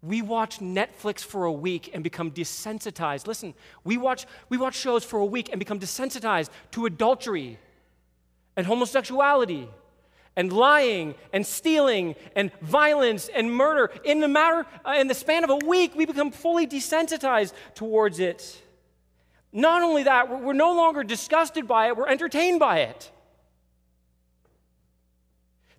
We 0.01 0.21
watch 0.23 0.59
Netflix 0.59 1.19
for 1.19 1.45
a 1.45 1.51
week 1.51 1.91
and 1.93 2.03
become 2.03 2.31
desensitized. 2.31 3.27
Listen, 3.27 3.53
we 3.83 3.97
watch, 3.97 4.25
we 4.49 4.57
watch 4.57 4.75
shows 4.75 5.03
for 5.03 5.19
a 5.19 5.25
week 5.25 5.49
and 5.51 5.59
become 5.59 5.79
desensitized 5.79 6.49
to 6.71 6.87
adultery 6.87 7.59
and 8.57 8.65
homosexuality 8.65 9.67
and 10.35 10.51
lying 10.51 11.13
and 11.33 11.45
stealing 11.45 12.15
and 12.35 12.51
violence 12.61 13.29
and 13.33 13.53
murder. 13.53 13.91
In 14.03 14.21
the 14.21 14.27
matter, 14.27 14.65
uh, 14.85 14.95
in 14.97 15.07
the 15.07 15.13
span 15.13 15.43
of 15.43 15.49
a 15.49 15.57
week, 15.67 15.95
we 15.95 16.05
become 16.05 16.31
fully 16.31 16.65
desensitized 16.65 17.53
towards 17.75 18.19
it. 18.19 18.59
Not 19.51 19.83
only 19.83 20.03
that, 20.03 20.29
we're, 20.29 20.37
we're 20.37 20.53
no 20.53 20.73
longer 20.73 21.03
disgusted 21.03 21.67
by 21.67 21.87
it, 21.87 21.97
we're 21.97 22.07
entertained 22.07 22.59
by 22.59 22.79
it. 22.79 23.11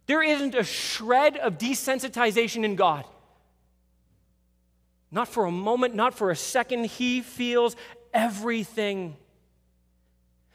There 0.07 0.23
isn't 0.23 0.55
a 0.55 0.65
shred 0.65 1.37
of 1.39 1.59
desensitization 1.59 2.65
in 2.65 2.77
God. 2.77 3.05
Not 5.13 5.29
for 5.29 5.45
a 5.45 5.51
moment, 5.53 5.95
not 5.95 6.15
for 6.15 6.31
a 6.31 6.37
second. 6.37 6.87
He 6.87 7.21
feels 7.21 7.77
everything. 8.15 9.17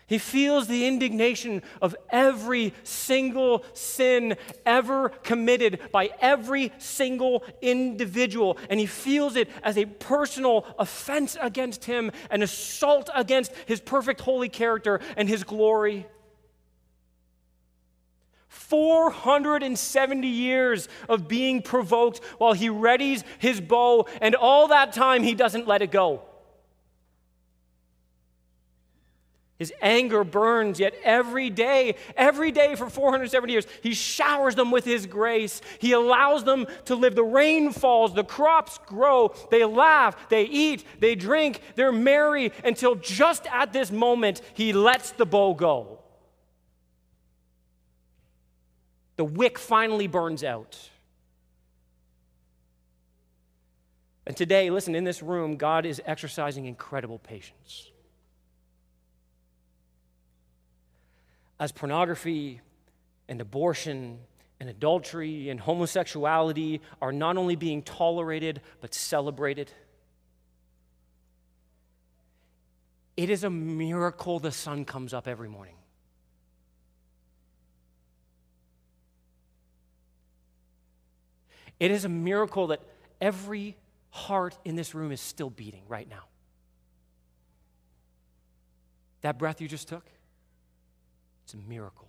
He 0.07 0.17
feels 0.17 0.67
the 0.67 0.87
indignation 0.87 1.61
of 1.81 1.95
every 2.09 2.73
single 2.83 3.63
sin 3.73 4.35
ever 4.65 5.09
committed 5.09 5.81
by 5.91 6.09
every 6.21 6.71
single 6.77 7.43
individual. 7.61 8.57
And 8.69 8.79
he 8.79 8.85
feels 8.85 9.35
it 9.35 9.49
as 9.63 9.77
a 9.77 9.85
personal 9.85 10.65
offense 10.79 11.37
against 11.39 11.85
him, 11.85 12.11
an 12.31 12.41
assault 12.41 13.09
against 13.13 13.53
his 13.65 13.81
perfect 13.81 14.21
holy 14.21 14.49
character 14.49 15.01
and 15.17 15.29
his 15.29 15.43
glory. 15.43 16.07
470 18.47 20.27
years 20.27 20.89
of 21.09 21.27
being 21.27 21.61
provoked 21.61 22.23
while 22.37 22.53
he 22.53 22.69
readies 22.69 23.23
his 23.39 23.61
bow, 23.61 24.07
and 24.21 24.35
all 24.35 24.67
that 24.69 24.93
time 24.93 25.23
he 25.23 25.35
doesn't 25.35 25.67
let 25.67 25.81
it 25.81 25.91
go. 25.91 26.21
His 29.57 29.73
anger 29.81 30.23
burns, 30.23 30.79
yet 30.79 30.93
every 31.03 31.49
day, 31.49 31.95
every 32.15 32.51
day 32.51 32.75
for 32.75 32.91
470 32.91 33.51
years, 33.51 33.65
he 33.81 33.95
showers 33.95 34.53
them 34.53 34.69
with 34.69 34.85
his 34.85 35.07
grace. 35.07 35.61
He 35.79 35.93
allows 35.93 36.43
them 36.43 36.67
to 36.85 36.95
live. 36.95 37.15
The 37.15 37.23
rain 37.23 37.71
falls, 37.71 38.13
the 38.13 38.23
crops 38.23 38.79
grow, 38.85 39.33
they 39.49 39.65
laugh, 39.65 40.29
they 40.29 40.43
eat, 40.43 40.85
they 40.99 41.15
drink, 41.15 41.61
they're 41.73 41.91
merry 41.91 42.51
until 42.63 42.93
just 42.95 43.47
at 43.47 43.73
this 43.73 43.91
moment, 43.91 44.41
he 44.53 44.73
lets 44.73 45.11
the 45.11 45.25
bow 45.25 45.55
go. 45.55 46.01
The 49.17 49.25
wick 49.25 49.59
finally 49.59 50.07
burns 50.07 50.43
out. 50.43 50.89
And 54.25 54.35
today, 54.35 54.69
listen, 54.69 54.95
in 54.95 55.03
this 55.03 55.21
room, 55.21 55.57
God 55.57 55.85
is 55.85 56.01
exercising 56.05 56.65
incredible 56.65 57.19
patience. 57.19 57.91
as 61.59 61.71
pornography 61.71 62.61
and 63.27 63.41
abortion 63.41 64.19
and 64.59 64.69
adultery 64.69 65.49
and 65.49 65.59
homosexuality 65.59 66.81
are 67.01 67.11
not 67.11 67.37
only 67.37 67.55
being 67.55 67.81
tolerated 67.81 68.61
but 68.81 68.93
celebrated. 68.93 69.71
It 73.15 73.29
is 73.29 73.43
a 73.43 73.49
miracle 73.49 74.39
the 74.39 74.51
sun 74.51 74.85
comes 74.85 75.13
up 75.13 75.27
every 75.27 75.49
morning. 75.49 75.73
It 81.79 81.91
is 81.91 82.05
a 82.05 82.09
miracle 82.09 82.67
that 82.67 82.81
every 83.21 83.75
heart 84.09 84.57
in 84.65 84.75
this 84.75 84.95
room 84.95 85.11
is 85.11 85.21
still 85.21 85.49
beating 85.49 85.83
right 85.87 86.09
now. 86.09 86.23
That 89.21 89.37
breath 89.37 89.61
you 89.61 89.67
just 89.67 89.87
took, 89.87 90.05
it's 91.43 91.53
a 91.53 91.57
miracle. 91.57 92.07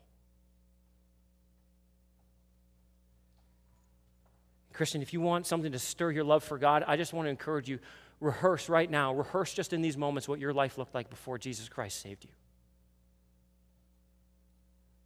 Christian, 4.73 5.03
if 5.03 5.12
you 5.12 5.21
want 5.21 5.45
something 5.45 5.73
to 5.73 5.79
stir 5.79 6.12
your 6.12 6.23
love 6.23 6.45
for 6.45 6.57
God, 6.57 6.85
I 6.87 6.97
just 6.97 7.12
want 7.12 7.27
to 7.27 7.31
encourage 7.31 7.69
you 7.69 7.81
rehearse 8.21 8.69
right 8.69 8.89
now, 8.89 9.12
rehearse 9.12 9.53
just 9.53 9.73
in 9.73 9.83
these 9.83 9.97
moments 9.97 10.29
what 10.29 10.39
your 10.39 10.53
life 10.53 10.79
looked 10.79 10.95
like 10.95 11.11
before 11.11 11.37
Jesus 11.37 11.69
Christ 11.69 12.01
saved 12.01 12.25
you. 12.25 12.31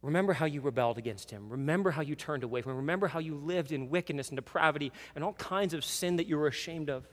Remember 0.03 0.33
how 0.33 0.45
you 0.45 0.59
rebelled 0.59 0.97
against 0.97 1.31
him. 1.31 1.49
Remember 1.49 1.89
how 1.89 2.01
you 2.01 2.13
turned 2.13 2.43
away 2.43 2.61
from 2.61 2.73
him. 2.73 2.77
Remember 2.77 3.07
how 3.07 3.19
you 3.19 3.35
lived 3.35 3.71
in 3.71 3.89
wickedness 3.89 4.29
and 4.29 4.35
depravity 4.35 4.91
and 5.15 5.23
all 5.23 5.33
kinds 5.33 5.73
of 5.73 5.85
sin 5.85 6.17
that 6.17 6.27
you 6.27 6.37
were 6.37 6.47
ashamed 6.47 6.89
of. 6.89 7.07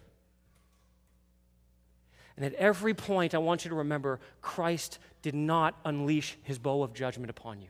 And 2.36 2.44
at 2.44 2.52
every 2.54 2.92
point, 2.92 3.32
I 3.32 3.38
want 3.38 3.64
you 3.64 3.68
to 3.68 3.76
remember 3.76 4.18
Christ 4.42 4.98
did 5.22 5.36
not 5.36 5.78
unleash 5.84 6.36
his 6.42 6.58
bow 6.58 6.82
of 6.82 6.92
judgment 6.92 7.30
upon 7.30 7.60
you. 7.60 7.68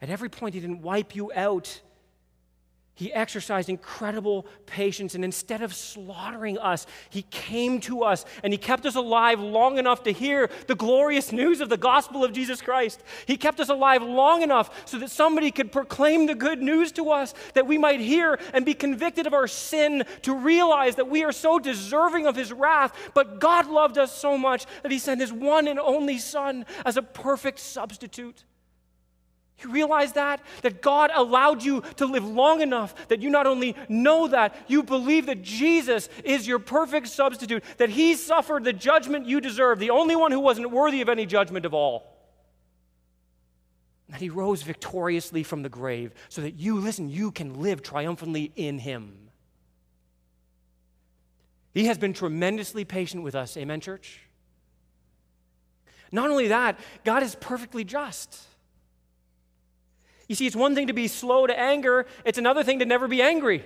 At 0.00 0.08
every 0.08 0.30
point, 0.30 0.54
he 0.54 0.60
didn't 0.60 0.80
wipe 0.80 1.14
you 1.14 1.30
out 1.34 1.82
he 2.96 3.12
exercised 3.12 3.68
incredible 3.68 4.46
patience, 4.66 5.16
and 5.16 5.24
instead 5.24 5.62
of 5.62 5.74
slaughtering 5.74 6.58
us, 6.58 6.86
he 7.10 7.22
came 7.22 7.80
to 7.80 8.04
us 8.04 8.24
and 8.42 8.52
he 8.52 8.58
kept 8.58 8.86
us 8.86 8.94
alive 8.94 9.40
long 9.40 9.78
enough 9.78 10.04
to 10.04 10.12
hear 10.12 10.48
the 10.68 10.76
glorious 10.76 11.32
news 11.32 11.60
of 11.60 11.68
the 11.68 11.76
gospel 11.76 12.24
of 12.24 12.32
Jesus 12.32 12.62
Christ. 12.62 13.02
He 13.26 13.36
kept 13.36 13.58
us 13.58 13.68
alive 13.68 14.02
long 14.02 14.42
enough 14.42 14.88
so 14.88 14.98
that 14.98 15.10
somebody 15.10 15.50
could 15.50 15.72
proclaim 15.72 16.26
the 16.26 16.36
good 16.36 16.62
news 16.62 16.92
to 16.92 17.10
us, 17.10 17.34
that 17.54 17.66
we 17.66 17.78
might 17.78 17.98
hear 17.98 18.38
and 18.52 18.64
be 18.64 18.74
convicted 18.74 19.26
of 19.26 19.34
our 19.34 19.48
sin, 19.48 20.04
to 20.22 20.34
realize 20.34 20.94
that 20.94 21.10
we 21.10 21.24
are 21.24 21.32
so 21.32 21.58
deserving 21.58 22.26
of 22.26 22.36
his 22.36 22.52
wrath. 22.52 22.96
But 23.12 23.40
God 23.40 23.66
loved 23.66 23.98
us 23.98 24.16
so 24.16 24.38
much 24.38 24.66
that 24.82 24.92
he 24.92 24.98
sent 24.98 25.20
his 25.20 25.32
one 25.32 25.66
and 25.66 25.80
only 25.80 26.18
Son 26.18 26.64
as 26.86 26.96
a 26.96 27.02
perfect 27.02 27.58
substitute. 27.58 28.44
You 29.62 29.70
realize 29.70 30.12
that? 30.12 30.40
That 30.62 30.82
God 30.82 31.10
allowed 31.14 31.62
you 31.62 31.82
to 31.96 32.06
live 32.06 32.26
long 32.26 32.60
enough 32.60 33.08
that 33.08 33.22
you 33.22 33.30
not 33.30 33.46
only 33.46 33.76
know 33.88 34.26
that, 34.28 34.56
you 34.66 34.82
believe 34.82 35.26
that 35.26 35.42
Jesus 35.42 36.08
is 36.24 36.46
your 36.46 36.58
perfect 36.58 37.08
substitute, 37.08 37.62
that 37.78 37.90
He 37.90 38.14
suffered 38.14 38.64
the 38.64 38.72
judgment 38.72 39.26
you 39.26 39.40
deserve, 39.40 39.78
the 39.78 39.90
only 39.90 40.16
one 40.16 40.32
who 40.32 40.40
wasn't 40.40 40.70
worthy 40.70 41.00
of 41.00 41.08
any 41.08 41.24
judgment 41.24 41.64
of 41.64 41.72
all. 41.72 42.10
That 44.08 44.20
He 44.20 44.28
rose 44.28 44.62
victoriously 44.62 45.44
from 45.44 45.62
the 45.62 45.68
grave 45.68 46.12
so 46.28 46.42
that 46.42 46.54
you, 46.54 46.78
listen, 46.78 47.08
you 47.08 47.30
can 47.30 47.60
live 47.62 47.82
triumphantly 47.82 48.52
in 48.56 48.78
Him. 48.80 49.30
He 51.72 51.86
has 51.86 51.98
been 51.98 52.12
tremendously 52.12 52.84
patient 52.84 53.22
with 53.22 53.34
us. 53.34 53.56
Amen, 53.56 53.80
church? 53.80 54.20
Not 56.12 56.30
only 56.30 56.48
that, 56.48 56.78
God 57.04 57.22
is 57.22 57.34
perfectly 57.34 57.82
just. 57.82 58.38
You 60.28 60.34
see, 60.34 60.46
it's 60.46 60.56
one 60.56 60.74
thing 60.74 60.86
to 60.86 60.92
be 60.92 61.08
slow 61.08 61.46
to 61.46 61.58
anger, 61.58 62.06
it's 62.24 62.38
another 62.38 62.62
thing 62.62 62.78
to 62.78 62.84
never 62.84 63.08
be 63.08 63.20
angry. 63.20 63.64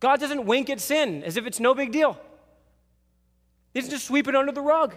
God 0.00 0.20
doesn't 0.20 0.46
wink 0.46 0.68
at 0.68 0.80
sin 0.80 1.22
as 1.22 1.36
if 1.36 1.46
it's 1.46 1.60
no 1.60 1.74
big 1.74 1.92
deal, 1.92 2.18
He 3.72 3.80
doesn't 3.80 3.92
just 3.92 4.06
sweep 4.06 4.28
it 4.28 4.34
under 4.34 4.52
the 4.52 4.60
rug. 4.60 4.96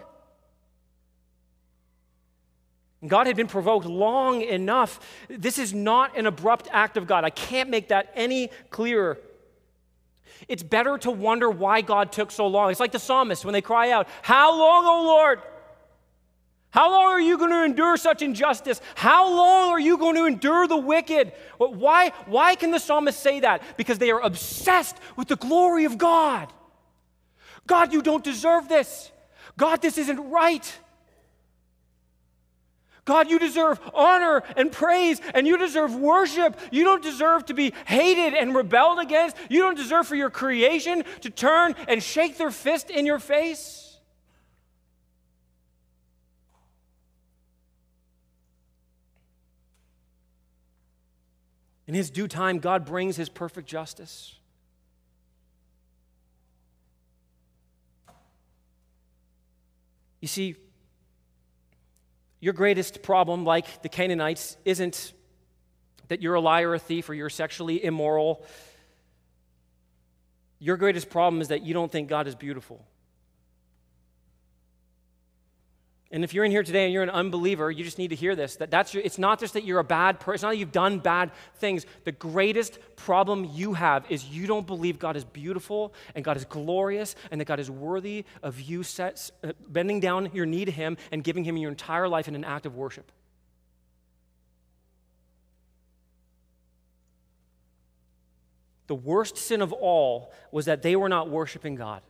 God 3.06 3.26
had 3.26 3.36
been 3.36 3.46
provoked 3.46 3.86
long 3.86 4.40
enough. 4.42 5.00
This 5.28 5.58
is 5.58 5.72
not 5.74 6.16
an 6.16 6.26
abrupt 6.26 6.68
act 6.72 6.96
of 6.96 7.06
God. 7.06 7.24
I 7.24 7.30
can't 7.30 7.70
make 7.70 7.88
that 7.88 8.10
any 8.14 8.48
clearer. 8.70 9.18
It's 10.48 10.62
better 10.62 10.98
to 10.98 11.10
wonder 11.10 11.50
why 11.50 11.82
God 11.82 12.10
took 12.10 12.30
so 12.30 12.46
long. 12.46 12.70
It's 12.70 12.80
like 12.80 12.92
the 12.92 12.98
psalmist 12.98 13.44
when 13.44 13.52
they 13.52 13.60
cry 13.60 13.90
out, 13.90 14.08
How 14.22 14.56
long, 14.58 14.86
O 14.86 15.06
Lord? 15.06 15.40
How 16.76 16.90
long 16.90 17.06
are 17.06 17.20
you 17.20 17.38
going 17.38 17.52
to 17.52 17.64
endure 17.64 17.96
such 17.96 18.20
injustice? 18.20 18.82
How 18.96 19.34
long 19.34 19.70
are 19.70 19.80
you 19.80 19.96
going 19.96 20.14
to 20.16 20.26
endure 20.26 20.68
the 20.68 20.76
wicked? 20.76 21.32
Why, 21.56 22.12
why 22.26 22.54
can 22.54 22.70
the 22.70 22.78
psalmist 22.78 23.18
say 23.18 23.40
that? 23.40 23.62
Because 23.78 23.96
they 23.96 24.10
are 24.10 24.20
obsessed 24.20 24.98
with 25.16 25.28
the 25.28 25.36
glory 25.36 25.86
of 25.86 25.96
God. 25.96 26.52
God, 27.66 27.94
you 27.94 28.02
don't 28.02 28.22
deserve 28.22 28.68
this. 28.68 29.10
God, 29.56 29.80
this 29.80 29.96
isn't 29.96 30.20
right. 30.28 30.78
God, 33.06 33.30
you 33.30 33.38
deserve 33.38 33.80
honor 33.94 34.42
and 34.54 34.70
praise, 34.70 35.18
and 35.32 35.46
you 35.46 35.56
deserve 35.56 35.94
worship. 35.94 36.60
You 36.70 36.84
don't 36.84 37.02
deserve 37.02 37.46
to 37.46 37.54
be 37.54 37.72
hated 37.86 38.34
and 38.34 38.54
rebelled 38.54 38.98
against. 38.98 39.34
You 39.48 39.62
don't 39.62 39.78
deserve 39.78 40.06
for 40.08 40.14
your 40.14 40.28
creation 40.28 41.04
to 41.22 41.30
turn 41.30 41.74
and 41.88 42.02
shake 42.02 42.36
their 42.36 42.50
fist 42.50 42.90
in 42.90 43.06
your 43.06 43.18
face. 43.18 43.85
In 51.86 51.94
his 51.94 52.10
due 52.10 52.26
time, 52.28 52.58
God 52.58 52.84
brings 52.84 53.16
his 53.16 53.28
perfect 53.28 53.68
justice. 53.68 54.34
You 60.20 60.28
see, 60.28 60.56
your 62.40 62.52
greatest 62.52 63.02
problem, 63.02 63.44
like 63.44 63.82
the 63.82 63.88
Canaanites, 63.88 64.56
isn't 64.64 65.12
that 66.08 66.22
you're 66.22 66.34
a 66.34 66.40
liar, 66.40 66.74
a 66.74 66.78
thief, 66.78 67.08
or 67.08 67.14
you're 67.14 67.30
sexually 67.30 67.84
immoral. 67.84 68.44
Your 70.58 70.76
greatest 70.76 71.10
problem 71.10 71.40
is 71.40 71.48
that 71.48 71.62
you 71.62 71.74
don't 71.74 71.90
think 71.90 72.08
God 72.08 72.26
is 72.26 72.34
beautiful. 72.34 72.84
And 76.12 76.22
if 76.22 76.32
you're 76.32 76.44
in 76.44 76.52
here 76.52 76.62
today 76.62 76.84
and 76.84 76.92
you're 76.92 77.02
an 77.02 77.10
unbeliever, 77.10 77.68
you 77.68 77.82
just 77.82 77.98
need 77.98 78.08
to 78.08 78.16
hear 78.16 78.36
this. 78.36 78.56
That 78.56 78.70
that's 78.70 78.94
your, 78.94 79.02
it's 79.02 79.18
not 79.18 79.40
just 79.40 79.54
that 79.54 79.64
you're 79.64 79.80
a 79.80 79.84
bad 79.84 80.20
person, 80.20 80.34
it's 80.34 80.42
not 80.44 80.50
that 80.50 80.58
you've 80.58 80.70
done 80.70 81.00
bad 81.00 81.32
things. 81.56 81.84
The 82.04 82.12
greatest 82.12 82.78
problem 82.94 83.50
you 83.52 83.74
have 83.74 84.08
is 84.08 84.24
you 84.24 84.46
don't 84.46 84.66
believe 84.66 85.00
God 85.00 85.16
is 85.16 85.24
beautiful 85.24 85.92
and 86.14 86.24
God 86.24 86.36
is 86.36 86.44
glorious 86.44 87.16
and 87.30 87.40
that 87.40 87.46
God 87.46 87.58
is 87.58 87.70
worthy 87.70 88.24
of 88.42 88.60
you 88.60 88.84
set, 88.84 89.30
uh, 89.42 89.52
bending 89.68 89.98
down 89.98 90.30
your 90.32 90.46
knee 90.46 90.64
to 90.64 90.70
Him 90.70 90.96
and 91.10 91.24
giving 91.24 91.42
Him 91.42 91.56
your 91.56 91.70
entire 91.70 92.08
life 92.08 92.28
in 92.28 92.36
an 92.36 92.44
act 92.44 92.66
of 92.66 92.76
worship. 92.76 93.10
The 98.86 98.94
worst 98.94 99.36
sin 99.36 99.60
of 99.60 99.72
all 99.72 100.32
was 100.52 100.66
that 100.66 100.82
they 100.82 100.94
were 100.94 101.08
not 101.08 101.28
worshiping 101.28 101.74
God. 101.74 102.02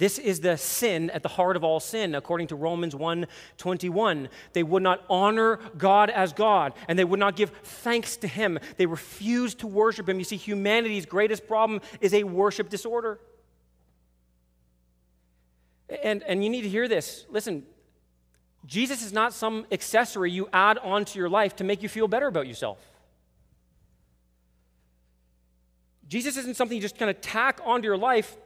This 0.00 0.18
is 0.18 0.40
the 0.40 0.56
sin 0.56 1.10
at 1.10 1.22
the 1.22 1.28
heart 1.28 1.56
of 1.56 1.62
all 1.62 1.78
sin, 1.78 2.14
according 2.14 2.46
to 2.46 2.56
Romans 2.56 2.94
1:21. 2.94 4.30
They 4.54 4.62
would 4.62 4.82
not 4.82 5.04
honor 5.10 5.58
God 5.76 6.08
as 6.08 6.32
God, 6.32 6.72
and 6.88 6.98
they 6.98 7.04
would 7.04 7.20
not 7.20 7.36
give 7.36 7.50
thanks 7.62 8.16
to 8.16 8.26
Him. 8.26 8.58
They 8.78 8.86
refused 8.86 9.58
to 9.58 9.66
worship 9.66 10.08
Him. 10.08 10.18
You 10.18 10.24
see, 10.24 10.38
humanity's 10.38 11.04
greatest 11.04 11.46
problem 11.46 11.82
is 12.00 12.14
a 12.14 12.24
worship 12.24 12.70
disorder. 12.70 13.20
And, 16.02 16.22
and 16.22 16.42
you 16.42 16.48
need 16.48 16.62
to 16.62 16.70
hear 16.70 16.88
this. 16.88 17.26
Listen, 17.28 17.66
Jesus 18.64 19.02
is 19.02 19.12
not 19.12 19.34
some 19.34 19.66
accessory 19.70 20.30
you 20.30 20.48
add 20.50 20.78
onto 20.78 21.18
your 21.18 21.28
life 21.28 21.56
to 21.56 21.64
make 21.64 21.82
you 21.82 21.90
feel 21.90 22.08
better 22.08 22.26
about 22.26 22.46
yourself. 22.46 22.78
Jesus 26.08 26.38
isn't 26.38 26.56
something 26.56 26.74
you 26.74 26.80
just 26.80 26.96
kind 26.96 27.10
of 27.10 27.20
tack 27.20 27.60
onto 27.66 27.84
your 27.84 27.98
life 27.98 28.38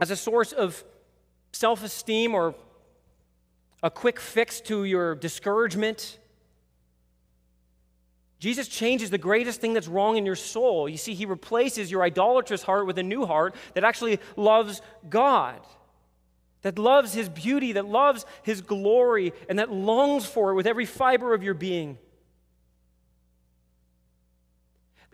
as 0.00 0.10
a 0.10 0.16
source 0.16 0.52
of 0.52 0.84
self 1.52 1.84
esteem 1.84 2.34
or 2.34 2.54
a 3.82 3.90
quick 3.90 4.20
fix 4.20 4.60
to 4.62 4.84
your 4.84 5.14
discouragement. 5.14 6.18
Jesus 8.38 8.66
changes 8.66 9.10
the 9.10 9.18
greatest 9.18 9.60
thing 9.60 9.72
that's 9.72 9.86
wrong 9.86 10.16
in 10.16 10.26
your 10.26 10.34
soul. 10.34 10.88
You 10.88 10.96
see, 10.96 11.14
he 11.14 11.26
replaces 11.26 11.90
your 11.90 12.02
idolatrous 12.02 12.62
heart 12.62 12.86
with 12.86 12.98
a 12.98 13.02
new 13.02 13.24
heart 13.24 13.54
that 13.74 13.84
actually 13.84 14.18
loves 14.36 14.82
God, 15.08 15.60
that 16.62 16.76
loves 16.78 17.12
his 17.12 17.28
beauty, 17.28 17.72
that 17.72 17.86
loves 17.86 18.26
his 18.42 18.60
glory, 18.60 19.32
and 19.48 19.58
that 19.60 19.70
longs 19.70 20.26
for 20.26 20.50
it 20.50 20.54
with 20.54 20.66
every 20.66 20.86
fiber 20.86 21.34
of 21.34 21.44
your 21.44 21.54
being. 21.54 21.98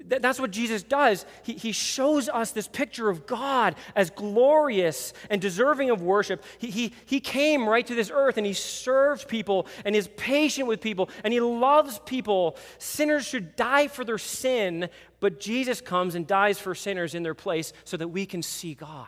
That's 0.05 0.39
what 0.39 0.53
Jesus 0.53 0.83
does. 0.83 1.27
He, 1.43 1.55
he 1.55 1.73
shows 1.73 2.29
us 2.29 2.53
this 2.53 2.69
picture 2.69 3.09
of 3.09 3.27
God 3.27 3.75
as 3.97 4.11
glorious 4.11 5.13
and 5.29 5.41
deserving 5.41 5.91
of 5.91 6.01
worship. 6.03 6.45
He, 6.59 6.71
he, 6.71 6.93
he 7.05 7.21
came 7.21 7.69
right 7.69 7.87
to 7.87 7.95
this 7.95 8.11
earth 8.13 8.37
and 8.37 8.47
he 8.47 8.53
served 8.53 9.29
people 9.29 9.67
and 9.85 9.97
is 9.97 10.09
patient 10.17 10.69
with 10.69 10.81
people 10.81 11.11
and 11.25 11.33
he 11.33 11.41
loves 11.41 11.99
people. 12.07 12.57
Sinners 12.79 13.27
should 13.27 13.57
die 13.57 13.89
for 13.89 14.05
their 14.05 14.19
sin, 14.19 14.89
but 15.21 15.41
Jesus 15.41 15.81
comes 15.81 16.15
and 16.15 16.27
dies 16.27 16.59
for 16.59 16.75
sinners 16.75 17.15
in 17.15 17.23
their 17.25 17.35
place 17.35 17.73
so 17.85 17.97
that 17.97 18.09
we 18.09 18.25
can 18.25 18.43
see 18.43 18.75
God. 18.75 19.07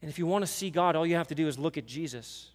And 0.00 0.10
if 0.10 0.18
you 0.18 0.26
want 0.26 0.42
to 0.42 0.50
see 0.50 0.70
God, 0.70 0.96
all 0.96 1.06
you 1.06 1.16
have 1.16 1.28
to 1.28 1.34
do 1.34 1.48
is 1.48 1.58
look 1.58 1.76
at 1.76 1.86
Jesus. 1.86 2.50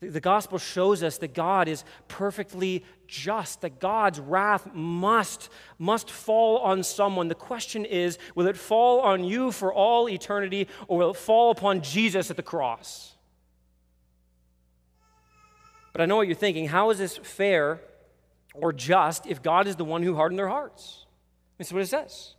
The 0.00 0.20
gospel 0.20 0.56
shows 0.56 1.02
us 1.02 1.18
that 1.18 1.34
God 1.34 1.68
is 1.68 1.84
perfectly 2.08 2.86
just, 3.06 3.60
that 3.60 3.80
God's 3.80 4.18
wrath 4.18 4.72
must, 4.72 5.50
must 5.78 6.10
fall 6.10 6.58
on 6.58 6.82
someone. 6.82 7.28
The 7.28 7.34
question 7.34 7.84
is 7.84 8.18
will 8.34 8.46
it 8.46 8.56
fall 8.56 9.00
on 9.00 9.24
you 9.24 9.52
for 9.52 9.72
all 9.72 10.08
eternity, 10.08 10.68
or 10.88 10.98
will 10.98 11.10
it 11.10 11.16
fall 11.16 11.50
upon 11.50 11.82
Jesus 11.82 12.30
at 12.30 12.36
the 12.36 12.42
cross? 12.42 13.14
But 15.92 16.00
I 16.00 16.06
know 16.06 16.16
what 16.16 16.28
you're 16.28 16.36
thinking. 16.36 16.68
How 16.68 16.88
is 16.90 16.98
this 16.98 17.18
fair 17.18 17.80
or 18.54 18.72
just 18.72 19.26
if 19.26 19.42
God 19.42 19.66
is 19.66 19.76
the 19.76 19.84
one 19.84 20.02
who 20.02 20.14
hardened 20.14 20.38
their 20.38 20.48
hearts? 20.48 21.04
That's 21.58 21.72
what 21.72 21.82
it 21.82 21.88
says. 21.88 22.36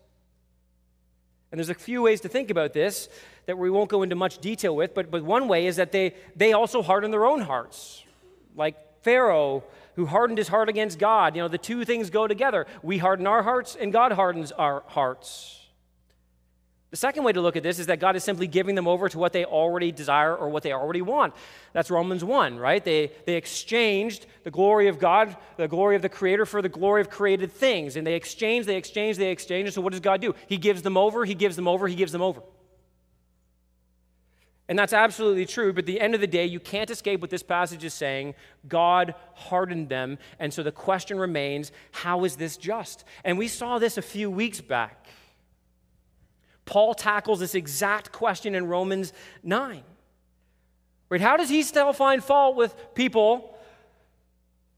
And 1.51 1.59
there's 1.59 1.69
a 1.69 1.73
few 1.73 2.01
ways 2.01 2.21
to 2.21 2.29
think 2.29 2.49
about 2.49 2.73
this 2.73 3.09
that 3.45 3.57
we 3.57 3.69
won't 3.69 3.89
go 3.89 4.03
into 4.03 4.15
much 4.15 4.37
detail 4.37 4.75
with, 4.75 4.93
but, 4.93 5.11
but 5.11 5.23
one 5.23 5.47
way 5.47 5.67
is 5.67 5.75
that 5.75 5.91
they, 5.91 6.13
they 6.35 6.53
also 6.53 6.81
harden 6.81 7.11
their 7.11 7.25
own 7.25 7.41
hearts. 7.41 8.03
Like 8.55 8.75
Pharaoh, 9.03 9.63
who 9.95 10.05
hardened 10.05 10.37
his 10.37 10.47
heart 10.47 10.69
against 10.69 10.99
God. 10.99 11.35
You 11.35 11.41
know, 11.41 11.47
the 11.47 11.57
two 11.57 11.83
things 11.85 12.09
go 12.09 12.27
together. 12.27 12.67
We 12.81 12.97
harden 12.97 13.27
our 13.27 13.43
hearts, 13.43 13.75
and 13.79 13.91
God 13.91 14.11
hardens 14.11 14.51
our 14.51 14.83
hearts. 14.87 15.60
The 16.91 16.97
second 16.97 17.23
way 17.23 17.31
to 17.31 17.39
look 17.39 17.55
at 17.55 17.63
this 17.63 17.79
is 17.79 17.87
that 17.87 18.01
God 18.01 18.17
is 18.17 18.23
simply 18.23 18.47
giving 18.47 18.75
them 18.75 18.85
over 18.85 19.07
to 19.07 19.17
what 19.17 19.31
they 19.31 19.45
already 19.45 19.93
desire 19.93 20.35
or 20.35 20.49
what 20.49 20.61
they 20.61 20.73
already 20.73 21.01
want. 21.01 21.33
That's 21.71 21.89
Romans 21.89 22.21
1, 22.21 22.57
right? 22.57 22.83
They, 22.83 23.13
they 23.25 23.35
exchanged 23.35 24.25
the 24.43 24.51
glory 24.51 24.89
of 24.89 24.99
God, 24.99 25.37
the 25.55 25.69
glory 25.69 25.95
of 25.95 26.01
the 26.01 26.09
Creator, 26.09 26.45
for 26.45 26.61
the 26.61 26.67
glory 26.67 26.99
of 26.99 27.09
created 27.09 27.49
things. 27.49 27.95
And 27.95 28.05
they 28.05 28.15
exchange, 28.15 28.65
they 28.65 28.75
exchange, 28.75 29.15
they 29.15 29.31
exchange. 29.31 29.67
And 29.67 29.73
so 29.73 29.79
what 29.79 29.91
does 29.91 30.01
God 30.01 30.19
do? 30.19 30.35
He 30.47 30.57
gives 30.57 30.81
them 30.81 30.97
over, 30.97 31.23
He 31.23 31.33
gives 31.33 31.55
them 31.55 31.65
over, 31.65 31.87
He 31.87 31.95
gives 31.95 32.11
them 32.11 32.21
over. 32.21 32.41
And 34.67 34.77
that's 34.77 34.93
absolutely 34.93 35.45
true, 35.45 35.73
but 35.73 35.83
at 35.83 35.85
the 35.85 35.99
end 35.99 36.13
of 36.13 36.21
the 36.21 36.27
day, 36.27 36.45
you 36.45 36.59
can't 36.59 36.89
escape 36.89 37.19
what 37.21 37.29
this 37.29 37.43
passage 37.43 37.83
is 37.83 37.93
saying. 37.93 38.35
God 38.67 39.15
hardened 39.33 39.89
them. 39.89 40.17
And 40.39 40.53
so 40.53 40.61
the 40.61 40.71
question 40.71 41.17
remains 41.17 41.71
how 41.91 42.25
is 42.25 42.35
this 42.35 42.57
just? 42.57 43.05
And 43.23 43.37
we 43.37 43.47
saw 43.47 43.79
this 43.79 43.97
a 43.97 44.01
few 44.01 44.29
weeks 44.29 44.61
back. 44.61 45.07
Paul 46.71 46.93
tackles 46.93 47.41
this 47.41 47.53
exact 47.53 48.13
question 48.13 48.55
in 48.55 48.65
Romans 48.65 49.11
9. 49.43 49.83
Right? 51.09 51.19
How 51.19 51.35
does 51.35 51.49
he 51.49 51.63
still 51.63 51.91
find 51.91 52.23
fault 52.23 52.55
with 52.55 52.73
people 52.95 53.57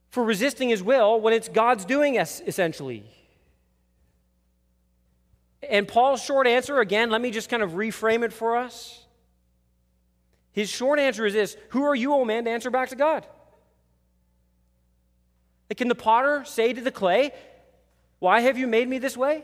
for 0.09 0.23
resisting 0.23 0.69
his 0.69 0.81
will 0.81 1.21
when 1.21 1.35
it's 1.35 1.47
God's 1.47 1.85
doing, 1.85 2.15
essentially? 2.15 3.03
And 5.69 5.87
Paul's 5.87 6.23
short 6.23 6.47
answer, 6.47 6.79
again, 6.79 7.11
let 7.11 7.21
me 7.21 7.29
just 7.29 7.47
kind 7.47 7.61
of 7.61 7.73
reframe 7.73 8.23
it 8.23 8.33
for 8.33 8.57
us. 8.57 9.05
His 10.51 10.71
short 10.71 10.97
answer 10.99 11.27
is 11.27 11.33
this 11.33 11.55
Who 11.69 11.83
are 11.83 11.93
you, 11.93 12.15
O 12.15 12.25
man, 12.25 12.45
to 12.45 12.49
answer 12.49 12.71
back 12.71 12.89
to 12.89 12.95
God? 12.95 13.23
Like, 15.69 15.77
can 15.77 15.89
the 15.89 15.95
potter 15.95 16.43
say 16.43 16.73
to 16.73 16.81
the 16.81 16.91
clay, 16.91 17.33
Why 18.17 18.39
have 18.39 18.57
you 18.57 18.65
made 18.65 18.89
me 18.89 18.97
this 18.97 19.15
way? 19.15 19.43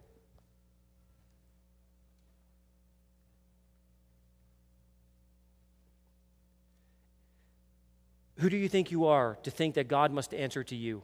Who 8.41 8.49
do 8.49 8.57
you 8.57 8.67
think 8.67 8.89
you 8.89 9.05
are 9.05 9.37
to 9.43 9.51
think 9.51 9.75
that 9.75 9.87
God 9.87 10.11
must 10.11 10.33
answer 10.33 10.63
to 10.63 10.75
you? 10.75 11.03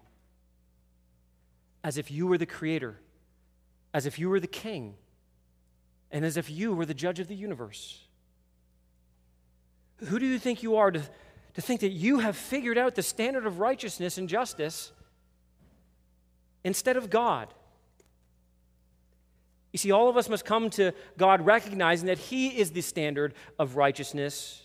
As 1.83 1.99
if 1.99 2.09
you 2.09 2.25
were 2.25 2.39
the 2.39 2.47
creator, 2.47 2.99
as 3.93 4.07
if 4.07 4.17
you 4.17 4.27
were 4.27 4.39
the 4.39 4.47
king 4.47 4.95
and 6.11 6.25
as 6.25 6.35
if 6.35 6.49
you 6.49 6.73
were 6.73 6.85
the 6.85 6.95
judge 6.95 7.19
of 7.19 7.27
the 7.27 7.35
universe. 7.35 8.01
Who 10.05 10.17
do 10.17 10.25
you 10.25 10.39
think 10.39 10.63
you 10.63 10.77
are 10.77 10.89
to, 10.89 10.99
to 11.53 11.61
think 11.61 11.81
that 11.81 11.91
you 11.91 12.19
have 12.19 12.35
figured 12.35 12.77
out 12.77 12.95
the 12.95 13.03
standard 13.03 13.45
of 13.45 13.59
righteousness 13.59 14.17
and 14.17 14.27
justice 14.27 14.91
instead 16.63 16.97
of 16.97 17.11
God? 17.11 17.53
You 19.71 19.77
see, 19.77 19.91
all 19.91 20.09
of 20.09 20.17
us 20.17 20.27
must 20.27 20.43
come 20.43 20.71
to 20.71 20.91
God 21.19 21.45
recognizing 21.45 22.07
that 22.07 22.17
He 22.17 22.57
is 22.57 22.71
the 22.71 22.81
standard 22.81 23.35
of 23.59 23.75
righteousness. 23.75 24.63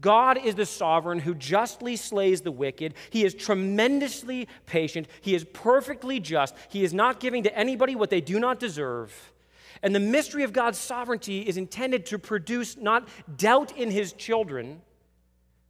God 0.00 0.38
is 0.38 0.56
the 0.56 0.66
sovereign 0.66 1.20
who 1.20 1.34
justly 1.34 1.96
slays 1.96 2.40
the 2.40 2.50
wicked. 2.50 2.94
He 3.10 3.24
is 3.24 3.34
tremendously 3.34 4.48
patient. 4.66 5.06
He 5.20 5.34
is 5.34 5.44
perfectly 5.44 6.18
just. 6.18 6.54
He 6.68 6.82
is 6.82 6.92
not 6.92 7.20
giving 7.20 7.44
to 7.44 7.56
anybody 7.56 7.94
what 7.94 8.10
they 8.10 8.20
do 8.20 8.40
not 8.40 8.58
deserve. 8.58 9.32
And 9.82 9.94
the 9.94 10.00
mystery 10.00 10.42
of 10.42 10.52
God's 10.52 10.78
sovereignty 10.78 11.42
is 11.42 11.56
intended 11.56 12.06
to 12.06 12.18
produce 12.18 12.76
not 12.76 13.06
doubt 13.36 13.76
in 13.76 13.90
his 13.90 14.12
children, 14.12 14.80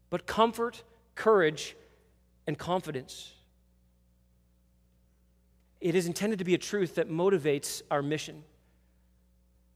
but 0.09 0.27
comfort, 0.27 0.83
courage, 1.15 1.77
and 2.47 2.57
confidence. 2.57 3.33
It 5.81 5.95
is 5.95 6.07
intended 6.07 6.39
to 6.39 6.45
be 6.45 6.55
a 6.55 6.59
truth 6.59 6.95
that 6.95 7.11
motivates 7.11 7.83
our 7.91 8.01
mission. 8.03 8.45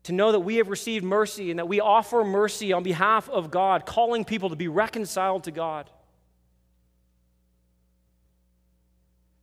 To 0.09 0.15
know 0.15 0.33
that 0.33 0.41
we 0.41 0.57
have 0.57 0.71
received 0.71 1.05
mercy 1.05 1.51
and 1.51 1.59
that 1.59 1.69
we 1.69 1.81
offer 1.81 2.25
mercy 2.25 2.73
on 2.73 2.83
behalf 2.83 3.29
of 3.29 3.51
God, 3.51 3.85
calling 3.85 4.25
people 4.25 4.49
to 4.49 4.57
be 4.57 4.67
reconciled 4.67 5.45
to 5.45 5.51
God. 5.51 5.91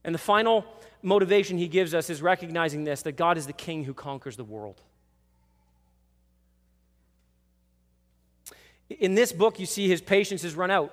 And 0.04 0.14
the 0.14 0.20
final 0.20 0.66
motivation 1.04 1.60
he 1.60 1.68
gives 1.68 1.94
us 1.94 2.10
is 2.10 2.20
recognizing 2.20 2.84
this 2.84 3.04
that 3.04 3.12
God 3.12 3.38
is 3.38 3.46
the 3.46 3.54
king 3.54 3.84
who 3.84 3.94
conquers 3.94 4.38
the 4.38 4.44
world. 4.44 4.82
In 8.90 9.14
this 9.14 9.32
book, 9.32 9.60
you 9.60 9.68
see 9.68 9.88
his 9.88 10.02
patience 10.02 10.42
has 10.42 10.56
run 10.56 10.72
out. 10.72 10.92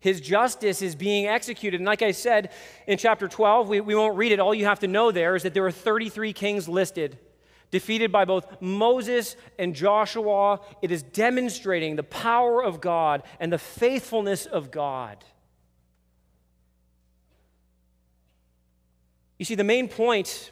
His 0.00 0.20
justice 0.20 0.80
is 0.80 0.94
being 0.94 1.26
executed. 1.26 1.80
And 1.80 1.86
like 1.86 2.02
I 2.02 2.12
said 2.12 2.52
in 2.86 2.98
chapter 2.98 3.26
12, 3.26 3.68
we, 3.68 3.80
we 3.80 3.94
won't 3.94 4.16
read 4.16 4.32
it. 4.32 4.38
All 4.38 4.54
you 4.54 4.66
have 4.66 4.80
to 4.80 4.88
know 4.88 5.10
there 5.10 5.34
is 5.34 5.42
that 5.42 5.54
there 5.54 5.66
are 5.66 5.72
33 5.72 6.32
kings 6.32 6.68
listed, 6.68 7.18
defeated 7.70 8.12
by 8.12 8.24
both 8.24 8.60
Moses 8.60 9.36
and 9.58 9.74
Joshua. 9.74 10.60
It 10.82 10.92
is 10.92 11.02
demonstrating 11.02 11.96
the 11.96 12.04
power 12.04 12.62
of 12.62 12.80
God 12.80 13.24
and 13.40 13.52
the 13.52 13.58
faithfulness 13.58 14.46
of 14.46 14.70
God. 14.70 15.24
You 19.38 19.44
see, 19.44 19.54
the 19.56 19.64
main 19.64 19.88
point 19.88 20.50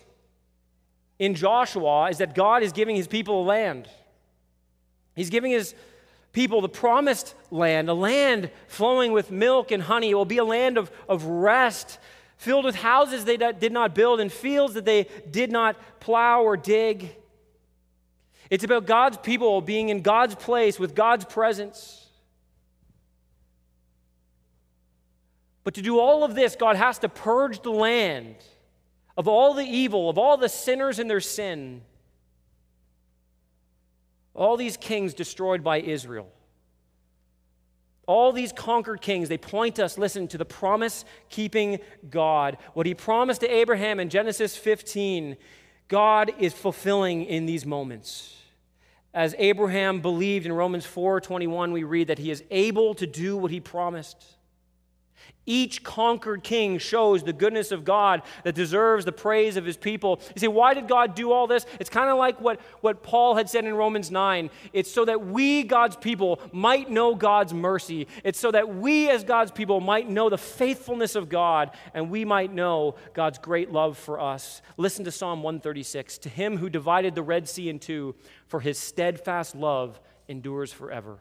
in 1.19 1.35
Joshua 1.35 2.09
is 2.11 2.19
that 2.19 2.35
God 2.35 2.63
is 2.63 2.73
giving 2.73 2.97
his 2.97 3.07
people 3.07 3.43
a 3.43 3.45
land. 3.45 3.89
He's 5.15 5.31
giving 5.31 5.51
his 5.51 5.75
people 6.37 6.61
the 6.61 6.69
promised 6.69 7.35
land, 7.51 7.89
a 7.89 7.95
land 7.95 8.51
flowing 8.69 9.11
with 9.11 9.31
milk 9.31 9.71
and 9.71 9.83
honey. 9.83 10.11
It 10.11 10.15
will 10.15 10.27
be 10.27 10.37
a 10.37 10.45
land 10.45 10.77
of, 10.77 10.91
of 11.09 11.25
rest, 11.25 11.99
filled 12.37 12.67
with 12.67 12.75
houses 12.75 13.25
they 13.25 13.39
did 13.39 13.73
not 13.73 13.95
build 13.95 14.21
and 14.21 14.31
fields 14.31 14.75
that 14.75 14.85
they 14.85 15.07
did 15.31 15.51
not 15.51 15.81
plow 15.99 16.43
or 16.43 16.59
dig. 16.59 17.17
It's 18.51 18.65
about 18.65 18.85
God's 18.85 19.17
people 19.17 19.63
being 19.63 19.89
in 19.89 20.03
God's 20.03 20.35
place 20.35 20.79
with 20.79 20.95
God's 20.95 21.25
presence. 21.25 22.07
But 25.65 25.73
to 25.73 25.81
do 25.81 25.99
all 25.99 26.23
of 26.23 26.35
this, 26.35 26.55
God 26.55 26.77
has 26.77 26.99
to 26.99 27.09
purge 27.09 27.63
the 27.63 27.73
land 27.73 28.37
of 29.17 29.27
all 29.27 29.55
the 29.55 29.65
evil, 29.65 30.11
of 30.11 30.19
all 30.19 30.37
the 30.37 30.51
sinners 30.51 30.99
and 30.99 31.09
their 31.09 31.21
sin. 31.21 31.81
All 34.37 34.57
these 34.57 34.77
kings 34.77 35.15
destroyed 35.15 35.65
by 35.65 35.81
Israel. 35.81 36.29
All 38.07 38.33
these 38.33 38.53
conquered 38.53 39.01
kings, 39.01 39.29
they 39.29 39.39
point 39.39 39.81
us, 39.81 39.99
listen, 39.99 40.29
to 40.29 40.39
the 40.39 40.45
promise 40.45 41.05
keeping 41.29 41.81
God. 42.09 42.59
What 42.75 42.87
he 42.87 42.95
promised 42.95 43.41
to 43.41 43.49
Abraham 43.49 43.99
in 43.99 44.11
Genesis 44.11 44.57
15, 44.57 45.37
God 45.89 46.33
is 46.39 46.53
fulfilling 46.53 47.25
in 47.25 47.47
these 47.47 47.67
moments. 47.67 48.37
As 49.13 49.35
Abraham 49.39 50.03
believed 50.03 50.47
in 50.47 50.53
Romans 50.53 50.85
4:21, 50.87 51.73
we 51.73 51.83
read 51.83 52.09
that 52.09 52.19
he 52.19 52.31
is 52.31 52.45
able 52.51 52.95
to 52.95 53.07
do 53.07 53.37
what 53.37 53.51
he 53.51 53.61
promised. 53.61 54.36
Each 55.47 55.83
conquered 55.83 56.43
king 56.43 56.79
shows 56.79 57.23
the 57.23 57.33
goodness 57.33 57.71
of 57.71 57.85
God 57.85 58.23
that 58.43 58.57
deserves 58.57 59.05
the 59.05 59.13
praise 59.13 59.57
of 59.57 59.65
his 59.65 59.77
people. 59.77 60.21
You 60.35 60.41
say, 60.41 60.49
why 60.49 60.75
did 60.75 60.89
God 60.89 61.15
do 61.15 61.31
all 61.31 61.47
this? 61.47 61.65
It's 61.79 61.89
kind 61.89 62.11
of 62.11 62.19
like 62.19 62.41
what, 62.41 62.61
what 62.81 63.05
Paul 63.05 63.37
had 63.37 63.49
said 63.49 63.65
in 63.65 63.75
Romans 63.75 64.11
9. 64.11 64.51
It's 64.73 64.91
so 64.91 65.05
that 65.05 65.25
we, 65.25 65.63
God's 65.63 65.97
people, 65.97 66.41
might 66.53 66.91
know 66.91 67.15
God's 67.15 67.55
mercy. 67.55 68.09
It's 68.25 68.41
so 68.41 68.51
that 68.51 68.75
we, 68.75 69.09
as 69.09 69.23
God's 69.23 69.53
people, 69.53 69.81
might 69.81 70.11
know 70.11 70.29
the 70.29 70.39
faithfulness 70.39 71.15
of 71.15 71.29
God 71.29 71.71
and 71.95 72.11
we 72.11 72.25
might 72.25 72.53
know 72.53 72.97
God's 73.15 73.39
great 73.39 73.71
love 73.71 73.97
for 73.97 74.21
us. 74.21 74.63
Listen 74.77 75.05
to 75.05 75.13
Psalm 75.13 75.45
136 75.45 76.19
To 76.19 76.29
him 76.29 76.57
who 76.57 76.69
divided 76.69 77.15
the 77.15 77.23
Red 77.23 77.49
Sea 77.49 77.69
in 77.69 77.79
two, 77.79 78.17
for 78.49 78.61
his 78.61 78.79
steadfast 78.79 79.55
love 79.55 80.01
endures 80.29 80.73
forever 80.73 81.21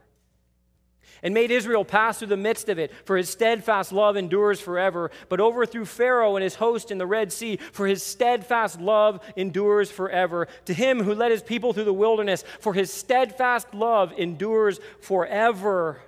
and 1.24 1.34
made 1.34 1.52
Israel 1.52 1.86
pass 1.86 2.20
through 2.20 2.28
the 2.28 2.38
midst 2.38 2.70
of 2.70 2.80
it, 2.80 2.92
for 3.06 3.18
his 3.18 3.30
steadfast 3.30 3.92
love 3.92 4.18
endures 4.18 4.60
forever. 4.60 5.12
But 5.30 5.40
overthrew 5.40 5.86
Pharaoh 5.86 6.36
and 6.36 6.44
his 6.44 6.56
host 6.56 6.92
in 6.92 6.98
the 6.98 7.08
Red 7.08 7.32
Sea, 7.32 7.58
for 7.72 7.88
his 7.88 8.04
steadfast 8.04 8.80
love 8.80 9.20
endures 9.36 9.90
forever. 9.90 10.48
To 10.66 10.74
him 10.74 11.04
who 11.04 11.16
led 11.16 11.32
his 11.32 11.42
people 11.42 11.74
through 11.74 11.86
the 11.86 11.94
wilderness, 11.94 12.44
for 12.60 12.74
his 12.74 12.92
steadfast 12.92 13.74
love 13.74 14.14
endures 14.18 14.80
forever. 15.02 16.02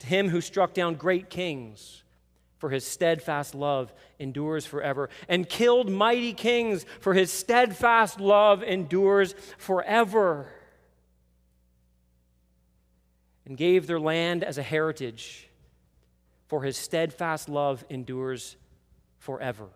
To 0.00 0.06
him 0.06 0.28
who 0.28 0.40
struck 0.40 0.74
down 0.74 0.94
great 0.94 1.30
kings, 1.30 2.02
for 2.58 2.70
his 2.70 2.86
steadfast 2.86 3.54
love 3.54 3.92
endures 4.18 4.66
forever, 4.66 5.10
and 5.28 5.48
killed 5.48 5.90
mighty 5.90 6.32
kings, 6.32 6.84
for 7.00 7.14
his 7.14 7.32
steadfast 7.32 8.20
love 8.20 8.62
endures 8.62 9.34
forever 9.58 10.48
and 13.46 13.56
gave 13.56 13.86
their 13.86 14.00
land 14.00 14.42
as 14.44 14.58
a 14.58 14.62
heritage, 14.62 15.48
for 16.48 16.62
his 16.62 16.76
steadfast 16.76 17.48
love 17.48 17.84
endures 17.88 18.56
forever. 19.18 19.66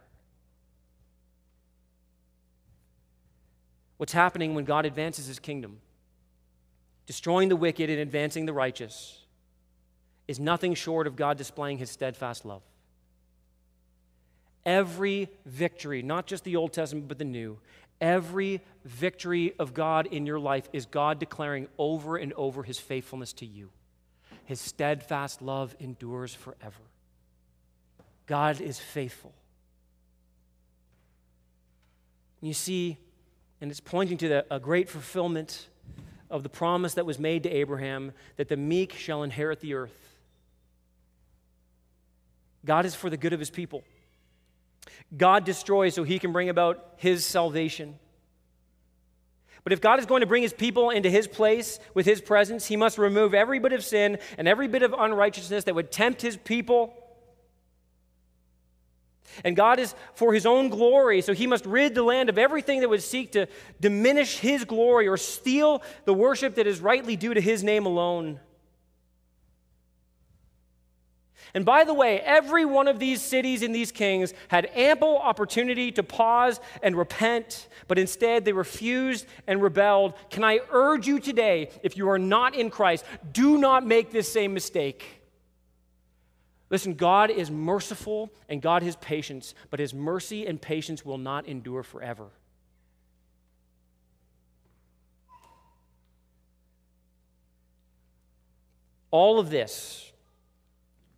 What's 3.97 4.13
happening 4.13 4.55
when 4.55 4.65
God 4.65 4.87
advances 4.87 5.27
his 5.27 5.39
kingdom, 5.39 5.79
destroying 7.07 7.49
the 7.49 7.57
wicked 7.57 7.91
and 7.91 8.01
advancing 8.01 8.47
the 8.47 8.53
righteous, 8.53 9.21
is 10.27 10.41
nothing 10.41 10.75
short 10.75 11.07
of 11.07 11.17
God 11.17 11.37
displaying 11.37 11.79
his 11.79 11.91
steadfast 11.91 12.45
love. 12.45 12.63
Every 14.65 15.29
victory, 15.45 16.03
not 16.03 16.27
just 16.27 16.45
the 16.45 16.57
Old 16.57 16.73
Testament, 16.73 17.09
but 17.09 17.19
the 17.19 17.25
New, 17.25 17.59
Every 18.01 18.63
victory 18.85 19.53
of 19.59 19.75
God 19.75 20.07
in 20.07 20.25
your 20.27 20.39
life 20.39 20.69
is 20.73 20.87
God 20.87 21.19
declaring 21.19 21.69
over 21.77 22.17
and 22.17 22.33
over 22.33 22.63
his 22.63 22.79
faithfulness 22.79 23.33
to 23.35 23.47
you. 23.47 23.71
His 24.47 24.61
steadfast 24.61 25.43
love 25.43 25.77
endures 25.79 26.35
forever. 26.35 26.83
God 28.27 28.61
is 28.61 28.79
faithful. 28.79 29.35
You 32.41 32.55
see, 32.55 32.97
and 33.61 33.71
it's 33.71 33.81
pointing 33.81 34.17
to 34.19 34.29
the, 34.29 34.47
a 34.51 34.59
great 34.59 34.89
fulfillment 34.89 35.69
of 36.31 36.43
the 36.43 36.49
promise 36.49 36.95
that 36.95 37.05
was 37.05 37.19
made 37.19 37.43
to 37.43 37.51
Abraham 37.51 38.13
that 38.37 38.49
the 38.49 38.57
meek 38.57 38.95
shall 38.95 39.23
inherit 39.23 39.61
the 39.61 39.75
earth. 39.75 40.19
God 42.65 42.87
is 42.87 42.95
for 42.95 43.11
the 43.11 43.17
good 43.17 43.33
of 43.33 43.41
his 43.41 43.51
people. 43.51 43.85
God 45.17 45.45
destroys 45.45 45.95
so 45.95 46.05
he 46.05 46.19
can 46.19 46.33
bring 46.33 46.49
about 46.49 46.95
his 46.97 47.25
salvation. 47.25 47.99
But 49.63 49.73
if 49.73 49.81
God 49.81 49.99
is 49.99 50.07
going 50.07 50.21
to 50.21 50.27
bring 50.27 50.43
his 50.43 50.53
people 50.53 50.91
into 50.91 51.11
his 51.11 51.27
place 51.27 51.79
with 51.95 52.07
his 52.07 52.21
presence, 52.21 52.67
he 52.67 52.77
must 52.77 52.97
remove 52.97 53.35
every 53.35 53.59
bit 53.59 53.73
of 53.73 53.85
sin 53.85 54.19
and 54.39 54.49
every 54.49 54.69
bit 54.69 54.83
of 54.83 54.95
unrighteousness 54.97 55.65
that 55.65 55.75
would 55.75 55.93
tempt 55.93 56.23
his 56.23 56.37
people. 56.37 56.95
And 59.45 59.55
God 59.55 59.79
is 59.79 59.95
for 60.15 60.33
his 60.33 60.47
own 60.47 60.71
glory, 60.71 61.21
so 61.21 61.35
he 61.35 61.47
must 61.47 61.67
rid 61.67 61.95
the 61.95 62.03
land 62.03 62.29
of 62.29 62.39
everything 62.39 62.81
that 62.81 62.89
would 62.89 63.03
seek 63.03 63.33
to 63.33 63.47
diminish 63.81 64.39
his 64.39 64.65
glory 64.65 65.07
or 65.07 65.17
steal 65.17 65.83
the 66.05 66.15
worship 66.15 66.57
that 66.57 66.67
is 66.67 66.81
rightly 66.81 67.17
due 67.17 67.35
to 67.35 67.41
his 67.41 67.63
name 67.63 67.87
alone. 67.87 68.41
And 71.55 71.65
by 71.65 71.85
the 71.85 71.95
way, 71.95 72.21
every 72.21 72.65
one 72.65 72.89
of 72.89 72.99
these 72.99 73.21
cities 73.21 73.63
and 73.63 73.75
these 73.75 73.91
kings 73.91 74.33
had 74.49 74.71
ample 74.75 75.19
opportunity 75.19 75.91
to 75.93 76.03
pause 76.03 76.61
and 76.83 76.97
repent, 76.97 77.69
but 77.89 77.99
instead 77.99 78.45
they 78.45 78.53
refused 78.53 79.27
and 79.47 79.63
rebelled. 79.63 80.15
Can 80.31 80.45
I 80.45 80.61
urge 80.71 81.07
you 81.07 81.19
today, 81.19 81.71
if 81.83 81.97
you 81.97 82.09
are 82.09 82.19
not 82.19 82.55
in 82.55 82.71
Christ, 82.71 83.05
do 83.33 83.59
not 83.59 83.85
make 83.85 84.11
this 84.11 84.33
same 84.33 84.55
mistake. 84.55 85.21
Listen, 86.71 86.95
God 86.95 87.31
is 87.31 87.51
merciful 87.51 88.33
and 88.49 88.63
God 88.63 88.85
has 88.85 88.95
patience, 88.97 89.55
but 89.71 89.81
his 89.81 89.93
mercy 89.93 90.47
and 90.47 90.63
patience 90.63 91.05
will 91.05 91.19
not 91.19 91.47
endure 91.47 91.83
forever. 91.83 92.29
All 99.11 99.41
of 99.41 99.51
this 99.51 100.10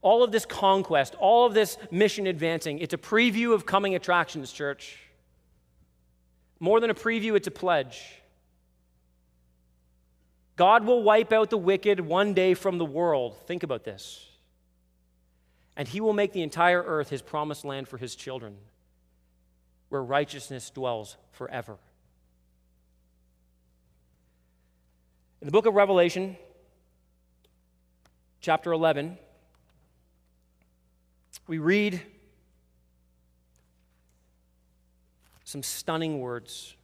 all 0.03 0.24
of 0.24 0.32
this 0.32 0.44
conquest, 0.44 1.14
all 1.14 1.46
of 1.46 1.55
this 1.55 1.78
mission 1.90 2.26
advancing, 2.26 2.80
it's 2.80 2.92
a 2.92 2.98
preview 2.98 3.55
of 3.55 3.64
coming 3.64 3.94
attractions, 3.94 4.53
church. 4.53 4.98
More 6.59 6.80
than 6.80 6.90
a 6.90 6.94
preview, 6.94 7.36
it's 7.36 7.46
a 7.46 7.53
pledge. 7.53 8.03
God 10.57 10.84
will 10.84 11.03
wipe 11.03 11.32
out 11.32 11.50
the 11.50 11.59
wicked 11.59 12.00
one 12.00 12.34
day 12.34 12.55
from 12.55 12.78
the 12.78 12.84
world. 12.84 13.36
Think 13.46 13.62
about 13.62 13.84
this. 13.84 14.28
And 15.76 15.88
he 15.88 16.00
will 16.00 16.12
make 16.12 16.32
the 16.32 16.42
entire 16.42 16.82
earth 16.82 17.09
his 17.09 17.22
promised 17.22 17.64
land 17.64 17.88
for 17.88 17.96
his 17.96 18.14
children, 18.14 18.57
where 19.88 20.03
righteousness 20.03 20.68
dwells 20.70 21.16
forever. 21.30 21.78
In 25.40 25.46
the 25.46 25.53
book 25.53 25.66
of 25.66 25.74
Revelation, 25.74 26.36
chapter 28.40 28.72
11, 28.72 29.16
we 31.46 31.58
read 31.58 32.00
some 35.44 35.62
stunning 35.62 36.20
words. 36.20 36.76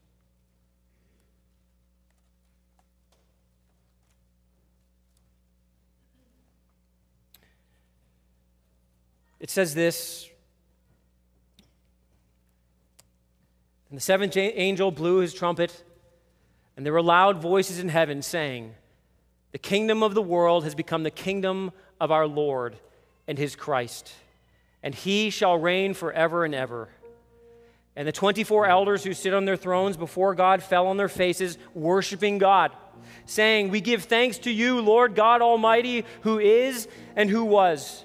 It 9.40 9.50
says 9.50 9.74
this 9.74 10.28
And 13.88 13.96
the 13.96 14.02
seventh 14.02 14.36
angel 14.36 14.90
blew 14.90 15.18
his 15.18 15.32
trumpet, 15.32 15.82
and 16.76 16.84
there 16.84 16.92
were 16.92 17.02
loud 17.02 17.40
voices 17.40 17.78
in 17.78 17.88
heaven 17.88 18.20
saying, 18.20 18.74
The 19.52 19.58
kingdom 19.58 20.02
of 20.02 20.14
the 20.14 20.20
world 20.20 20.64
has 20.64 20.74
become 20.74 21.04
the 21.04 21.10
kingdom 21.10 21.70
of 21.98 22.10
our 22.10 22.26
Lord 22.26 22.76
and 23.26 23.38
his 23.38 23.56
Christ 23.56 24.12
and 24.82 24.94
he 24.94 25.30
shall 25.30 25.58
reign 25.58 25.94
forever 25.94 26.44
and 26.44 26.54
ever. 26.54 26.88
And 27.96 28.06
the 28.06 28.12
24 28.12 28.66
elders 28.66 29.02
who 29.02 29.12
sit 29.12 29.34
on 29.34 29.44
their 29.44 29.56
thrones 29.56 29.96
before 29.96 30.34
God 30.34 30.62
fell 30.62 30.86
on 30.86 30.96
their 30.96 31.08
faces, 31.08 31.58
worshiping 31.74 32.38
God, 32.38 32.70
saying, 33.26 33.70
We 33.70 33.80
give 33.80 34.04
thanks 34.04 34.38
to 34.38 34.52
you, 34.52 34.80
Lord 34.80 35.16
God 35.16 35.42
Almighty, 35.42 36.04
who 36.20 36.38
is 36.38 36.86
and 37.16 37.28
who 37.28 37.44
was. 37.44 38.04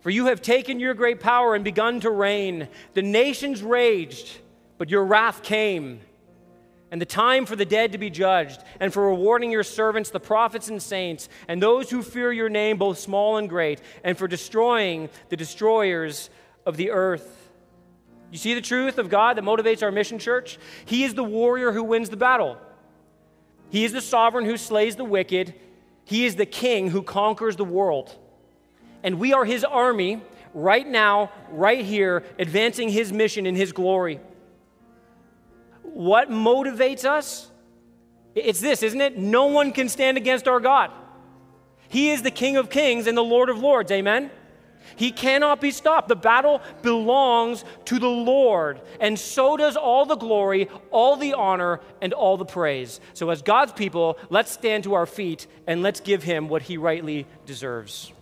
For 0.00 0.10
you 0.10 0.26
have 0.26 0.40
taken 0.40 0.78
your 0.78 0.94
great 0.94 1.18
power 1.18 1.54
and 1.54 1.64
begun 1.64 1.98
to 2.00 2.10
reign. 2.10 2.68
The 2.92 3.02
nations 3.02 3.62
raged, 3.62 4.38
but 4.78 4.90
your 4.90 5.04
wrath 5.04 5.42
came. 5.42 6.00
And 6.94 7.00
the 7.00 7.06
time 7.06 7.44
for 7.44 7.56
the 7.56 7.64
dead 7.64 7.90
to 7.90 7.98
be 7.98 8.08
judged, 8.08 8.62
and 8.78 8.92
for 8.92 9.08
rewarding 9.08 9.50
your 9.50 9.64
servants, 9.64 10.10
the 10.10 10.20
prophets 10.20 10.68
and 10.68 10.80
saints, 10.80 11.28
and 11.48 11.60
those 11.60 11.90
who 11.90 12.04
fear 12.04 12.30
your 12.30 12.48
name, 12.48 12.76
both 12.76 13.00
small 13.00 13.36
and 13.36 13.48
great, 13.48 13.80
and 14.04 14.16
for 14.16 14.28
destroying 14.28 15.08
the 15.28 15.36
destroyers 15.36 16.30
of 16.64 16.76
the 16.76 16.92
earth. 16.92 17.50
You 18.30 18.38
see 18.38 18.54
the 18.54 18.60
truth 18.60 18.98
of 18.98 19.08
God 19.08 19.36
that 19.38 19.42
motivates 19.42 19.82
our 19.82 19.90
mission, 19.90 20.20
church? 20.20 20.56
He 20.84 21.02
is 21.02 21.14
the 21.14 21.24
warrior 21.24 21.72
who 21.72 21.82
wins 21.82 22.10
the 22.10 22.16
battle. 22.16 22.58
He 23.70 23.84
is 23.84 23.92
the 23.92 24.00
sovereign 24.00 24.44
who 24.44 24.56
slays 24.56 24.94
the 24.94 25.04
wicked. 25.04 25.52
He 26.04 26.26
is 26.26 26.36
the 26.36 26.46
king 26.46 26.90
who 26.90 27.02
conquers 27.02 27.56
the 27.56 27.64
world. 27.64 28.16
And 29.02 29.18
we 29.18 29.32
are 29.32 29.44
his 29.44 29.64
army 29.64 30.22
right 30.54 30.86
now, 30.86 31.32
right 31.50 31.84
here, 31.84 32.22
advancing 32.38 32.88
his 32.88 33.12
mission 33.12 33.46
in 33.46 33.56
his 33.56 33.72
glory. 33.72 34.20
What 35.84 36.30
motivates 36.30 37.04
us? 37.04 37.50
It's 38.34 38.60
this, 38.60 38.82
isn't 38.82 39.00
it? 39.00 39.16
No 39.16 39.46
one 39.46 39.72
can 39.72 39.88
stand 39.88 40.16
against 40.16 40.48
our 40.48 40.60
God. 40.60 40.90
He 41.88 42.10
is 42.10 42.22
the 42.22 42.30
King 42.30 42.56
of 42.56 42.70
kings 42.70 43.06
and 43.06 43.16
the 43.16 43.22
Lord 43.22 43.48
of 43.48 43.58
lords. 43.58 43.92
Amen? 43.92 44.30
He 44.96 45.12
cannot 45.12 45.60
be 45.60 45.70
stopped. 45.70 46.08
The 46.08 46.16
battle 46.16 46.60
belongs 46.82 47.64
to 47.86 47.98
the 47.98 48.08
Lord, 48.08 48.80
and 49.00 49.18
so 49.18 49.56
does 49.56 49.76
all 49.76 50.06
the 50.06 50.16
glory, 50.16 50.68
all 50.90 51.16
the 51.16 51.34
honor, 51.34 51.80
and 52.00 52.12
all 52.12 52.36
the 52.36 52.44
praise. 52.44 53.00
So, 53.14 53.30
as 53.30 53.42
God's 53.42 53.72
people, 53.72 54.18
let's 54.30 54.52
stand 54.52 54.84
to 54.84 54.94
our 54.94 55.06
feet 55.06 55.46
and 55.66 55.82
let's 55.82 56.00
give 56.00 56.22
him 56.22 56.48
what 56.48 56.62
he 56.62 56.76
rightly 56.76 57.26
deserves. 57.46 58.12